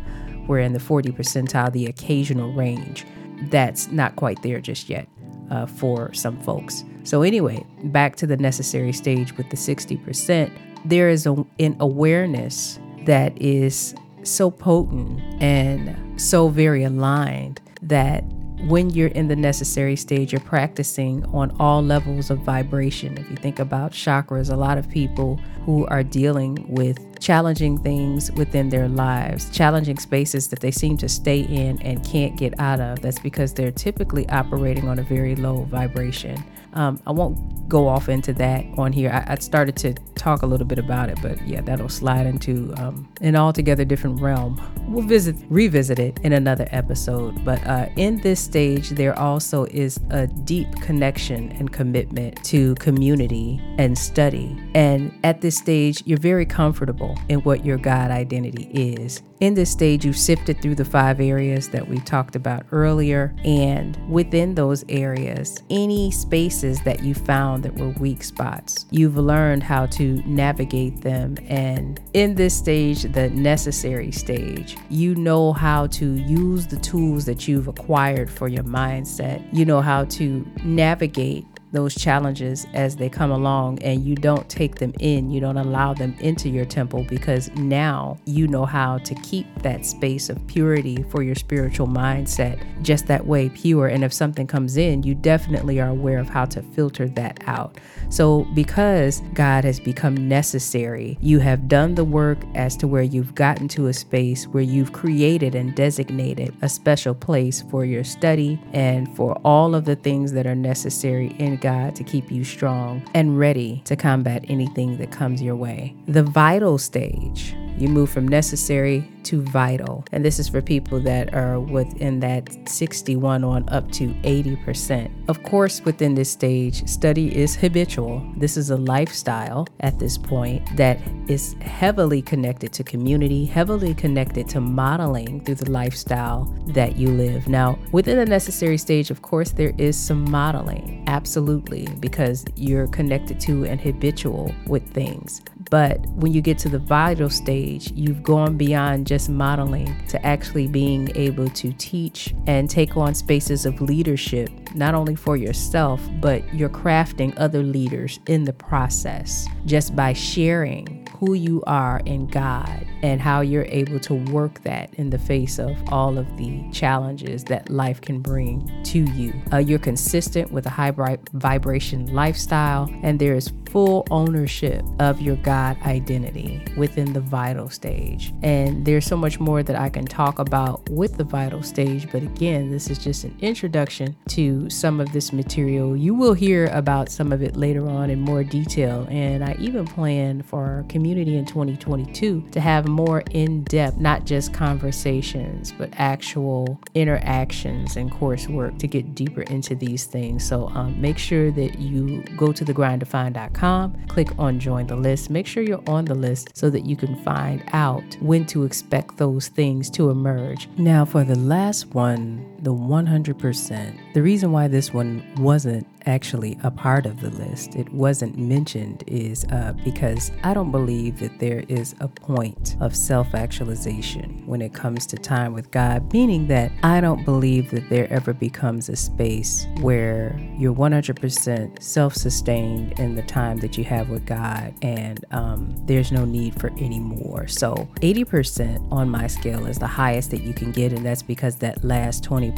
We're 0.46 0.60
in 0.60 0.72
the 0.72 0.80
40 0.80 1.10
percentile, 1.10 1.72
the 1.72 1.86
occasional 1.86 2.52
range. 2.52 3.04
That's 3.50 3.88
not 3.88 4.16
quite 4.16 4.40
there 4.42 4.60
just 4.60 4.88
yet 4.88 5.08
uh, 5.50 5.66
for 5.66 6.12
some 6.14 6.40
folks. 6.42 6.84
So, 7.02 7.22
anyway, 7.22 7.64
back 7.84 8.16
to 8.16 8.26
the 8.26 8.36
necessary 8.36 8.92
stage 8.92 9.36
with 9.36 9.50
the 9.50 9.56
60%, 9.56 10.50
there 10.84 11.08
is 11.08 11.26
a, 11.26 11.44
an 11.58 11.76
awareness 11.80 12.78
that 13.04 13.40
is 13.40 13.94
so 14.22 14.50
potent 14.50 15.20
and 15.40 16.20
so 16.20 16.48
very 16.48 16.82
aligned 16.82 17.60
that 17.82 18.24
when 18.60 18.90
you're 18.90 19.08
in 19.08 19.28
the 19.28 19.36
necessary 19.36 19.96
stage, 19.96 20.32
you're 20.32 20.40
practicing 20.40 21.24
on 21.26 21.54
all 21.60 21.82
levels 21.82 22.30
of 22.30 22.38
vibration. 22.38 23.16
If 23.18 23.30
you 23.30 23.36
think 23.36 23.58
about 23.58 23.92
chakras, 23.92 24.50
a 24.50 24.56
lot 24.56 24.78
of 24.78 24.88
people 24.88 25.36
who 25.64 25.86
are 25.86 26.02
dealing 26.02 26.64
with 26.68 26.98
challenging 27.20 27.78
things 27.78 28.32
within 28.32 28.70
their 28.70 28.88
lives, 28.88 29.50
challenging 29.50 29.98
spaces 29.98 30.48
that 30.48 30.60
they 30.60 30.70
seem 30.70 30.96
to 30.98 31.08
stay 31.08 31.40
in 31.40 31.80
and 31.82 32.04
can't 32.04 32.36
get 32.36 32.58
out 32.58 32.80
of, 32.80 33.00
that's 33.02 33.18
because 33.18 33.52
they're 33.52 33.70
typically 33.70 34.28
operating 34.30 34.88
on 34.88 34.98
a 34.98 35.02
very 35.02 35.36
low 35.36 35.62
vibration. 35.64 36.42
Um, 36.74 37.00
I 37.06 37.12
won't 37.12 37.68
go 37.68 37.88
off 37.88 38.08
into 38.08 38.32
that 38.34 38.64
on 38.76 38.92
here. 38.92 39.10
I, 39.10 39.32
I, 39.32 39.34
started 39.36 39.76
to 39.76 39.94
talk 40.14 40.42
a 40.42 40.46
little 40.46 40.66
bit 40.66 40.78
about 40.78 41.08
it, 41.08 41.18
but 41.20 41.44
yeah, 41.46 41.60
that'll 41.60 41.88
slide 41.88 42.26
into 42.26 42.72
um, 42.76 43.12
an 43.20 43.34
altogether 43.36 43.84
different 43.84 44.20
realm. 44.20 44.60
We'll 44.88 45.06
visit, 45.06 45.36
revisit 45.48 45.98
it 45.98 46.18
in 46.22 46.32
another 46.32 46.68
episode. 46.70 47.44
But 47.44 47.64
uh, 47.66 47.88
in 47.96 48.20
this 48.20 48.40
stage, 48.40 48.90
there 48.90 49.18
also 49.18 49.64
is 49.66 49.98
a 50.10 50.26
deep 50.26 50.70
connection 50.80 51.52
and 51.52 51.72
commitment 51.72 52.42
to 52.44 52.74
community 52.76 53.60
and 53.78 53.98
study. 53.98 54.56
And 54.74 55.18
at 55.24 55.40
this 55.40 55.56
stage, 55.56 56.02
you're 56.06 56.18
very 56.18 56.46
comfortable 56.46 57.18
in 57.28 57.40
what 57.40 57.64
your 57.64 57.78
God 57.78 58.10
identity 58.10 58.70
is. 58.72 59.22
In 59.38 59.52
this 59.52 59.70
stage, 59.70 60.04
you've 60.04 60.16
sifted 60.16 60.62
through 60.62 60.76
the 60.76 60.84
five 60.84 61.20
areas 61.20 61.68
that 61.68 61.86
we 61.86 61.98
talked 62.00 62.36
about 62.36 62.64
earlier. 62.72 63.34
And 63.44 63.98
within 64.08 64.54
those 64.54 64.82
areas, 64.88 65.62
any 65.68 66.10
spaces 66.10 66.82
that 66.84 67.02
you 67.02 67.14
found 67.14 67.62
that 67.64 67.74
were 67.74 67.90
weak 67.90 68.24
spots, 68.24 68.86
you've 68.90 69.18
learned 69.18 69.62
how 69.62 69.86
to 69.86 70.22
navigate 70.26 71.02
them. 71.02 71.36
And 71.48 72.00
in 72.14 72.34
this 72.34 72.56
stage, 72.56 73.02
the 73.02 73.28
necessary 73.28 74.10
stage, 74.10 74.78
you 74.88 75.14
know 75.14 75.52
how 75.52 75.86
to 75.88 76.14
use 76.14 76.66
the 76.66 76.78
tools 76.78 77.26
that 77.26 77.46
you've 77.46 77.68
acquired 77.68 78.30
for 78.30 78.48
your 78.48 78.64
mindset. 78.64 79.46
You 79.52 79.66
know 79.66 79.82
how 79.82 80.04
to 80.04 80.46
navigate 80.64 81.46
those 81.72 81.94
challenges 81.94 82.66
as 82.74 82.96
they 82.96 83.08
come 83.08 83.30
along 83.30 83.82
and 83.82 84.04
you 84.04 84.14
don't 84.14 84.48
take 84.48 84.76
them 84.76 84.92
in, 85.00 85.30
you 85.30 85.40
don't 85.40 85.56
allow 85.56 85.92
them 85.92 86.14
into 86.20 86.48
your 86.48 86.64
temple 86.64 87.04
because 87.08 87.50
now 87.56 88.16
you 88.24 88.46
know 88.46 88.64
how 88.64 88.98
to 88.98 89.14
keep 89.16 89.46
that 89.62 89.84
space 89.84 90.28
of 90.28 90.46
purity 90.46 91.02
for 91.10 91.22
your 91.22 91.34
spiritual 91.34 91.86
mindset 91.86 92.62
just 92.82 93.06
that 93.06 93.26
way 93.26 93.48
pure. 93.48 93.88
And 93.88 94.04
if 94.04 94.12
something 94.12 94.46
comes 94.46 94.76
in, 94.76 95.02
you 95.02 95.14
definitely 95.14 95.80
are 95.80 95.88
aware 95.88 96.18
of 96.18 96.28
how 96.28 96.44
to 96.46 96.62
filter 96.62 97.08
that 97.10 97.40
out. 97.46 97.78
So, 98.08 98.46
because 98.54 99.20
God 99.34 99.64
has 99.64 99.80
become 99.80 100.28
necessary, 100.28 101.18
you 101.20 101.40
have 101.40 101.68
done 101.68 101.94
the 101.94 102.04
work 102.04 102.38
as 102.54 102.76
to 102.76 102.86
where 102.86 103.02
you've 103.02 103.34
gotten 103.34 103.66
to 103.68 103.88
a 103.88 103.92
space 103.92 104.46
where 104.46 104.62
you've 104.62 104.92
created 104.92 105.54
and 105.54 105.74
designated 105.74 106.54
a 106.62 106.68
special 106.68 107.14
place 107.14 107.62
for 107.62 107.84
your 107.84 108.04
study 108.04 108.60
and 108.72 109.14
for 109.16 109.34
all 109.44 109.74
of 109.74 109.84
the 109.84 109.96
things 109.96 110.32
that 110.32 110.46
are 110.46 110.54
necessary 110.54 111.34
in 111.38 111.55
God 111.56 111.96
to 111.96 112.04
keep 112.04 112.30
you 112.30 112.44
strong 112.44 113.02
and 113.14 113.38
ready 113.38 113.82
to 113.84 113.96
combat 113.96 114.44
anything 114.48 114.98
that 114.98 115.10
comes 115.10 115.42
your 115.42 115.56
way. 115.56 115.94
The 116.06 116.22
vital 116.22 116.78
stage 116.78 117.54
you 117.78 117.88
move 117.88 118.10
from 118.10 118.26
necessary 118.26 119.08
to 119.24 119.42
vital. 119.42 120.04
And 120.12 120.24
this 120.24 120.38
is 120.38 120.48
for 120.48 120.62
people 120.62 121.00
that 121.00 121.34
are 121.34 121.58
within 121.58 122.20
that 122.20 122.68
61 122.68 123.44
on 123.44 123.68
up 123.68 123.90
to 123.92 124.08
80%. 124.22 125.28
Of 125.28 125.42
course, 125.42 125.80
within 125.84 126.14
this 126.14 126.30
stage, 126.30 126.86
study 126.88 127.36
is 127.36 127.56
habitual. 127.56 128.22
This 128.36 128.56
is 128.56 128.70
a 128.70 128.76
lifestyle 128.76 129.66
at 129.80 129.98
this 129.98 130.16
point 130.16 130.64
that 130.76 131.00
is 131.28 131.54
heavily 131.60 132.22
connected 132.22 132.72
to 132.74 132.84
community, 132.84 133.44
heavily 133.44 133.94
connected 133.94 134.48
to 134.50 134.60
modeling 134.60 135.44
through 135.44 135.56
the 135.56 135.70
lifestyle 135.70 136.44
that 136.68 136.96
you 136.96 137.10
live. 137.10 137.48
Now, 137.48 137.78
within 137.92 138.16
the 138.16 138.26
necessary 138.26 138.78
stage, 138.78 139.10
of 139.10 139.22
course, 139.22 139.50
there 139.50 139.74
is 139.76 139.98
some 139.98 140.30
modeling, 140.30 141.02
absolutely, 141.08 141.88
because 141.98 142.44
you're 142.54 142.86
connected 142.88 143.40
to 143.40 143.64
and 143.64 143.80
habitual 143.80 144.54
with 144.66 144.88
things. 144.92 145.42
But 145.70 146.06
when 146.10 146.32
you 146.32 146.40
get 146.40 146.58
to 146.58 146.68
the 146.68 146.78
vital 146.78 147.28
stage, 147.28 147.90
you've 147.92 148.22
gone 148.22 148.56
beyond 148.56 149.06
just 149.06 149.28
modeling 149.28 150.06
to 150.08 150.24
actually 150.24 150.68
being 150.68 151.10
able 151.16 151.48
to 151.48 151.72
teach 151.72 152.34
and 152.46 152.70
take 152.70 152.96
on 152.96 153.14
spaces 153.14 153.66
of 153.66 153.80
leadership, 153.80 154.50
not 154.74 154.94
only 154.94 155.16
for 155.16 155.36
yourself, 155.36 156.00
but 156.20 156.42
you're 156.54 156.68
crafting 156.68 157.34
other 157.36 157.62
leaders 157.62 158.20
in 158.26 158.44
the 158.44 158.52
process 158.52 159.46
just 159.64 159.96
by 159.96 160.12
sharing 160.12 161.05
who 161.18 161.34
you 161.34 161.62
are 161.66 162.00
in 162.06 162.26
God 162.26 162.86
and 163.02 163.20
how 163.20 163.40
you're 163.40 163.66
able 163.68 163.98
to 164.00 164.14
work 164.14 164.62
that 164.62 164.92
in 164.94 165.10
the 165.10 165.18
face 165.18 165.58
of 165.58 165.76
all 165.92 166.18
of 166.18 166.36
the 166.36 166.62
challenges 166.72 167.44
that 167.44 167.70
life 167.70 168.00
can 168.00 168.20
bring 168.20 168.70
to 168.84 169.00
you. 169.12 169.32
Uh, 169.52 169.58
you're 169.58 169.78
consistent 169.78 170.50
with 170.52 170.66
a 170.66 170.70
high 170.70 170.92
vibration 171.32 172.12
lifestyle, 172.12 172.90
and 173.02 173.18
there 173.18 173.34
is 173.34 173.52
full 173.70 174.06
ownership 174.10 174.84
of 175.00 175.20
your 175.20 175.36
God 175.36 175.76
identity 175.82 176.64
within 176.76 177.12
the 177.12 177.20
vital 177.20 177.68
stage. 177.68 178.32
And 178.42 178.84
there's 178.84 179.04
so 179.04 179.16
much 179.16 179.38
more 179.38 179.62
that 179.62 179.76
I 179.76 179.88
can 179.88 180.04
talk 180.04 180.38
about 180.38 180.88
with 180.88 181.16
the 181.16 181.24
vital 181.24 181.62
stage, 181.62 182.10
but 182.10 182.22
again, 182.22 182.70
this 182.70 182.88
is 182.88 182.98
just 182.98 183.24
an 183.24 183.36
introduction 183.40 184.16
to 184.28 184.70
some 184.70 185.00
of 185.00 185.12
this 185.12 185.32
material. 185.32 185.96
You 185.96 186.14
will 186.14 186.34
hear 186.34 186.66
about 186.66 187.10
some 187.10 187.32
of 187.32 187.42
it 187.42 187.56
later 187.56 187.86
on 187.88 188.10
in 188.10 188.20
more 188.20 188.44
detail, 188.44 189.06
and 189.10 189.44
I 189.44 189.56
even 189.58 189.84
plan 189.84 190.42
for 190.42 190.64
our 190.64 190.84
community 191.06 191.36
in 191.36 191.44
2022 191.44 192.48
to 192.50 192.60
have 192.60 192.88
more 192.88 193.22
in 193.30 193.62
depth, 193.64 193.96
not 193.98 194.24
just 194.24 194.52
conversations, 194.52 195.72
but 195.78 195.88
actual 195.92 196.80
interactions 196.94 197.96
and 197.96 198.10
coursework 198.10 198.76
to 198.80 198.88
get 198.88 199.14
deeper 199.14 199.42
into 199.42 199.76
these 199.76 200.04
things. 200.04 200.44
So 200.44 200.66
um, 200.70 201.00
make 201.00 201.16
sure 201.16 201.52
that 201.52 201.78
you 201.78 202.24
go 202.36 202.52
to 202.52 202.64
thegrinddefined.com 202.64 204.06
click 204.08 204.28
on 204.38 204.58
join 204.58 204.86
the 204.86 204.96
list. 204.96 205.28
Make 205.28 205.46
sure 205.46 205.62
you're 205.62 205.82
on 205.86 206.06
the 206.06 206.14
list 206.14 206.56
so 206.56 206.70
that 206.70 206.86
you 206.86 206.96
can 206.96 207.14
find 207.22 207.62
out 207.72 208.16
when 208.20 208.46
to 208.46 208.64
expect 208.64 209.18
those 209.18 209.48
things 209.48 209.90
to 209.90 210.10
emerge. 210.10 210.68
Now, 210.78 211.04
for 211.04 211.22
the 211.22 211.36
last 211.36 211.94
one, 211.94 212.55
the 212.66 212.74
100%, 212.74 214.12
the 214.12 214.20
reason 214.20 214.50
why 214.50 214.66
this 214.66 214.92
one 214.92 215.22
wasn't 215.38 215.86
actually 216.06 216.58
a 216.62 216.70
part 216.70 217.06
of 217.06 217.20
the 217.20 217.30
list, 217.30 217.74
it 217.74 217.92
wasn't 217.92 218.38
mentioned, 218.38 219.04
is 219.06 219.44
uh, 219.50 219.72
because 219.84 220.32
I 220.42 220.54
don't 220.54 220.70
believe 220.70 221.20
that 221.20 221.38
there 221.38 221.64
is 221.68 221.94
a 222.00 222.08
point 222.08 222.76
of 222.80 222.96
self 222.96 223.34
actualization 223.34 224.44
when 224.46 224.62
it 224.62 224.72
comes 224.72 225.06
to 225.06 225.16
time 225.16 225.52
with 225.52 225.70
God, 225.70 226.12
meaning 226.12 226.46
that 226.48 226.72
I 226.82 227.00
don't 227.00 227.24
believe 227.24 227.70
that 227.70 227.88
there 227.88 228.12
ever 228.12 228.32
becomes 228.32 228.88
a 228.88 228.96
space 228.96 229.66
where 229.80 230.38
you're 230.56 230.74
100% 230.74 231.82
self 231.82 232.14
sustained 232.14 232.98
in 232.98 233.14
the 233.14 233.22
time 233.22 233.58
that 233.58 233.76
you 233.76 233.84
have 233.84 234.08
with 234.08 234.26
God 234.26 234.74
and 234.82 235.24
um, 235.30 235.74
there's 235.86 236.12
no 236.12 236.24
need 236.24 236.58
for 236.60 236.70
any 236.78 237.00
more. 237.00 237.46
So 237.46 237.88
80% 237.96 238.90
on 238.92 239.08
my 239.08 239.26
scale 239.26 239.66
is 239.66 239.78
the 239.78 239.86
highest 239.86 240.30
that 240.30 240.42
you 240.42 240.54
can 240.54 240.72
get, 240.72 240.92
and 240.92 241.04
that's 241.04 241.22
because 241.22 241.56
that 241.56 241.84
last 241.84 242.24
20% 242.24 242.55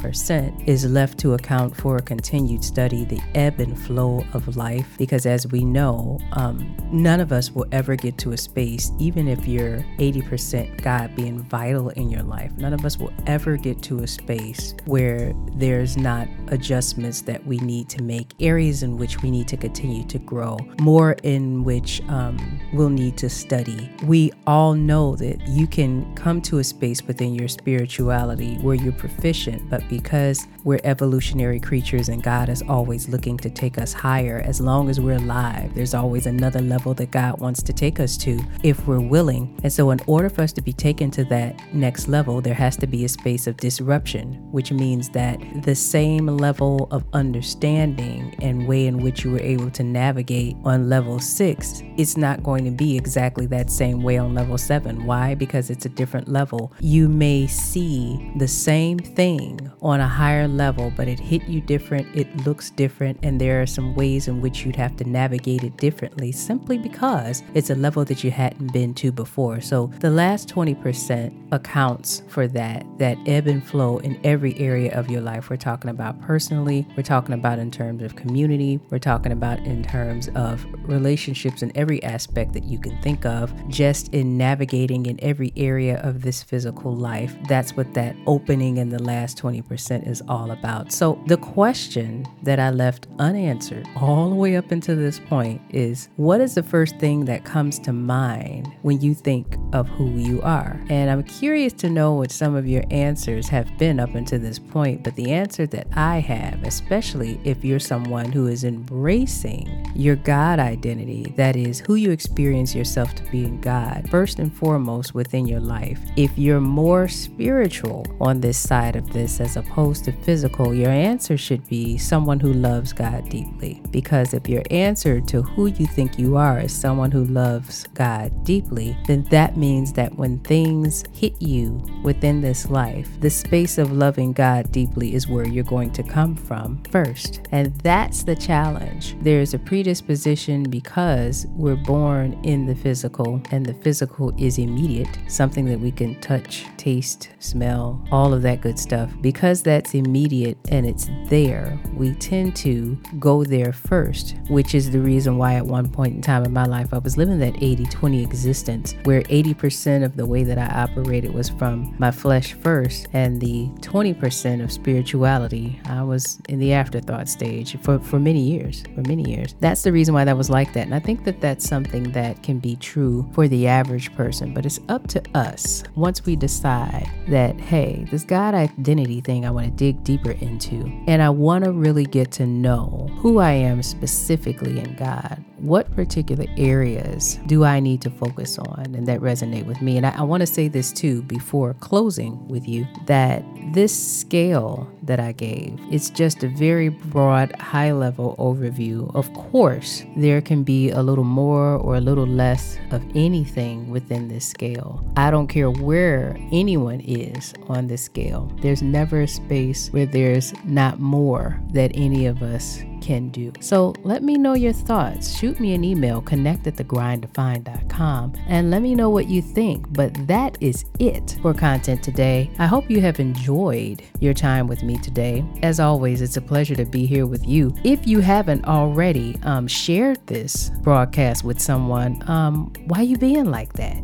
is 0.66 0.84
left 0.84 1.18
to 1.18 1.34
account 1.34 1.76
for 1.76 1.96
a 1.96 2.03
continued 2.03 2.62
study, 2.62 3.05
the 3.05 3.20
ebb 3.34 3.61
and 3.61 3.78
flow 3.78 4.24
of 4.32 4.57
life 4.57 4.96
because, 4.96 5.26
as 5.26 5.46
we 5.49 5.64
know, 5.64 6.18
um, 6.32 6.76
none 6.92 7.20
of 7.20 7.32
us 7.32 7.51
will 7.51 7.66
ever 7.72 7.96
get 7.96 8.16
to 8.18 8.32
a 8.32 8.36
space, 8.36 8.92
even 8.99 9.26
if 9.26 9.46
you're 9.46 9.78
80% 9.99 10.82
God 10.82 11.14
being 11.16 11.42
vital 11.42 11.88
in 11.90 12.11
your 12.11 12.22
life, 12.22 12.53
none 12.59 12.72
of 12.72 12.84
us 12.84 12.96
will 12.96 13.12
ever 13.26 13.57
get 13.57 13.82
to 13.82 14.01
a 14.01 14.07
space 14.07 14.74
where 14.84 15.32
there's 15.55 15.96
not 15.96 16.28
adjustments 16.49 17.22
that 17.22 17.44
we 17.44 17.59
need 17.59 17.88
to 17.90 18.03
make, 18.03 18.32
areas 18.40 18.82
in 18.82 18.96
which 18.96 19.20
we 19.22 19.30
need 19.30 19.49
to 19.49 19.57
continue 19.57 20.05
to 20.05 20.18
grow, 20.20 20.57
more 20.80 21.16
in 21.22 21.64
which 21.64 22.01
um, 22.09 22.61
we'll 22.72 22.88
need 22.88 23.16
to 23.18 23.28
study. 23.28 23.90
We 24.05 24.32
all 24.46 24.74
know 24.74 25.16
that 25.16 25.46
you 25.49 25.66
can 25.66 26.14
come 26.14 26.40
to 26.42 26.59
a 26.59 26.64
space 26.64 27.03
within 27.03 27.34
your 27.34 27.49
spirituality 27.49 28.57
where 28.59 28.76
you're 28.76 28.92
proficient, 28.92 29.68
but 29.68 29.78
because 29.89 30.47
we're 30.64 30.81
evolutionary 30.85 31.61
creatures 31.61 32.09
and 32.09 32.22
God 32.22 32.49
is 32.49 32.62
always 32.68 33.09
looking 33.09 33.37
to 33.39 33.51
take 33.51 33.79
us 33.79 33.93
higher. 33.93 34.43
As 34.45 34.61
long 34.61 34.91
as 34.91 35.01
we're 35.01 35.16
alive, 35.16 35.74
there's 35.74 35.95
always 35.95 36.26
another 36.26 36.61
level 36.61 36.95
that 36.95 37.11
God 37.11 37.41
wants 37.41 37.62
to 37.62 37.72
take 37.72 38.01
us 38.01 38.16
to 38.18 38.39
if 38.62 38.87
we're 38.87 39.01
willing. 39.01 39.59
And 39.62 39.72
so, 39.72 39.91
in 39.91 40.01
order 40.07 40.29
for 40.29 40.43
us 40.43 40.53
to 40.55 40.62
be 40.62 40.72
taken 40.72 41.11
to 41.12 41.24
that 41.24 41.61
next 41.74 42.09
level, 42.09 42.41
there 42.41 42.55
has 42.55 42.76
to 42.79 42.87
be 42.87 43.05
a 43.05 43.09
space 43.09 43.47
of 43.47 43.57
disruption, 43.57 44.35
which 44.53 44.72
means 44.72 45.09
that 45.11 45.39
the 45.62 45.74
same 45.74 46.26
level 46.26 46.89
of 46.91 47.05
understanding 47.12 48.35
and 48.41 48.66
way 48.66 48.87
in 48.87 48.99
which 48.99 49.24
you 49.24 49.31
were 49.33 49.41
able 49.41 49.70
to 49.70 49.83
navigate 49.83 50.57
on 50.64 50.89
level 50.89 51.18
six, 51.18 51.83
it's 51.97 52.16
not 52.16 52.43
going 52.43 52.64
to 52.64 52.70
be 52.70 52.97
exactly 52.97 53.47
that 53.47 53.70
same 53.70 54.03
way 54.03 54.18
on 54.18 54.35
level 54.35 54.59
seven. 54.59 55.05
Why? 55.05 55.35
Because 55.35 55.70
it's 55.70 55.87
a 55.87 55.91
different 55.91 56.29
level. 56.29 56.72
You 56.81 57.09
may 57.09 57.47
see 57.47 58.33
the 58.37 58.49
same 58.49 58.99
thing 58.99 59.68
on 59.83 60.01
a 60.01 60.09
higher 60.09 60.49
level, 60.49 60.93
but 60.97 61.09
it 61.09 61.18
hit 61.18 61.45
you 61.45 61.61
different, 61.61 62.07
it 62.16 62.47
looks 62.47 62.70
different, 62.70 63.18
and 63.22 63.41
there 63.41 63.62
are 63.62 63.66
some 63.66 63.95
ways 63.95 64.29
in 64.29 64.41
which 64.41 64.64
you'd 64.64 64.76
have 64.76 64.97
to 64.97 65.05
navigate 65.05 65.62
it 65.62 65.76
differently 65.76 66.33
simply 66.33 66.79
because 66.79 67.43
it's 67.55 67.70
a 67.70 67.74
level 67.74 68.05
that 68.05 68.24
you 68.24 68.31
hadn't 68.31 68.72
been 68.72 68.95
to 68.95 69.12
before. 69.12 69.61
So 69.61 69.91
the 70.01 70.11
last 70.11 70.49
20% 70.49 71.49
accounts 71.53 72.22
for 72.29 72.47
that, 72.49 72.85
that 72.99 73.16
ebb 73.26 73.47
and 73.47 73.64
flow 73.64 73.99
in 73.99 74.18
every 74.24 74.59
area 74.59 74.93
of 74.99 75.11
your 75.11 75.20
life. 75.20 75.51
We're 75.51 75.57
talking 75.57 75.91
about 75.91 76.20
personally, 76.20 76.87
we're 76.97 77.03
talking 77.03 77.35
about 77.35 77.59
in 77.59 77.70
terms 77.70 78.03
of 78.03 78.16
community, 78.16 78.81
we're 78.91 78.99
talking 78.99 79.33
about 79.33 79.59
in 79.61 79.83
terms 79.83 80.29
of 80.35 80.66
relationships 80.89 81.62
in 81.62 81.70
every 81.76 82.03
aspect 82.03 82.53
that 82.55 82.64
you 82.64 82.79
can 82.79 83.01
think 83.03 83.24
of, 83.24 83.53
just 83.68 84.12
in 84.14 84.37
navigating 84.37 85.07
in 85.07 85.18
every 85.22 85.53
area 85.57 86.01
of 86.03 86.22
this 86.22 86.43
physical 86.43 86.95
life. 86.95 87.37
That's 87.49 87.76
what 87.76 87.95
that 87.95 88.16
opening 88.26 88.79
in 88.79 88.89
the 88.89 89.03
last 89.03 89.39
20% 89.39 89.68
90% 89.69 90.07
is 90.07 90.23
all 90.29 90.51
about. 90.51 90.93
So, 90.93 91.21
the 91.27 91.37
question 91.37 92.27
that 92.43 92.59
I 92.59 92.71
left 92.71 93.07
unanswered 93.19 93.87
all 93.97 94.29
the 94.29 94.35
way 94.35 94.57
up 94.57 94.71
until 94.71 94.97
this 94.97 95.19
point 95.19 95.61
is 95.71 96.09
what 96.16 96.41
is 96.41 96.55
the 96.55 96.62
first 96.62 96.97
thing 96.99 97.25
that 97.27 97.45
comes 97.45 97.79
to 97.81 97.93
mind 97.93 98.73
when 98.83 99.01
you 99.01 99.14
think 99.14 99.57
of 99.73 99.89
who 99.89 100.11
you 100.11 100.41
are? 100.43 100.81
And 100.89 101.11
I'm 101.11 101.23
curious 101.23 101.73
to 101.75 101.91
know 101.91 102.14
what 102.14 102.31
some 102.31 102.55
of 102.55 102.66
your 102.66 102.85
answers 102.91 103.49
have 103.49 103.77
been 103.79 104.01
up 104.01 104.14
until 104.14 104.39
this 104.39 104.59
point, 104.59 105.05
but 105.05 105.16
the 105.16 105.33
answer 105.33 105.66
that 105.66 105.87
I 105.93 106.19
have, 106.21 106.62
especially 106.62 107.41
if 107.45 107.64
you're 107.64 107.79
someone 107.79 108.33
who 108.33 108.47
is 108.47 108.64
embracing 108.64 109.93
your 109.95 110.16
God 110.16 110.59
identity, 110.59 111.33
that 111.37 111.57
is, 111.57 111.81
who 111.81 111.95
you 111.95 112.11
experience 112.11 112.75
yourself 112.75 113.14
to 113.16 113.23
be 113.31 113.45
in 113.45 113.61
God, 113.61 114.09
first 114.11 114.39
and 114.39 114.55
foremost 114.55 115.14
within 115.14 115.47
your 115.47 115.61
life. 115.61 116.01
If 116.16 116.37
you're 116.39 116.61
more 116.61 117.09
spiritual 117.09 118.07
on 118.21 118.41
this 118.41 118.59
side 118.59 118.97
of 118.97 119.12
this 119.12 119.41
as 119.41 119.57
opposed 119.59 120.04
to 120.06 120.12
physical, 120.12 120.74
your 120.74 120.90
answer 120.90 121.36
should 121.36 121.66
be 121.68 121.98
someone 121.98 122.40
who 122.40 122.52
loves 122.52 122.92
God 122.92 123.28
deeply. 123.28 123.82
Because 123.90 124.32
if 124.32 124.48
your 124.48 124.62
answer 124.70 125.20
to 125.20 125.42
who 125.42 125.66
you 125.66 125.86
think 125.86 126.18
you 126.18 126.36
are 126.36 126.61
is 126.61 126.72
someone 126.72 127.11
who 127.11 127.24
loves 127.24 127.86
God 127.94 128.44
deeply, 128.44 128.96
then 129.06 129.24
that 129.24 129.56
means 129.56 129.92
that 129.92 130.14
when 130.14 130.38
things 130.40 131.04
hit 131.12 131.40
you 131.42 131.80
within 132.02 132.40
this 132.40 132.70
life, 132.70 133.09
the 133.20 133.30
space 133.30 133.78
of 133.78 133.92
loving 133.92 134.32
God 134.32 134.70
deeply 134.72 135.14
is 135.14 135.28
where 135.28 135.46
you're 135.46 135.64
going 135.64 135.92
to 135.92 136.02
come 136.02 136.36
from 136.36 136.82
first. 136.90 137.42
And 137.52 137.74
that's 137.80 138.22
the 138.22 138.36
challenge. 138.36 139.16
There's 139.20 139.54
a 139.54 139.59
predisposition 139.59 140.62
because 140.64 141.46
we're 141.50 141.76
born 141.76 142.38
in 142.44 142.66
the 142.66 142.74
physical, 142.74 143.42
and 143.50 143.66
the 143.66 143.74
physical 143.74 144.32
is 144.38 144.59
immediate, 144.59 145.18
something 145.26 145.64
that 145.66 145.80
we 145.80 145.90
can 145.90 146.20
touch, 146.20 146.66
taste, 146.76 147.30
smell, 147.38 148.04
all 148.12 148.32
of 148.32 148.42
that 148.42 148.61
good 148.61 148.78
stuff. 148.78 149.12
Because 149.20 149.47
that's 149.55 149.94
immediate 149.94 150.59
and 150.70 150.86
it's 150.86 151.09
there, 151.26 151.78
we 151.94 152.14
tend 152.14 152.55
to 152.57 152.96
go 153.18 153.44
there 153.44 153.72
first, 153.72 154.36
which 154.49 154.74
is 154.74 154.90
the 154.90 155.01
reason 155.01 155.38
why 155.38 155.55
at 155.55 155.66
one 155.66 155.88
point 155.88 156.14
in 156.14 156.22
time 156.22 156.44
in 156.44 156.53
my 156.53 156.64
life 156.64 156.92
I 156.92 156.99
was 156.99 157.16
living 157.16 157.38
that 157.38 157.62
80 157.62 157.86
20 157.86 158.22
existence 158.22 158.94
where 159.05 159.22
80% 159.22 160.05
of 160.05 160.16
the 160.16 160.26
way 160.26 160.44
that 160.44 160.59
I 160.59 160.66
operated 160.82 161.32
was 161.32 161.49
from 161.49 161.94
my 161.99 162.11
flesh 162.11 162.53
first, 162.53 163.09
and 163.12 163.40
the 163.40 163.68
20% 163.80 164.62
of 164.62 164.70
spirituality, 164.70 165.80
I 165.86 166.03
was 166.03 166.40
in 166.49 166.59
the 166.59 166.72
afterthought 166.72 167.28
stage 167.28 167.76
for, 167.80 167.99
for 167.99 168.18
many 168.18 168.40
years. 168.40 168.84
For 168.94 169.03
many 169.03 169.28
years. 169.28 169.55
That's 169.61 169.82
the 169.82 169.92
reason 169.92 170.14
why 170.14 170.24
that 170.24 170.36
was 170.36 170.51
like 170.51 170.72
that. 170.74 170.86
And 170.86 170.94
I 170.94 171.01
think 171.01 171.24
that 171.24 171.40
that's 171.40 171.68
something 171.68 172.12
that 172.12 172.42
can 172.42 172.59
be 172.59 172.76
true 172.76 173.28
for 173.32 173.49
the 173.49 173.66
average 173.66 174.14
person, 174.14 174.55
but 174.55 174.66
it's 174.66 174.80
up 174.88 175.07
to 175.09 175.22
us 175.34 175.82
once 175.94 176.24
we 176.24 176.36
decide 176.36 177.09
that, 177.28 177.59
hey, 177.61 178.07
this 178.11 178.24
God 178.24 178.55
identity 178.55 179.20
thing 179.20 179.38
I 179.45 179.51
want 179.51 179.66
to 179.66 179.72
dig 179.72 180.05
deeper 180.05 180.32
into, 180.32 180.84
and 181.07 181.22
I 181.22 181.30
want 181.30 181.64
to 181.64 181.72
really 181.72 182.05
get 182.05 182.30
to 182.32 182.47
know 182.47 183.09
who 183.18 183.39
I 183.39 183.53
am 183.53 183.82
specifically 183.82 184.78
in 184.78 184.95
God. 184.97 185.45
What 185.59 185.94
particular 185.96 186.46
areas 186.56 187.38
do 187.46 187.64
I 187.64 187.80
need 187.80 188.00
to 188.02 188.11
focus 188.11 188.59
on 188.59 188.94
and 188.94 189.06
that 189.09 189.20
resonate 189.20 189.66
with 189.66 189.82
me? 189.82 189.96
And 189.96 190.06
I, 190.06 190.11
I 190.11 190.22
want 190.22 190.40
to 190.42 190.46
say 190.46 190.68
this 190.68 190.92
too 190.92 191.22
before 191.22 191.74
closing 191.74 192.46
with 192.46 192.68
you 192.68 192.86
that 193.06 193.44
this 193.72 193.92
scale 194.20 194.88
that 195.02 195.18
I 195.18 195.32
gave, 195.32 195.78
it's 195.90 196.11
just 196.11 196.44
a 196.44 196.48
very 196.48 196.90
broad, 196.90 197.52
high 197.56 197.92
level 197.92 198.36
overview. 198.38 199.12
Of 199.14 199.32
course, 199.34 200.04
there 200.16 200.40
can 200.40 200.62
be 200.62 200.90
a 200.90 201.02
little 201.02 201.24
more 201.24 201.74
or 201.76 201.96
a 201.96 202.00
little 202.00 202.26
less 202.26 202.78
of 202.90 203.02
anything 203.16 203.90
within 203.90 204.28
this 204.28 204.46
scale. 204.46 205.04
I 205.16 205.30
don't 205.30 205.48
care 205.48 205.70
where 205.70 206.36
anyone 206.52 207.00
is 207.00 207.52
on 207.68 207.88
this 207.88 208.02
scale, 208.02 208.52
there's 208.62 208.82
never 208.82 209.22
a 209.22 209.28
space 209.28 209.88
where 209.88 210.06
there's 210.06 210.54
not 210.64 211.00
more 211.00 211.61
that 211.72 211.90
any 211.94 212.26
of 212.26 212.42
us 212.42 212.80
can 213.09 213.30
do. 213.30 213.50
So 213.61 213.94
let 214.04 214.22
me 214.22 214.36
know 214.36 214.52
your 214.52 214.74
thoughts. 214.74 215.34
Shoot 215.38 215.59
me 215.61 215.72
an 215.72 215.82
email, 215.82 216.20
connect 216.20 216.66
at 216.66 216.76
thegrinddefined.com, 216.76 218.34
and 218.46 218.70
let 218.70 218.82
me 218.82 218.94
know 218.94 219.09
what 219.09 219.28
you 219.28 219.40
think. 219.40 219.90
But 219.94 220.12
that 220.26 220.59
is 220.61 220.84
it 220.98 221.38
for 221.40 221.54
content 221.54 222.02
today. 222.02 222.50
I 222.59 222.66
hope 222.66 222.90
you 222.90 223.00
have 223.00 223.18
enjoyed 223.18 224.02
your 224.20 224.34
time 224.34 224.66
with 224.66 224.82
me 224.82 224.98
today. 224.98 225.42
As 225.62 225.80
always, 225.80 226.20
it's 226.20 226.36
a 226.36 226.42
pleasure 226.42 226.76
to 226.76 226.84
be 226.84 227.06
here 227.06 227.24
with 227.24 227.48
you. 227.48 227.74
If 227.82 228.06
you 228.06 228.20
haven't 228.20 228.66
already 228.66 229.38
um, 229.42 229.66
shared 229.66 230.18
this 230.26 230.68
broadcast 230.82 231.44
with 231.44 231.59
someone, 231.59 232.22
um, 232.28 232.70
why 232.88 233.00
you 233.00 233.16
being 233.16 233.50
like 233.50 233.72
that? 233.74 233.96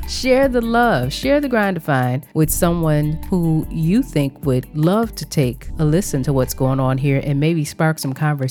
share 0.08 0.48
the 0.48 0.62
love, 0.62 1.12
share 1.12 1.42
the 1.42 1.48
grind 1.50 1.74
defined 1.74 2.26
with 2.32 2.48
someone 2.48 3.22
who 3.28 3.66
you 3.70 4.02
think 4.02 4.46
would 4.46 4.66
love 4.74 5.14
to 5.16 5.26
take 5.26 5.68
a 5.78 5.84
listen 5.84 6.22
to 6.22 6.32
what's 6.32 6.54
going 6.54 6.80
on 6.80 6.96
here 6.96 7.20
and 7.22 7.38
maybe 7.38 7.62
spark 7.62 7.98
some 7.98 8.14
conversation. 8.14 8.45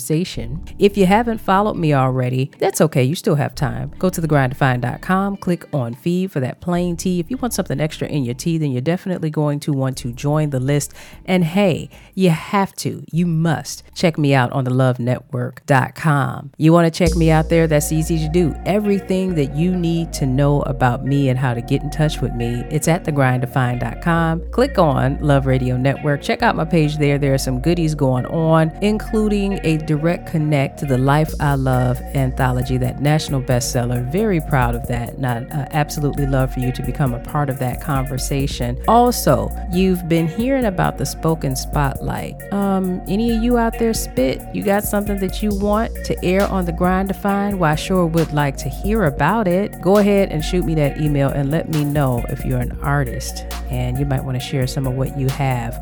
If 0.78 0.96
you 0.96 1.06
haven't 1.06 1.38
followed 1.38 1.76
me 1.76 1.94
already, 1.94 2.50
that's 2.58 2.80
okay. 2.80 3.02
You 3.04 3.14
still 3.14 3.36
have 3.36 3.54
time. 3.54 3.92
Go 3.98 4.10
to 4.10 4.20
thegrinddefined.com, 4.20 5.38
click 5.38 5.64
on 5.74 5.94
feed 5.94 6.32
for 6.32 6.40
that 6.40 6.60
plain 6.60 6.96
tea. 6.96 7.20
If 7.20 7.30
you 7.30 7.36
want 7.36 7.54
something 7.54 7.80
extra 7.80 8.08
in 8.08 8.24
your 8.24 8.34
tea, 8.34 8.58
then 8.58 8.72
you're 8.72 8.80
definitely 8.80 9.30
going 9.30 9.60
to 9.60 9.72
want 9.72 9.96
to 9.98 10.12
join 10.12 10.50
the 10.50 10.60
list. 10.60 10.94
And 11.24 11.44
hey, 11.44 11.90
you 12.14 12.30
have 12.30 12.74
to, 12.76 13.04
you 13.10 13.26
must 13.26 13.82
check 13.94 14.18
me 14.18 14.34
out 14.34 14.52
on 14.52 14.64
the 14.64 14.70
lovenetwork.com. 14.70 16.52
You 16.56 16.72
want 16.72 16.92
to 16.92 17.06
check 17.06 17.16
me 17.16 17.30
out 17.30 17.48
there? 17.48 17.66
That's 17.66 17.92
easy 17.92 18.18
to 18.18 18.28
do. 18.28 18.54
Everything 18.64 19.34
that 19.34 19.54
you 19.54 19.76
need 19.76 20.12
to 20.14 20.26
know 20.26 20.62
about 20.62 21.04
me 21.04 21.28
and 21.28 21.38
how 21.38 21.54
to 21.54 21.60
get 21.60 21.82
in 21.82 21.90
touch 21.90 22.20
with 22.20 22.32
me, 22.34 22.64
it's 22.70 22.88
at 22.88 23.04
thegrinddefined.com. 23.04 24.50
Click 24.50 24.78
on 24.78 25.18
Love 25.20 25.46
Radio 25.46 25.76
Network. 25.76 26.22
Check 26.22 26.42
out 26.42 26.56
my 26.56 26.64
page 26.64 26.96
there. 26.98 27.18
There 27.18 27.34
are 27.34 27.38
some 27.38 27.60
goodies 27.60 27.94
going 27.94 28.26
on, 28.26 28.70
including 28.82 29.60
a 29.62 29.78
direct 29.86 30.26
connect 30.26 30.78
to 30.78 30.86
the 30.86 30.98
Life 30.98 31.32
I 31.40 31.54
Love 31.54 32.00
anthology, 32.14 32.76
that 32.78 33.00
national 33.00 33.42
bestseller. 33.42 34.04
Very 34.10 34.40
proud 34.40 34.74
of 34.74 34.86
that. 34.88 35.14
And 35.14 35.26
I 35.26 35.38
uh, 35.38 35.68
absolutely 35.72 36.26
love 36.26 36.52
for 36.52 36.60
you 36.60 36.72
to 36.72 36.82
become 36.82 37.14
a 37.14 37.20
part 37.20 37.48
of 37.48 37.58
that 37.60 37.80
conversation. 37.80 38.82
Also, 38.88 39.50
you've 39.72 40.08
been 40.08 40.28
hearing 40.28 40.64
about 40.64 40.98
the 40.98 41.06
spoken 41.06 41.56
spotlight. 41.56 42.34
Um, 42.52 43.02
any 43.08 43.34
of 43.36 43.42
you 43.42 43.58
out 43.58 43.78
there 43.78 43.94
spit? 43.94 44.42
You 44.54 44.62
got 44.62 44.84
something 44.84 45.18
that 45.18 45.42
you 45.42 45.50
want 45.50 45.94
to 46.04 46.24
air 46.24 46.46
on 46.46 46.64
the 46.64 46.72
grind 46.72 47.08
defined? 47.08 47.58
Well, 47.58 47.72
I 47.72 47.76
sure 47.76 48.06
would 48.06 48.32
like 48.32 48.56
to 48.58 48.68
hear 48.68 49.04
about 49.04 49.48
it. 49.48 49.80
Go 49.80 49.98
ahead 49.98 50.30
and 50.30 50.44
shoot 50.44 50.64
me 50.64 50.74
that 50.76 51.00
email 51.00 51.28
and 51.28 51.50
let 51.50 51.68
me 51.68 51.84
know 51.84 52.24
if 52.28 52.44
you're 52.44 52.60
an 52.60 52.78
artist 52.82 53.46
and 53.70 53.98
you 53.98 54.06
might 54.06 54.24
want 54.24 54.40
to 54.40 54.44
share 54.44 54.66
some 54.66 54.86
of 54.86 54.94
what 54.94 55.18
you 55.18 55.28
have 55.28 55.74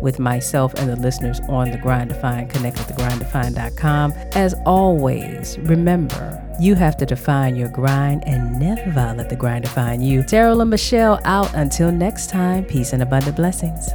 with 0.00 0.18
myself 0.18 0.74
and 0.74 0.88
the 0.88 0.96
listeners 0.96 1.40
on 1.48 1.70
the 1.70 1.78
Grind 1.78 2.10
Defined. 2.10 2.50
Connect 2.50 2.78
with 2.78 2.88
thegrinddefined.com. 2.88 4.12
As 4.32 4.54
always, 4.64 5.58
remember, 5.60 6.42
you 6.60 6.74
have 6.74 6.96
to 6.98 7.06
define 7.06 7.56
your 7.56 7.68
grind 7.68 8.26
and 8.26 8.58
never 8.58 9.12
let 9.14 9.28
the 9.28 9.36
grind 9.36 9.64
define 9.64 10.00
you. 10.00 10.22
Taralyn 10.22 10.68
Michelle 10.68 11.20
out 11.24 11.52
until 11.54 11.92
next 11.92 12.30
time. 12.30 12.64
Peace 12.64 12.92
and 12.92 13.02
abundant 13.02 13.36
blessings. 13.36 13.90